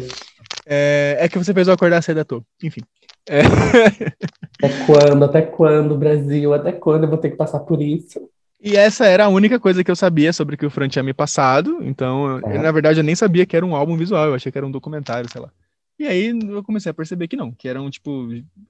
É, 0.64 1.18
é 1.22 1.28
que 1.28 1.40
você 1.40 1.52
fez 1.52 1.68
eu 1.68 1.74
acordar 1.74 2.04
cedo 2.04 2.20
à 2.20 2.24
toa. 2.24 2.44
Enfim. 2.62 2.82
É, 3.28 3.40
Até 4.62 4.86
quando? 4.86 5.26
Até 5.26 5.42
quando, 5.42 5.98
Brasil? 5.98 6.54
Até 6.54 6.72
quando 6.72 7.06
eu 7.06 7.10
vou 7.10 7.18
ter 7.18 7.32
que 7.32 7.36
passar 7.36 7.62
por 7.62 7.82
isso? 7.82 8.30
E 8.62 8.78
essa 8.78 9.08
era 9.08 9.26
a 9.26 9.30
única 9.30 9.60
coisa 9.60 9.84
que 9.84 9.90
eu 9.90 9.96
sabia 9.96 10.32
sobre 10.32 10.54
o 10.54 10.58
que 10.58 10.68
o 10.68 10.70
Fran 10.70 10.88
tinha 10.88 11.02
me 11.02 11.16
passado. 11.16 11.80
Então, 11.82 12.38
eu- 12.38 12.48
É. 12.48 12.60
na 12.60 12.72
verdade, 12.72 13.00
eu 13.00 13.04
nem 13.04 13.16
sabia 13.16 13.44
que 13.48 13.58
era 13.58 13.66
um 13.66 13.76
álbum 13.76 13.98
visual, 13.98 14.28
eu 14.28 14.36
achei 14.36 14.52
que 14.52 14.58
era 14.60 14.68
um 14.68 14.72
documentário, 14.72 15.28
sei 15.32 15.42
lá. 15.42 15.50
E 15.98 16.08
aí 16.08 16.28
eu 16.28 16.64
comecei 16.64 16.90
a 16.90 16.94
perceber 16.94 17.28
que 17.28 17.36
não, 17.36 17.52
que 17.52 17.68
eram, 17.68 17.90
tipo, 17.90 18.28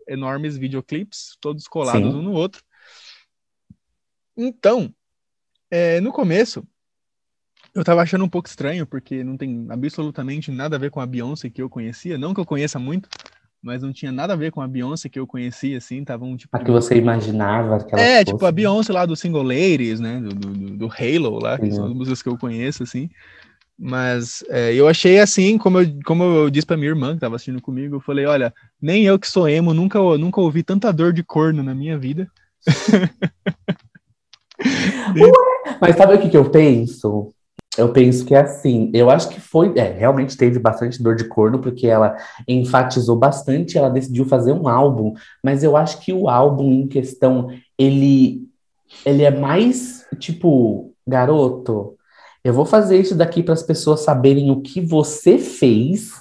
enormes 0.07 0.57
videoclipes, 0.57 1.38
todos 1.39 1.67
colados 1.67 2.11
Sim. 2.11 2.19
um 2.19 2.21
no 2.21 2.34
outro. 2.34 2.63
Então, 4.36 4.93
é, 5.71 5.99
no 6.01 6.11
começo, 6.11 6.67
eu 7.74 7.84
tava 7.84 8.01
achando 8.01 8.26
um 8.26 8.30
pouco 8.30 8.47
estranho, 8.47 8.86
porque 8.86 9.24
não 9.24 9.38
tem 9.38 9.67
absolutamente 9.69 10.51
nada 10.51 10.76
a 10.76 10.80
ver 10.80 10.91
com 10.91 10.99
a 10.99 11.05
Beyoncé 11.05 11.49
que 11.49 11.61
eu 11.61 11.69
conhecia. 11.69 12.17
Não 12.17 12.34
que 12.34 12.39
eu 12.39 12.45
conheça 12.45 12.78
muito, 12.78 13.09
mas 13.61 13.82
não 13.82 13.93
tinha 13.93 14.11
nada 14.11 14.34
a 14.34 14.36
ver 14.36 14.51
com 14.51 14.61
a 14.61 14.67
Beyoncé 14.67 15.07
que 15.09 15.19
eu 15.19 15.26
conhecia, 15.26 15.78
assim, 15.78 16.03
tava 16.03 16.26
um 16.26 16.36
tipo. 16.36 16.55
A 16.55 16.59
que 16.59 16.69
você 16.69 16.97
imaginava 16.97 17.84
que 17.84 17.95
é, 17.95 18.19
fosse. 18.19 18.34
tipo 18.34 18.45
a 18.45 18.51
Beyoncé 18.51 18.91
lá 18.91 19.05
do 19.05 19.15
Single 19.15 19.43
Ladies, 19.43 19.99
né? 19.99 20.19
Do, 20.19 20.30
do, 20.36 20.78
do- 20.78 20.91
Halo 20.91 21.39
lá, 21.39 21.57
que 21.57 21.65
Sim. 21.67 21.71
são 21.78 21.86
as 21.86 21.93
músicas 21.93 22.21
que 22.21 22.30
eu 22.30 22.38
conheço, 22.38 22.84
assim. 22.84 23.09
Mas 23.78 24.43
é, 24.49 24.74
eu 24.74 24.88
achei 24.88 25.19
assim, 25.19 25.57
como 25.57 25.80
eu, 25.80 25.88
como 26.05 26.24
eu 26.24 26.49
disse 26.49 26.65
pra 26.65 26.78
minha 26.78 26.89
irmã 26.89 27.13
que 27.13 27.19
tava 27.19 27.36
assistindo 27.36 27.61
comigo, 27.61 27.95
eu 27.95 27.99
falei, 27.99 28.26
olha, 28.26 28.53
nem 28.82 29.03
eu 29.03 29.17
que 29.17 29.28
sou 29.28 29.47
emo, 29.47 29.74
nunca, 29.74 29.99
nunca 30.17 30.39
ouvi 30.39 30.63
tanta 30.63 30.91
dor 30.91 31.11
de 31.11 31.24
corno 31.24 31.63
na 31.63 31.74
minha 31.74 31.97
vida. 31.97 32.28
Mas 35.82 35.95
sabe 35.95 36.15
o 36.15 36.19
que, 36.19 36.30
que 36.30 36.38
eu 36.38 36.49
penso? 36.49 37.34
Eu 37.76 37.91
penso 37.91 38.24
que 38.24 38.36
é 38.36 38.41
assim, 38.41 38.91
eu 38.93 39.09
acho 39.09 39.30
que 39.30 39.41
foi, 39.41 39.74
é, 39.76 39.91
realmente 39.91 40.38
teve 40.38 40.59
bastante 40.59 41.01
dor 41.01 41.15
de 41.15 41.24
corno, 41.24 41.59
porque 41.59 41.88
ela 41.88 42.15
enfatizou 42.47 43.15
bastante, 43.15 43.78
ela 43.78 43.89
decidiu 43.89 44.26
fazer 44.26 44.51
um 44.51 44.67
álbum, 44.67 45.15
mas 45.43 45.63
eu 45.63 45.76
acho 45.76 45.99
que 45.99 46.13
o 46.13 46.30
álbum 46.30 46.71
em 46.71 46.88
questão, 46.88 47.49
ele, 47.78 48.47
ele 49.03 49.24
é 49.24 49.32
mais, 49.32 50.05
tipo, 50.19 50.93
garoto, 51.05 51.97
eu 52.43 52.53
vou 52.53 52.65
fazer 52.65 52.99
isso 52.99 53.15
daqui 53.15 53.41
para 53.41 53.53
as 53.53 53.63
pessoas 53.63 54.01
saberem 54.01 54.51
o 54.51 54.61
que 54.61 54.81
você 54.81 55.37
fez, 55.37 56.11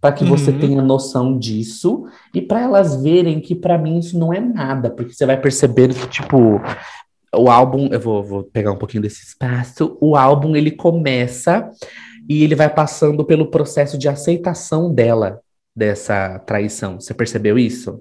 para 0.00 0.12
que 0.12 0.24
você 0.24 0.50
Uhum. 0.50 0.58
tenha 0.58 0.82
noção 0.82 1.38
disso, 1.38 2.04
e 2.32 2.40
para 2.40 2.62
elas 2.62 3.02
verem 3.02 3.40
que 3.40 3.54
para 3.54 3.76
mim 3.76 3.98
isso 3.98 4.18
não 4.18 4.32
é 4.32 4.40
nada, 4.40 4.90
porque 4.90 5.12
você 5.12 5.26
vai 5.26 5.40
perceber 5.40 5.92
que, 5.92 6.06
tipo, 6.08 6.60
o 7.34 7.50
álbum, 7.50 7.88
eu 7.92 8.00
vou, 8.00 8.22
vou 8.24 8.42
pegar 8.44 8.72
um 8.72 8.76
pouquinho 8.78 9.02
desse 9.02 9.22
espaço. 9.24 9.98
O 10.00 10.16
álbum 10.16 10.56
ele 10.56 10.70
começa 10.70 11.70
e 12.28 12.42
ele 12.42 12.54
vai 12.54 12.72
passando 12.72 13.24
pelo 13.24 13.50
processo 13.50 13.98
de 13.98 14.08
aceitação 14.08 14.92
dela 14.92 15.40
dessa 15.76 16.38
traição. 16.40 17.00
Você 17.00 17.12
percebeu 17.12 17.58
isso? 17.58 18.00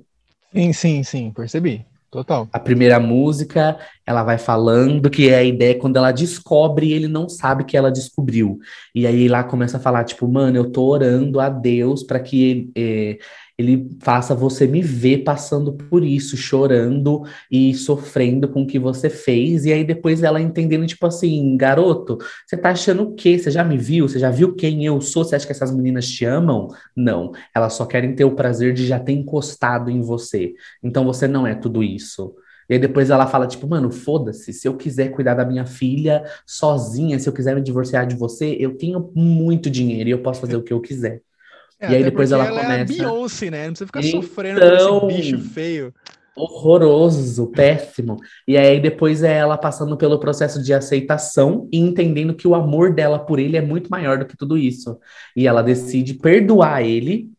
Sim, 0.54 0.72
sim, 0.74 1.04
sim, 1.04 1.32
percebi. 1.36 1.86
Total. 2.10 2.48
A 2.54 2.60
primeira 2.60 3.00
música, 3.00 3.78
ela 4.06 4.24
vai 4.24 4.38
falando 4.38 5.10
que 5.10 5.30
é 5.30 5.36
a 5.36 5.44
ideia 5.44 5.78
quando 5.78 5.98
ela 5.98 6.12
descobre, 6.12 6.94
ele 6.94 7.08
não 7.08 7.28
sabe 7.28 7.66
que 7.66 7.76
ela 7.76 7.92
descobriu. 7.92 8.60
E 8.96 9.06
aí 9.06 9.28
lá 9.28 9.44
começa 9.44 9.78
a 9.78 9.80
falar, 9.80 10.06
tipo, 10.06 10.28
mano, 10.28 10.58
eu 10.58 10.72
tô 10.72 10.84
orando 10.86 11.40
a 11.40 11.50
Deus 11.50 12.04
para 12.04 12.20
que 12.20 12.72
eh, 12.76 13.18
ele 13.58 13.90
faça 14.02 14.36
você 14.36 14.68
me 14.68 14.82
ver 14.82 15.24
passando 15.24 15.74
por 15.74 16.04
isso, 16.04 16.38
chorando 16.38 17.24
e 17.52 17.74
sofrendo 17.74 18.48
com 18.48 18.62
o 18.64 18.68
que 18.68 18.78
você 18.78 19.10
fez. 19.10 19.66
E 19.66 19.74
aí 19.74 19.84
depois 19.84 20.22
ela 20.22 20.40
entendendo, 20.40 20.86
tipo 20.86 21.06
assim, 21.08 21.58
garoto, 21.58 22.18
você 22.46 22.56
tá 22.56 22.70
achando 22.70 23.04
o 23.04 23.16
quê? 23.16 23.38
Você 23.40 23.50
já 23.50 23.64
me 23.64 23.78
viu? 23.78 24.08
Você 24.08 24.20
já 24.20 24.30
viu 24.30 24.56
quem 24.56 24.86
eu 24.86 25.02
sou? 25.02 25.24
Você 25.24 25.36
acha 25.36 25.46
que 25.46 25.52
essas 25.52 25.72
meninas 25.76 26.08
te 26.08 26.24
amam? 26.24 26.68
Não. 26.96 27.32
Elas 27.56 27.74
só 27.74 27.86
querem 27.86 28.14
ter 28.16 28.26
o 28.26 28.36
prazer 28.36 28.74
de 28.74 28.86
já 28.86 29.00
ter 29.00 29.14
encostado 29.14 29.90
em 29.90 30.02
você. 30.02 30.54
Então 30.84 31.04
você 31.04 31.28
não 31.28 31.48
é 31.48 31.56
tudo 31.56 31.84
isso. 31.84 32.36
E 32.70 32.74
aí 32.74 32.80
depois 32.80 33.10
ela 33.10 33.26
fala, 33.28 33.48
tipo, 33.48 33.66
mano, 33.68 33.90
foda-se, 33.92 34.52
se 34.54 34.68
eu 34.68 34.76
quiser 34.76 35.10
cuidar 35.10 35.34
da 35.36 35.46
minha 35.46 35.66
filha 35.66 36.24
sozinha, 36.46 37.18
se 37.18 37.28
eu 37.30 37.34
quiser 37.34 37.56
me 37.56 37.62
divorciar 37.62 38.06
de 38.06 38.16
você, 38.16 38.56
eu 38.60 38.78
tenho 38.78 39.10
muito 39.16 39.70
dinheiro 39.70 40.10
e 40.10 40.12
eu 40.12 40.22
posso 40.22 40.42
fazer 40.42 40.58
o 40.58 40.64
que 40.64 40.74
eu 40.74 40.82
quiser. 40.82 41.22
É, 41.80 41.92
E 41.92 41.96
aí 41.98 42.04
depois 42.04 42.30
porque 42.32 42.42
ela 42.42 42.58
É 42.58 42.60
a 42.60 42.64
começa- 42.64 42.94
Beyoncé, 42.94 43.50
né? 43.52 43.66
Não 43.68 43.74
precisa 43.74 43.86
ficar 43.86 44.04
Então- 44.04 44.22
sofrendo 44.22 44.60
por 44.60 45.12
esse 45.12 45.22
bicho 45.22 45.40
feio. 45.50 45.94
Horroroso, 46.36 47.48
péssimo. 47.48 48.18
E 48.48 48.58
aí 48.58 48.80
depois 48.80 49.22
é 49.24 49.34
ela 49.38 49.58
passando 49.58 49.98
pelo 49.98 50.20
processo 50.20 50.62
de 50.62 50.74
aceitação 50.74 51.68
e 51.72 51.80
entendendo 51.80 52.34
que 52.34 52.48
o 52.48 52.56
amor 52.56 52.94
dela 52.94 53.20
por 53.20 53.40
ele 53.40 53.58
é 53.58 53.62
muito 53.62 53.90
maior 53.90 54.18
do 54.20 54.26
que 54.26 54.38
tudo 54.38 54.58
isso. 54.58 54.98
E 55.36 55.48
ela 55.48 55.62
decide 55.62 56.14
perdoar 56.14 56.84
ele. 56.84 57.30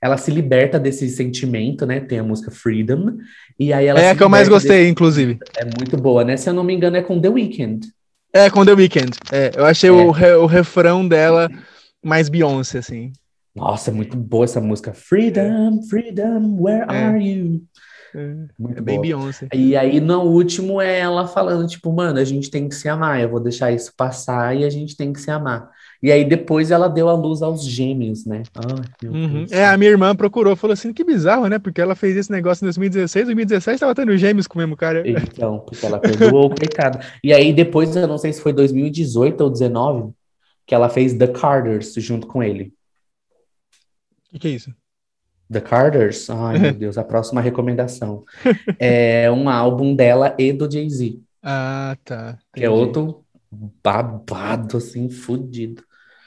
Ela 0.00 0.18
se 0.18 0.30
liberta 0.30 0.78
desse 0.78 1.08
sentimento, 1.08 1.86
né? 1.86 2.00
Tem 2.00 2.18
a 2.18 2.22
música 2.22 2.50
Freedom. 2.50 3.16
E 3.58 3.72
aí 3.72 3.86
ela 3.86 3.98
É 4.00 4.10
a 4.10 4.14
que 4.16 4.22
eu 4.22 4.28
mais 4.28 4.48
gostei, 4.48 4.88
inclusive. 4.88 5.34
desse- 5.34 5.52
É 5.58 5.64
muito 5.64 5.96
boa, 5.96 6.22
né? 6.24 6.36
Se 6.36 6.48
eu 6.48 6.54
não 6.54 6.62
me 6.64 6.74
engano, 6.74 6.96
é 6.96 7.02
com 7.02 7.18
The 7.20 7.28
Weeknd. 7.30 7.86
É, 8.32 8.50
com 8.50 8.64
The 8.64 8.72
Weeknd. 8.74 9.10
É, 9.32 9.52
eu 9.56 9.64
achei 9.64 9.88
É. 9.88 9.92
o, 9.92 10.10
re- 10.10 10.34
o 10.34 10.46
refrão 10.46 11.06
dela 11.08 11.48
mais 12.04 12.28
Beyoncé, 12.28 12.78
assim. 12.78 13.12
Nossa, 13.54 13.90
é 13.90 13.94
muito 13.94 14.16
boa 14.16 14.44
essa 14.44 14.60
música. 14.60 14.92
Freedom, 14.92 15.80
freedom, 15.88 16.56
where 16.60 16.84
É. 16.90 17.04
are 17.04 17.24
you? 17.24 17.62
É, 18.16 18.34
Muito 18.56 18.78
é 18.78 18.80
bem 18.80 18.94
boa. 18.96 19.02
Beyoncé. 19.02 19.48
E 19.52 19.76
aí, 19.76 20.00
no 20.00 20.22
último, 20.22 20.80
é 20.80 21.00
ela 21.00 21.26
falando, 21.26 21.66
tipo, 21.66 21.92
mano, 21.92 22.18
a 22.20 22.24
gente 22.24 22.48
tem 22.48 22.68
que 22.68 22.74
se 22.74 22.88
amar, 22.88 23.20
eu 23.20 23.28
vou 23.28 23.40
deixar 23.40 23.72
isso 23.72 23.92
passar 23.96 24.56
e 24.56 24.64
a 24.64 24.70
gente 24.70 24.96
tem 24.96 25.12
que 25.12 25.20
se 25.20 25.30
amar. 25.32 25.68
E 26.00 26.12
aí, 26.12 26.24
depois, 26.24 26.70
ela 26.70 26.86
deu 26.86 27.08
a 27.08 27.14
luz 27.14 27.42
aos 27.42 27.64
gêmeos, 27.64 28.24
né? 28.24 28.44
Ai, 28.54 29.08
Uhum. 29.10 29.46
É, 29.50 29.66
a 29.66 29.76
minha 29.76 29.90
irmã 29.90 30.14
procurou, 30.14 30.54
falou 30.54 30.74
assim, 30.74 30.92
que 30.92 31.02
bizarro, 31.02 31.48
né? 31.48 31.58
Porque 31.58 31.80
ela 31.80 31.96
fez 31.96 32.16
esse 32.16 32.30
negócio 32.30 32.64
em 32.64 32.66
2016, 32.66 33.26
2017 33.26 33.80
tava 33.80 33.94
tendo 33.94 34.16
gêmeos 34.16 34.46
com 34.46 34.58
o 34.58 34.62
mesmo 34.62 34.76
cara. 34.76 35.02
Então, 35.34 35.58
porque 35.60 35.84
ela 35.84 35.98
perdoou, 35.98 36.50
coitada. 36.50 37.00
E 37.22 37.32
aí, 37.32 37.52
depois, 37.52 37.96
eu 37.96 38.06
não 38.06 38.18
sei 38.18 38.32
se 38.32 38.40
foi 38.40 38.52
2018 38.52 39.40
ou 39.40 39.50
19, 39.50 40.12
que 40.66 40.74
ela 40.74 40.88
fez 40.88 41.14
The 41.14 41.26
Carters 41.28 41.94
junto 41.94 42.26
com 42.28 42.42
ele. 42.42 42.72
O 44.34 44.38
que, 44.38 44.38
que 44.40 44.48
é 44.48 44.50
isso? 44.52 44.74
The 45.50 45.60
Carters? 45.60 46.28
Ai, 46.30 46.58
meu 46.58 46.72
Deus, 46.74 46.98
a 46.98 47.04
próxima 47.04 47.40
recomendação. 47.40 48.24
É 48.78 49.30
um 49.30 49.48
álbum 49.48 49.94
dela 49.94 50.34
e 50.38 50.52
do 50.52 50.70
Jay-Z, 50.70 51.20
Ah, 51.42 51.96
tá. 52.04 52.38
que 52.54 52.64
é 52.64 52.66
entendi. 52.66 52.68
outro 52.68 53.24
babado, 53.82 54.76
assim, 54.78 55.08
fudido. 55.08 55.82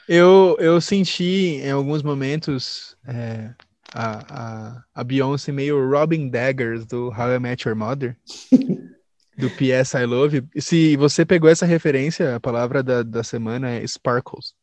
Eu, 0.08 0.56
eu 0.58 0.80
senti 0.80 1.56
em 1.62 1.70
alguns 1.70 2.02
momentos 2.02 2.96
é, 3.06 3.52
a, 3.92 4.76
a, 4.76 4.84
a 4.94 5.04
Beyoncé 5.04 5.52
meio 5.52 5.86
Robin 5.90 6.30
Daggers 6.30 6.86
do 6.86 7.08
How 7.08 7.34
I 7.34 7.38
Met 7.38 7.68
Your 7.68 7.76
Mother, 7.76 8.16
do 9.36 9.50
P.S. 9.50 9.94
I 9.96 10.06
Love 10.06 10.44
se 10.58 10.96
você 10.96 11.26
pegou 11.26 11.50
essa 11.50 11.66
referência, 11.66 12.36
a 12.36 12.40
palavra 12.40 12.82
da, 12.82 13.02
da 13.02 13.22
semana 13.22 13.70
é 13.70 13.86
Sparkles. 13.86 14.54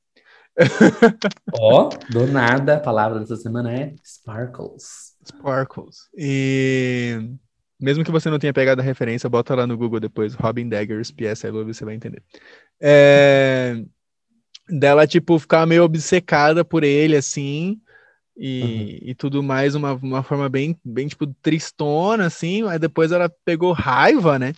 Ó, 1.60 1.90
do 2.10 2.28
nada, 2.28 2.78
a 2.78 2.80
palavra 2.80 3.20
dessa 3.20 3.36
semana 3.36 3.74
é 3.74 3.94
Sparkles. 4.04 5.16
Sparkles. 5.26 6.10
E 6.18 7.20
mesmo 7.80 8.04
que 8.04 8.12
você 8.12 8.30
não 8.30 8.40
tenha 8.40 8.54
pegado 8.54 8.82
a 8.82 8.84
referência, 8.84 9.30
bota 9.30 9.56
lá 9.56 9.68
no 9.68 9.78
Google 9.78 10.00
depois, 10.00 10.34
Robin 10.34 10.70
Daggers, 10.70 11.12
P.S. 11.12 11.46
I 11.46 11.50
Love 11.50 11.74
você 11.74 11.84
vai 11.84 11.96
entender. 11.96 12.24
É, 12.82 13.84
Dela, 14.68 15.06
tipo, 15.06 15.38
ficar 15.38 15.66
meio 15.68 15.84
obcecada 15.84 16.66
por 16.66 16.84
ele, 16.84 17.16
assim, 17.16 17.80
e, 18.36 19.00
e 19.12 19.14
tudo 19.14 19.44
mais, 19.44 19.76
uma, 19.76 19.94
uma 19.94 20.24
forma 20.24 20.50
bem, 20.50 20.76
bem, 20.84 21.08
tipo, 21.08 21.28
tristona, 21.42 22.26
assim, 22.26 22.68
aí 22.68 22.80
depois 22.80 23.12
ela 23.12 23.30
pegou 23.46 23.72
raiva, 23.74 24.40
né? 24.40 24.54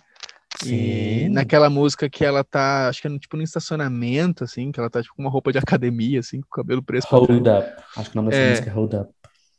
E 0.64 0.68
Sim. 0.68 1.28
naquela 1.28 1.70
música 1.70 2.08
que 2.10 2.24
ela 2.24 2.42
tá, 2.42 2.88
acho 2.88 3.00
que 3.00 3.06
é 3.06 3.10
no, 3.10 3.18
tipo 3.18 3.36
no 3.36 3.42
estacionamento, 3.42 4.42
assim, 4.44 4.72
que 4.72 4.80
ela 4.80 4.90
tá 4.90 5.00
tipo 5.02 5.14
com 5.14 5.22
uma 5.22 5.30
roupa 5.30 5.52
de 5.52 5.58
academia, 5.58 6.20
assim, 6.20 6.40
com 6.40 6.48
o 6.48 6.56
cabelo 6.62 6.82
preso. 6.82 7.06
Hold 7.10 7.46
Up. 7.46 7.82
Acho 7.96 8.10
que 8.10 8.16
o 8.18 8.20
nome 8.22 8.30
dessa 8.30 8.42
É. 8.42 8.50
música 8.50 8.70
é 8.70 8.72
Hold 8.72 8.94
Up. 8.94 9.10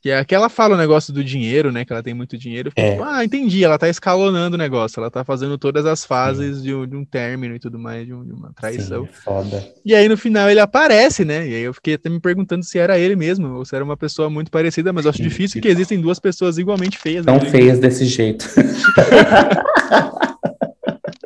Que 0.02 0.12
é 0.12 0.24
que 0.24 0.34
ela 0.34 0.48
fala 0.48 0.76
o 0.76 0.78
negócio 0.78 1.12
do 1.14 1.22
dinheiro, 1.22 1.74
né? 1.74 1.84
Que 1.84 1.92
ela 1.92 2.02
tem 2.02 2.14
muito 2.14 2.38
dinheiro. 2.38 2.72
É. 2.74 2.92
tipo, 2.92 3.04
ah, 3.04 3.22
entendi. 3.26 3.66
Ela 3.66 3.78
tá 3.78 3.90
escalonando 3.90 4.56
o 4.56 4.58
negócio. 4.58 4.98
Ela 4.98 5.12
tá 5.12 5.26
fazendo 5.26 5.58
todas 5.58 5.86
as 5.86 6.06
fases 6.06 6.64
de 6.64 6.74
um, 6.74 6.88
de 6.88 6.96
um 6.96 7.04
término 7.04 7.54
e 7.54 7.60
tudo 7.60 7.78
mais, 7.78 8.06
de, 8.06 8.14
um- 8.14 8.24
de 8.26 8.32
uma 8.32 8.54
traição. 8.54 9.06
Sim, 9.06 9.12
foda. 9.12 9.62
E 9.86 9.94
aí 9.94 10.08
no 10.08 10.16
final 10.16 10.50
ele 10.50 10.62
aparece, 10.62 11.26
né? 11.26 11.46
E 11.46 11.54
aí 11.54 11.62
eu 11.64 11.74
fiquei 11.74 11.96
até 11.96 12.10
me 12.10 12.22
perguntando 12.22 12.64
se 12.64 12.80
era 12.80 12.98
ele 12.98 13.18
mesmo, 13.18 13.50
ou 13.56 13.66
se 13.66 13.76
era 13.76 13.84
uma 13.84 13.98
pessoa 13.98 14.30
muito 14.30 14.50
parecida, 14.50 14.94
mas 14.94 15.04
eu 15.04 15.10
acho 15.12 15.22
difícil 15.22 15.62
que 15.62 15.68
existem 15.68 16.00
duas 16.00 16.18
pessoas 16.18 16.58
igualmente 16.58 16.98
feias. 16.98 17.26
Tão 17.26 17.36
né? 17.38 17.46
feias 17.50 17.78
desse 17.80 18.06
jeito. 18.06 18.46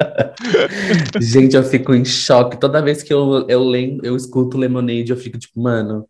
Gente, 1.21 1.55
eu 1.55 1.63
fico 1.63 1.93
em 1.93 2.05
choque. 2.05 2.59
Toda 2.59 2.81
vez 2.81 3.03
que 3.03 3.13
eu, 3.13 3.45
eu, 3.47 3.63
lembro, 3.63 4.05
eu 4.05 4.15
escuto 4.15 4.57
Lemonade, 4.57 5.11
eu 5.11 5.17
fico 5.17 5.37
tipo, 5.37 5.61
mano, 5.61 6.07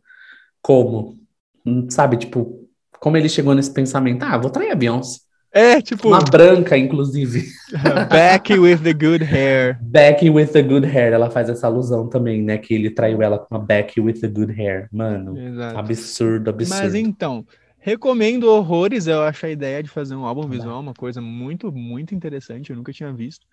como? 0.62 1.18
Hum, 1.66 1.90
Sabe, 1.90 2.18
tipo, 2.18 2.68
como 3.00 3.18
ele 3.18 3.30
chegou 3.30 3.54
nesse 3.54 3.74
pensamento? 3.74 4.24
Ah, 4.24 4.38
vou 4.38 4.50
trair 4.50 4.72
a 4.72 4.76
Beyoncé. 4.76 5.20
É, 5.56 5.80
tipo, 5.80 6.08
Uma 6.08 6.20
branca, 6.20 6.76
inclusive. 6.76 7.46
back 8.10 8.52
with 8.58 8.80
the 8.80 8.92
good 8.92 9.24
hair. 9.24 9.78
Becky 9.84 10.28
with 10.32 10.48
the 10.48 10.64
good 10.64 10.88
hair. 10.88 11.14
Ela 11.14 11.30
faz 11.30 11.48
essa 11.48 11.68
alusão 11.68 12.10
também, 12.10 12.42
né? 12.42 12.58
Que 12.58 12.74
ele 12.74 12.90
traiu 12.90 13.22
ela 13.22 13.38
com 13.38 13.56
a 13.56 13.60
Becky 13.60 14.02
with 14.02 14.20
the 14.20 14.28
good 14.28 14.52
hair. 14.60 14.88
Mano, 14.92 15.38
Exato. 15.38 15.78
absurdo, 15.78 16.50
absurdo. 16.50 16.82
Mas 16.82 16.96
então, 16.96 17.46
recomendo 17.78 18.46
horrores. 18.46 19.06
Eu 19.06 19.22
acho 19.22 19.46
a 19.46 19.50
ideia 19.52 19.84
de 19.84 19.90
fazer 19.90 20.16
um 20.16 20.26
álbum 20.26 20.48
visual 20.48 20.80
uma 20.80 20.96
coisa 20.96 21.22
muito, 21.22 21.72
muito 21.72 22.16
interessante. 22.16 22.72
Eu 22.72 22.76
nunca 22.76 22.92
tinha 22.92 23.14
visto. 23.14 23.46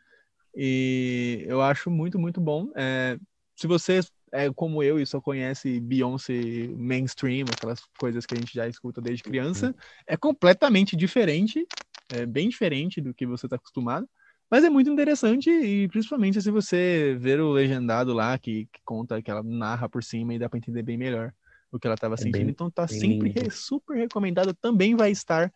E 0.55 1.44
eu 1.46 1.62
acho 1.62 1.90
muito, 1.90 2.18
muito 2.18 2.40
bom. 2.40 2.70
É, 2.76 3.18
se 3.57 3.66
você 3.66 4.01
é 4.32 4.51
como 4.53 4.82
eu 4.82 4.98
e 5.01 5.07
só 5.07 5.20
conhece 5.20 5.80
Beyoncé 5.80 6.68
mainstream, 6.76 7.51
aquelas 7.51 7.80
coisas 7.96 8.26
que 8.26 8.34
a 8.34 8.38
gente 8.38 8.53
já 8.55 8.66
escuta 8.68 9.01
desde 9.01 9.24
criança, 9.24 9.74
é 10.07 10.16
completamente 10.16 10.96
diferente, 10.96 11.66
é 12.09 12.26
bem 12.26 12.48
diferente 12.48 13.01
do 13.01 13.14
que 13.14 13.26
você 13.26 13.46
está 13.46 13.57
acostumado. 13.57 14.09
Mas 14.51 14.64
é 14.64 14.70
muito 14.70 14.90
interessante 14.90 15.48
e 15.51 15.88
principalmente 15.88 16.42
se 16.42 16.51
você 16.51 17.16
ver 17.20 17.40
o 17.40 17.53
legendado 17.53 18.12
lá 18.12 18.36
que, 18.38 18.66
que 18.72 18.80
conta, 18.84 19.22
que 19.22 19.30
ela 19.30 19.42
narra 19.44 19.88
por 19.88 20.03
cima 20.03 20.34
e 20.34 20.38
dá 20.38 20.48
para 20.48 20.59
entender 20.59 20.82
bem 20.82 20.98
melhor 20.98 21.32
o 21.70 21.78
que 21.78 21.86
ela 21.86 21.94
estava 21.94 22.16
sentindo. 22.16 22.48
bem- 22.48 22.51
então 22.51 22.68
tá 22.70 22.88
sempre 22.88 23.30
re- 23.30 23.48
super 23.51 23.96
recomendado. 23.96 24.53
Também 24.55 24.96
vai 24.96 25.12
estar 25.12 25.53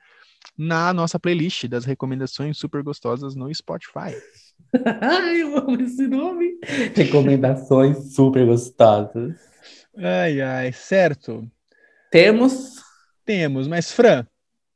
na 0.58 0.92
nossa 0.94 1.18
playlist 1.20 1.66
das 1.68 1.84
recomendações 1.84 2.58
super 2.58 2.82
gostosas 2.82 3.34
no 3.36 3.52
Spotify. 3.54 4.16
Ai, 5.00 5.42
eu 5.42 5.56
amo 5.58 5.80
esse 5.80 6.06
nome. 6.06 6.58
Recomendações 6.94 8.12
super 8.14 8.44
gostosas. 8.46 9.34
Ai, 9.96 10.40
ai, 10.40 10.72
certo. 10.72 11.48
Temos. 12.10 12.82
Temos, 13.24 13.66
mas 13.68 13.90
Fran, 13.92 14.26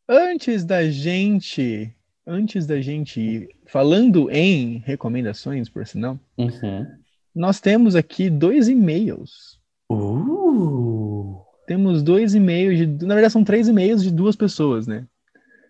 antes 0.08 0.64
da 0.64 0.88
gente, 0.88 1.92
antes 2.26 2.66
da 2.66 2.80
gente 2.80 3.20
ir 3.20 3.48
falando 3.66 4.30
em 4.30 4.78
recomendações, 4.86 5.68
por 5.68 5.86
sinal, 5.86 6.18
Uhum. 6.38 6.86
nós 7.34 7.60
temos 7.60 7.94
aqui 7.96 8.30
dois 8.30 8.68
e-mails. 8.68 9.58
Uh, 9.90 11.40
Temos 11.66 12.02
dois 12.02 12.34
e-mails, 12.34 12.78
de, 12.78 13.04
na 13.06 13.14
verdade 13.14 13.32
são 13.32 13.44
três 13.44 13.68
e-mails 13.68 14.02
de 14.02 14.10
duas 14.10 14.34
pessoas, 14.36 14.86
né? 14.86 15.04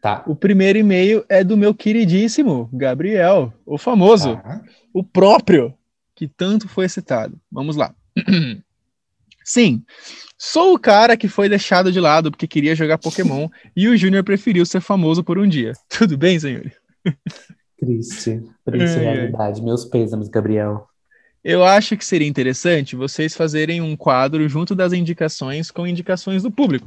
Tá. 0.01 0.23
O 0.27 0.35
primeiro 0.35 0.79
e-mail 0.79 1.25
é 1.29 1.43
do 1.43 1.57
meu 1.57 1.75
queridíssimo 1.75 2.69
Gabriel, 2.73 3.53
o 3.67 3.79
famoso, 3.79 4.37
tá. 4.37 4.63
o 4.93 5.03
próprio, 5.03 5.75
que 6.15 6.27
tanto 6.29 6.69
foi 6.69 6.89
citado. 6.89 7.39
Vamos 7.51 7.77
lá. 7.77 7.95
Sim, 9.45 9.83
sou 10.37 10.75
o 10.75 10.79
cara 10.79 11.17
que 11.17 11.27
foi 11.27 11.49
deixado 11.49 11.91
de 11.91 11.99
lado 11.99 12.31
porque 12.31 12.47
queria 12.47 12.75
jogar 12.75 12.99
Pokémon 12.99 13.49
e 13.75 13.89
o 13.89 13.97
Júnior 13.97 14.23
preferiu 14.23 14.67
ser 14.67 14.81
famoso 14.81 15.25
por 15.25 15.39
um 15.39 15.49
dia. 15.49 15.73
Tudo 15.89 16.19
bem, 16.19 16.39
senhores? 16.39 16.73
Triste. 17.79 18.43
Triste 18.65 18.99
ai. 18.99 19.05
realidade. 19.05 19.63
Meus 19.63 19.85
pêsames, 19.87 20.29
Gabriel. 20.29 20.87
Eu 21.43 21.65
acho 21.65 21.97
que 21.97 22.05
seria 22.05 22.29
interessante 22.29 22.97
vocês 22.97 23.35
fazerem 23.35 23.81
um 23.81 23.97
quadro 23.97 24.47
junto 24.49 24.75
das 24.75 24.93
indicações 24.93 25.71
com 25.71 25.87
indicações 25.87 26.43
do 26.43 26.51
público. 26.51 26.87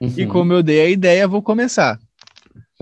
E 0.00 0.24
Uhum. 0.24 0.28
como 0.28 0.52
eu 0.52 0.62
dei 0.62 0.80
a 0.80 0.90
ideia, 0.90 1.28
vou 1.28 1.40
começar. 1.40 2.00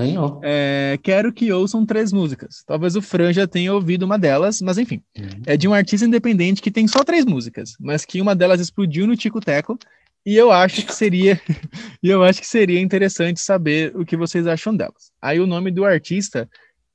Ganhou. 0.01 0.41
É, 0.43 0.99
quero 1.03 1.31
que 1.31 1.53
ouçam 1.53 1.85
três 1.85 2.11
músicas. 2.11 2.63
Talvez 2.67 2.97
o 2.97 3.03
Fran 3.03 3.33
já 3.33 3.47
tenha 3.47 3.75
ouvido 3.75 4.05
uma 4.05 4.19
delas, 4.19 4.63
mas 4.63 4.79
enfim. 4.79 5.03
Uhum. 5.19 5.43
É 5.47 5.57
de 5.57 5.69
um 5.69 5.75
artista 5.75 6.07
independente 6.07 6.63
que 6.63 6.71
tem 6.71 6.89
só 6.89 7.05
três 7.05 7.27
músicas, 7.27 7.75
mas 7.79 8.05
que 8.07 8.21
uma 8.21 8.35
delas 8.35 8.61
explodiu 8.61 9.07
no 9.07 9.17
Tico 9.17 9.41
Teco. 9.41 9.79
E 10.25 10.37
eu 10.37 10.51
acho 10.51 10.87
que 10.87 10.95
seria, 10.95 11.41
e 12.03 12.09
eu 12.09 12.23
acho 12.23 12.41
que 12.41 12.47
seria 12.47 12.81
interessante 12.81 13.41
saber 13.41 13.95
o 13.95 14.05
que 14.05 14.17
vocês 14.17 14.47
acham 14.47 14.75
delas. 14.75 15.13
Aí 15.21 15.39
o 15.39 15.47
nome 15.47 15.71
do 15.71 15.85
artista 15.85 16.49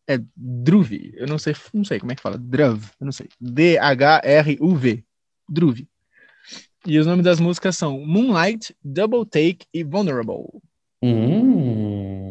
é 0.08 0.20
Druv. 0.36 0.92
Eu 1.16 1.28
não 1.28 1.38
sei, 1.38 1.56
não 1.74 1.84
sei 1.84 2.00
como 2.00 2.12
é 2.12 2.16
que 2.16 2.22
fala. 2.22 2.38
Druv, 2.40 2.84
eu 3.00 3.06
não 3.06 3.12
sei. 3.12 3.28
D 3.40 3.78
H 3.78 4.22
R 4.24 4.58
U 4.60 4.76
V. 4.76 5.04
Druv. 5.48 5.88
E 6.88 7.00
os 7.00 7.06
nomes 7.06 7.24
das 7.26 7.40
músicas 7.40 7.78
são 7.78 8.00
Moonlight, 8.00 8.76
Double 8.84 9.26
Take 9.26 9.66
e 9.74 9.84
Vulnerable. 9.84 10.62
Hum. 11.04 12.25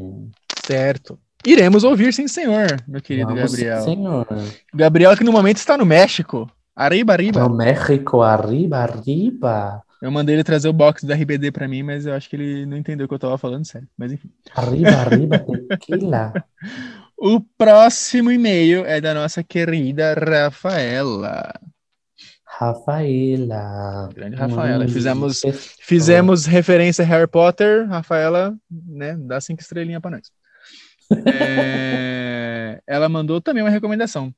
Certo. 0.67 1.19
Iremos 1.47 1.85
ouvir, 1.85 2.13
sim, 2.13 2.27
senhor, 2.27 2.83
meu 2.89 3.03
querido 3.03 3.35
Vamos, 3.35 3.53
Gabriel. 3.53 3.83
Senhor. 3.83 4.27
Gabriel, 4.75 5.17
que 5.17 5.25
no 5.25 5.33
momento 5.33 5.59
está 5.59 5.77
no 5.77 5.85
México. 5.85 6.51
Arriba, 6.75 7.13
arriba. 7.13 7.41
No 7.41 7.55
México, 7.55 8.23
arriba, 8.23 8.79
arriba. 8.79 9.83
Eu 10.01 10.11
mandei 10.11 10.35
ele 10.35 10.45
trazer 10.45 10.69
o 10.69 10.73
box 10.73 11.05
da 11.05 11.15
RBD 11.15 11.53
pra 11.53 11.69
mim, 11.69 11.83
mas 11.83 12.07
eu 12.07 12.15
acho 12.15 12.29
que 12.29 12.37
ele 12.37 12.67
não 12.67 12.77
entendeu 12.77 13.05
o 13.07 13.09
que 13.09 13.15
eu 13.15 13.19
tava 13.19 13.39
falando, 13.39 13.67
sério. 13.67 13.89
Mas 13.97 14.13
enfim. 14.13 14.31
Arriba, 14.55 14.91
arriba, 14.97 15.45
tequila. 15.69 16.33
O 17.17 17.41
próximo 17.41 18.31
e-mail 18.31 18.85
é 18.85 19.01
da 19.01 19.15
nossa 19.15 19.43
querida 19.43 20.15
Rafaela. 20.15 21.53
Rafaela. 22.45 24.09
Grande 24.15 24.37
Rafaela. 24.37 24.85
Hum, 24.85 24.89
Fizemos, 24.89 25.43
fizemos 25.81 26.47
referência 26.47 27.05
a 27.05 27.09
Harry 27.09 27.27
Potter. 27.27 27.87
Rafaela, 27.89 28.55
né, 28.71 29.17
dá 29.19 29.41
cinco 29.41 29.61
estrelinhas 29.61 30.01
pra 30.01 30.11
nós. 30.11 30.31
É, 31.11 32.81
ela 32.87 33.09
mandou 33.09 33.41
também 33.41 33.63
uma 33.63 33.71
recomendação. 33.71 34.33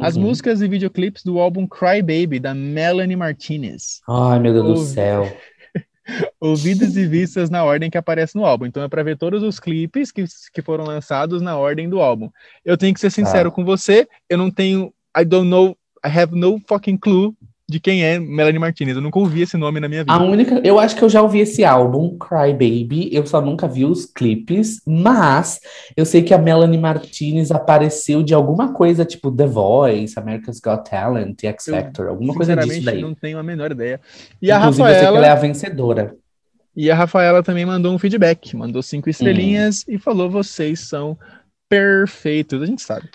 As 0.00 0.16
Uhum. 0.16 0.22
músicas 0.22 0.62
e 0.62 0.68
videoclipes 0.68 1.22
do 1.22 1.38
álbum 1.38 1.66
Cry 1.66 2.00
Baby, 2.00 2.38
da 2.40 2.54
Melanie 2.54 3.16
Martinez. 3.16 4.00
Ai, 4.08 4.38
meu 4.38 4.52
Deus 4.52 4.64
do 4.64 4.70
Ouvi. 4.72 4.86
céu. 4.94 5.36
ouvidas 6.40 6.96
e 6.96 7.06
vistas 7.06 7.50
na 7.50 7.62
ordem 7.64 7.90
que 7.90 7.98
aparece 7.98 8.34
no 8.34 8.44
álbum. 8.46 8.66
Então 8.66 8.82
é 8.82 8.88
para 8.88 9.02
ver 9.02 9.16
todos 9.18 9.42
os 9.42 9.60
clipes 9.60 10.10
que, 10.10 10.24
que 10.52 10.62
foram 10.62 10.84
lançados 10.84 11.42
na 11.42 11.56
ordem 11.56 11.88
do 11.88 12.00
álbum. 12.00 12.30
Eu 12.64 12.76
tenho 12.76 12.94
que 12.94 13.00
ser 13.00 13.10
sincero 13.10 13.50
Tá. 13.50 13.54
com 13.56 13.64
você, 13.64 14.08
eu 14.28 14.38
não 14.38 14.50
tenho, 14.50 14.92
I 15.16 15.24
don't 15.24 15.48
know, 15.48 15.76
I 16.04 16.08
have 16.08 16.34
no 16.34 16.58
fucking 16.66 16.96
clue 16.96 17.34
de 17.70 17.78
quem 17.80 18.04
é 18.04 18.18
Melanie 18.18 18.58
Martinez. 18.58 18.96
Eu 18.96 19.02
nunca 19.02 19.18
ouvi 19.18 19.42
esse 19.42 19.56
nome 19.56 19.78
na 19.80 19.88
minha 19.88 20.02
vida. 20.02 20.12
A 20.12 20.22
única, 20.22 20.60
eu 20.64 20.78
acho 20.78 20.96
que 20.96 21.02
eu 21.02 21.08
já 21.08 21.22
ouvi 21.22 21.38
esse 21.40 21.64
álbum, 21.64 22.18
Cry 22.18 22.52
Baby. 22.52 23.08
Eu 23.12 23.24
só 23.26 23.40
nunca 23.40 23.68
vi 23.68 23.84
os 23.84 24.04
clipes, 24.04 24.80
mas 24.86 25.60
eu 25.96 26.04
sei 26.04 26.22
que 26.22 26.34
a 26.34 26.38
Melanie 26.38 26.78
Martinez 26.78 27.50
apareceu 27.50 28.22
de 28.22 28.34
alguma 28.34 28.72
coisa 28.72 29.04
tipo 29.04 29.30
The 29.30 29.46
Voice, 29.46 30.18
America's 30.18 30.58
Got 30.60 30.90
Talent, 30.90 31.42
X 31.44 31.68
Eu, 31.68 31.74
Factor, 31.74 32.08
alguma 32.08 32.34
coisa 32.34 32.56
disso 32.56 32.84
daí. 32.84 33.00
não 33.00 33.14
tenho 33.14 33.38
a 33.38 33.42
menor 33.42 33.70
ideia. 33.70 34.00
E 34.42 34.50
a 34.50 34.58
Inclusive, 34.58 34.82
eu 34.82 34.86
sei 34.86 34.94
que 34.94 35.00
Rafaela, 35.04 35.18
ela 35.18 35.26
é 35.26 35.30
a 35.30 35.34
vencedora. 35.36 36.14
e 36.76 36.90
a 36.90 36.94
Rafaela 36.94 37.42
também 37.42 37.64
mandou 37.64 37.94
um 37.94 37.98
feedback, 37.98 38.56
mandou 38.56 38.82
cinco 38.82 39.08
Hum. 39.08 39.10
estrelinhas 39.10 39.84
e 39.88 39.98
falou: 39.98 40.28
vocês 40.28 40.80
são 40.80 41.16
perfeitos. 41.68 42.60
A 42.62 42.66
gente 42.66 42.82
sabe. 42.82 43.08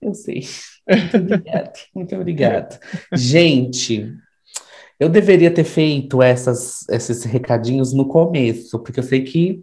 Eu 0.00 0.14
sei. 0.14 0.46
Muito 0.88 1.16
obrigado. 1.16 1.78
Muito 1.94 2.16
obrigado. 2.16 2.78
Gente, 3.12 4.12
eu 4.98 5.08
deveria 5.08 5.50
ter 5.50 5.64
feito 5.64 6.22
essas, 6.22 6.88
esses 6.88 7.24
recadinhos 7.24 7.92
no 7.92 8.06
começo, 8.06 8.78
porque 8.82 9.00
eu 9.00 9.04
sei 9.04 9.22
que 9.22 9.60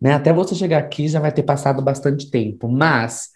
né, 0.00 0.14
até 0.14 0.32
você 0.32 0.54
chegar 0.54 0.78
aqui 0.78 1.08
já 1.08 1.20
vai 1.20 1.30
ter 1.30 1.42
passado 1.42 1.82
bastante 1.82 2.30
tempo. 2.30 2.68
Mas, 2.68 3.28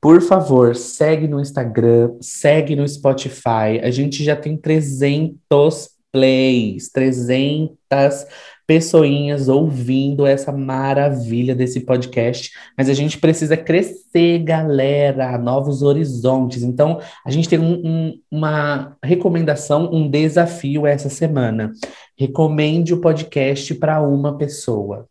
por 0.00 0.20
favor, 0.20 0.76
segue 0.76 1.26
no 1.26 1.40
Instagram, 1.40 2.12
segue 2.20 2.76
no 2.76 2.86
Spotify. 2.86 3.80
A 3.82 3.90
gente 3.90 4.22
já 4.22 4.36
tem 4.36 4.56
300 4.56 5.90
plays, 6.12 6.90
300 6.90 8.26
pessoinhas 8.70 9.48
ouvindo 9.48 10.24
essa 10.24 10.52
maravilha 10.52 11.56
desse 11.56 11.80
podcast. 11.80 12.52
Mas 12.78 12.88
a 12.88 12.94
gente 12.94 13.18
precisa 13.18 13.56
crescer, 13.56 14.38
galera, 14.44 15.36
novos 15.36 15.82
horizontes. 15.82 16.62
Então, 16.62 17.00
a 17.26 17.32
gente 17.32 17.48
tem 17.48 17.58
um- 17.58 17.82
um- 17.84 18.20
uma 18.30 18.96
recomendação, 19.02 19.90
um 19.92 20.08
desafio 20.08 20.86
essa 20.86 21.08
semana. 21.08 21.72
Recomende 22.16 22.94
o 22.94 23.00
podcast 23.00 23.74
para 23.74 24.00
uma 24.00 24.38
pessoa. 24.38 25.08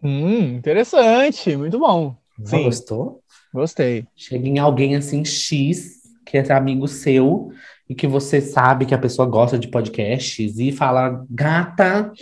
Hum, 0.00 0.54
interessante, 0.54 1.56
muito 1.56 1.76
bom. 1.76 2.14
Não 2.38 2.46
Sim. 2.46 2.62
Gostou? 2.62 3.20
Gostei. 3.52 4.06
Chega 4.14 4.46
em 4.46 4.60
alguém 4.60 4.94
assim, 4.94 5.24
X, 5.24 6.02
que 6.24 6.38
é 6.38 6.52
amigo 6.52 6.86
seu, 6.86 7.50
e 7.88 7.96
que 7.96 8.06
você 8.06 8.40
sabe 8.40 8.86
que 8.86 8.94
a 8.94 8.98
pessoa 8.98 9.26
gosta 9.26 9.58
de 9.58 9.66
podcasts, 9.66 10.56
e 10.60 10.70
fala, 10.70 11.26
gata, 11.28 12.12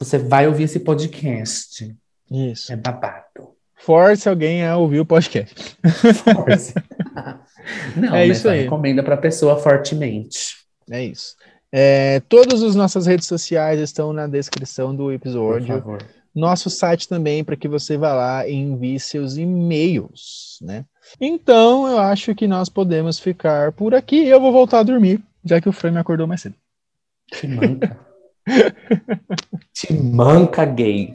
você 0.00 0.18
vai 0.18 0.46
ouvir 0.48 0.64
esse 0.64 0.80
podcast. 0.80 1.94
Isso. 2.30 2.72
É 2.72 2.76
babado. 2.76 3.50
Force 3.76 4.28
alguém 4.28 4.64
a 4.64 4.76
ouvir 4.76 5.00
o 5.00 5.06
podcast. 5.06 5.76
Force. 6.34 6.74
Não, 7.96 8.14
É 8.14 8.26
isso 8.26 8.48
aí. 8.48 8.62
Recomenda 8.62 9.02
para 9.02 9.14
a 9.14 9.18
pessoa 9.18 9.58
fortemente. 9.58 10.56
É 10.90 11.04
isso. 11.04 11.34
É, 11.72 12.20
todas 12.28 12.62
as 12.62 12.74
nossas 12.74 13.06
redes 13.06 13.26
sociais 13.26 13.78
estão 13.80 14.12
na 14.12 14.26
descrição 14.26 14.94
do 14.94 15.04
Por 15.04 15.12
episódio. 15.14 15.66
favor. 15.68 16.02
Nosso 16.34 16.70
site 16.70 17.08
também, 17.08 17.42
para 17.44 17.56
que 17.56 17.68
você 17.68 17.96
vá 17.96 18.12
lá 18.14 18.48
e 18.48 18.54
envie 18.54 18.98
seus 19.00 19.36
e-mails, 19.36 20.58
né? 20.62 20.84
Então, 21.20 21.88
eu 21.88 21.98
acho 21.98 22.34
que 22.34 22.46
nós 22.46 22.68
podemos 22.68 23.18
ficar 23.18 23.72
por 23.72 23.94
aqui. 23.94 24.26
Eu 24.26 24.40
vou 24.40 24.52
voltar 24.52 24.80
a 24.80 24.84
dormir, 24.84 25.20
já 25.44 25.60
que 25.60 25.68
o 25.68 25.72
Fran 25.72 25.90
me 25.92 25.98
acordou 25.98 26.26
mais 26.26 26.40
cedo. 26.42 26.54
Te 27.32 27.46
manca. 27.48 27.98
Te 29.72 29.92
manca, 29.92 30.64
gay. 30.64 31.14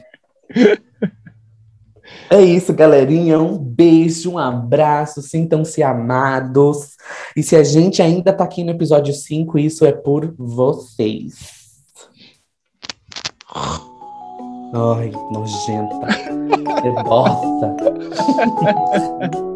É 2.30 2.40
isso, 2.40 2.72
galerinha. 2.72 3.38
Um 3.40 3.56
beijo, 3.56 4.32
um 4.32 4.38
abraço. 4.38 5.22
Sintam-se 5.22 5.82
amados. 5.82 6.96
E 7.36 7.42
se 7.42 7.56
a 7.56 7.62
gente 7.62 8.02
ainda 8.02 8.32
tá 8.32 8.44
aqui 8.44 8.64
no 8.64 8.70
episódio 8.70 9.14
5, 9.14 9.58
isso 9.58 9.84
é 9.84 9.92
por 9.92 10.34
vocês. 10.36 11.34
Ai, 13.54 15.10
nojenta. 15.30 16.06
Que 16.76 16.90
bosta. 17.04 17.76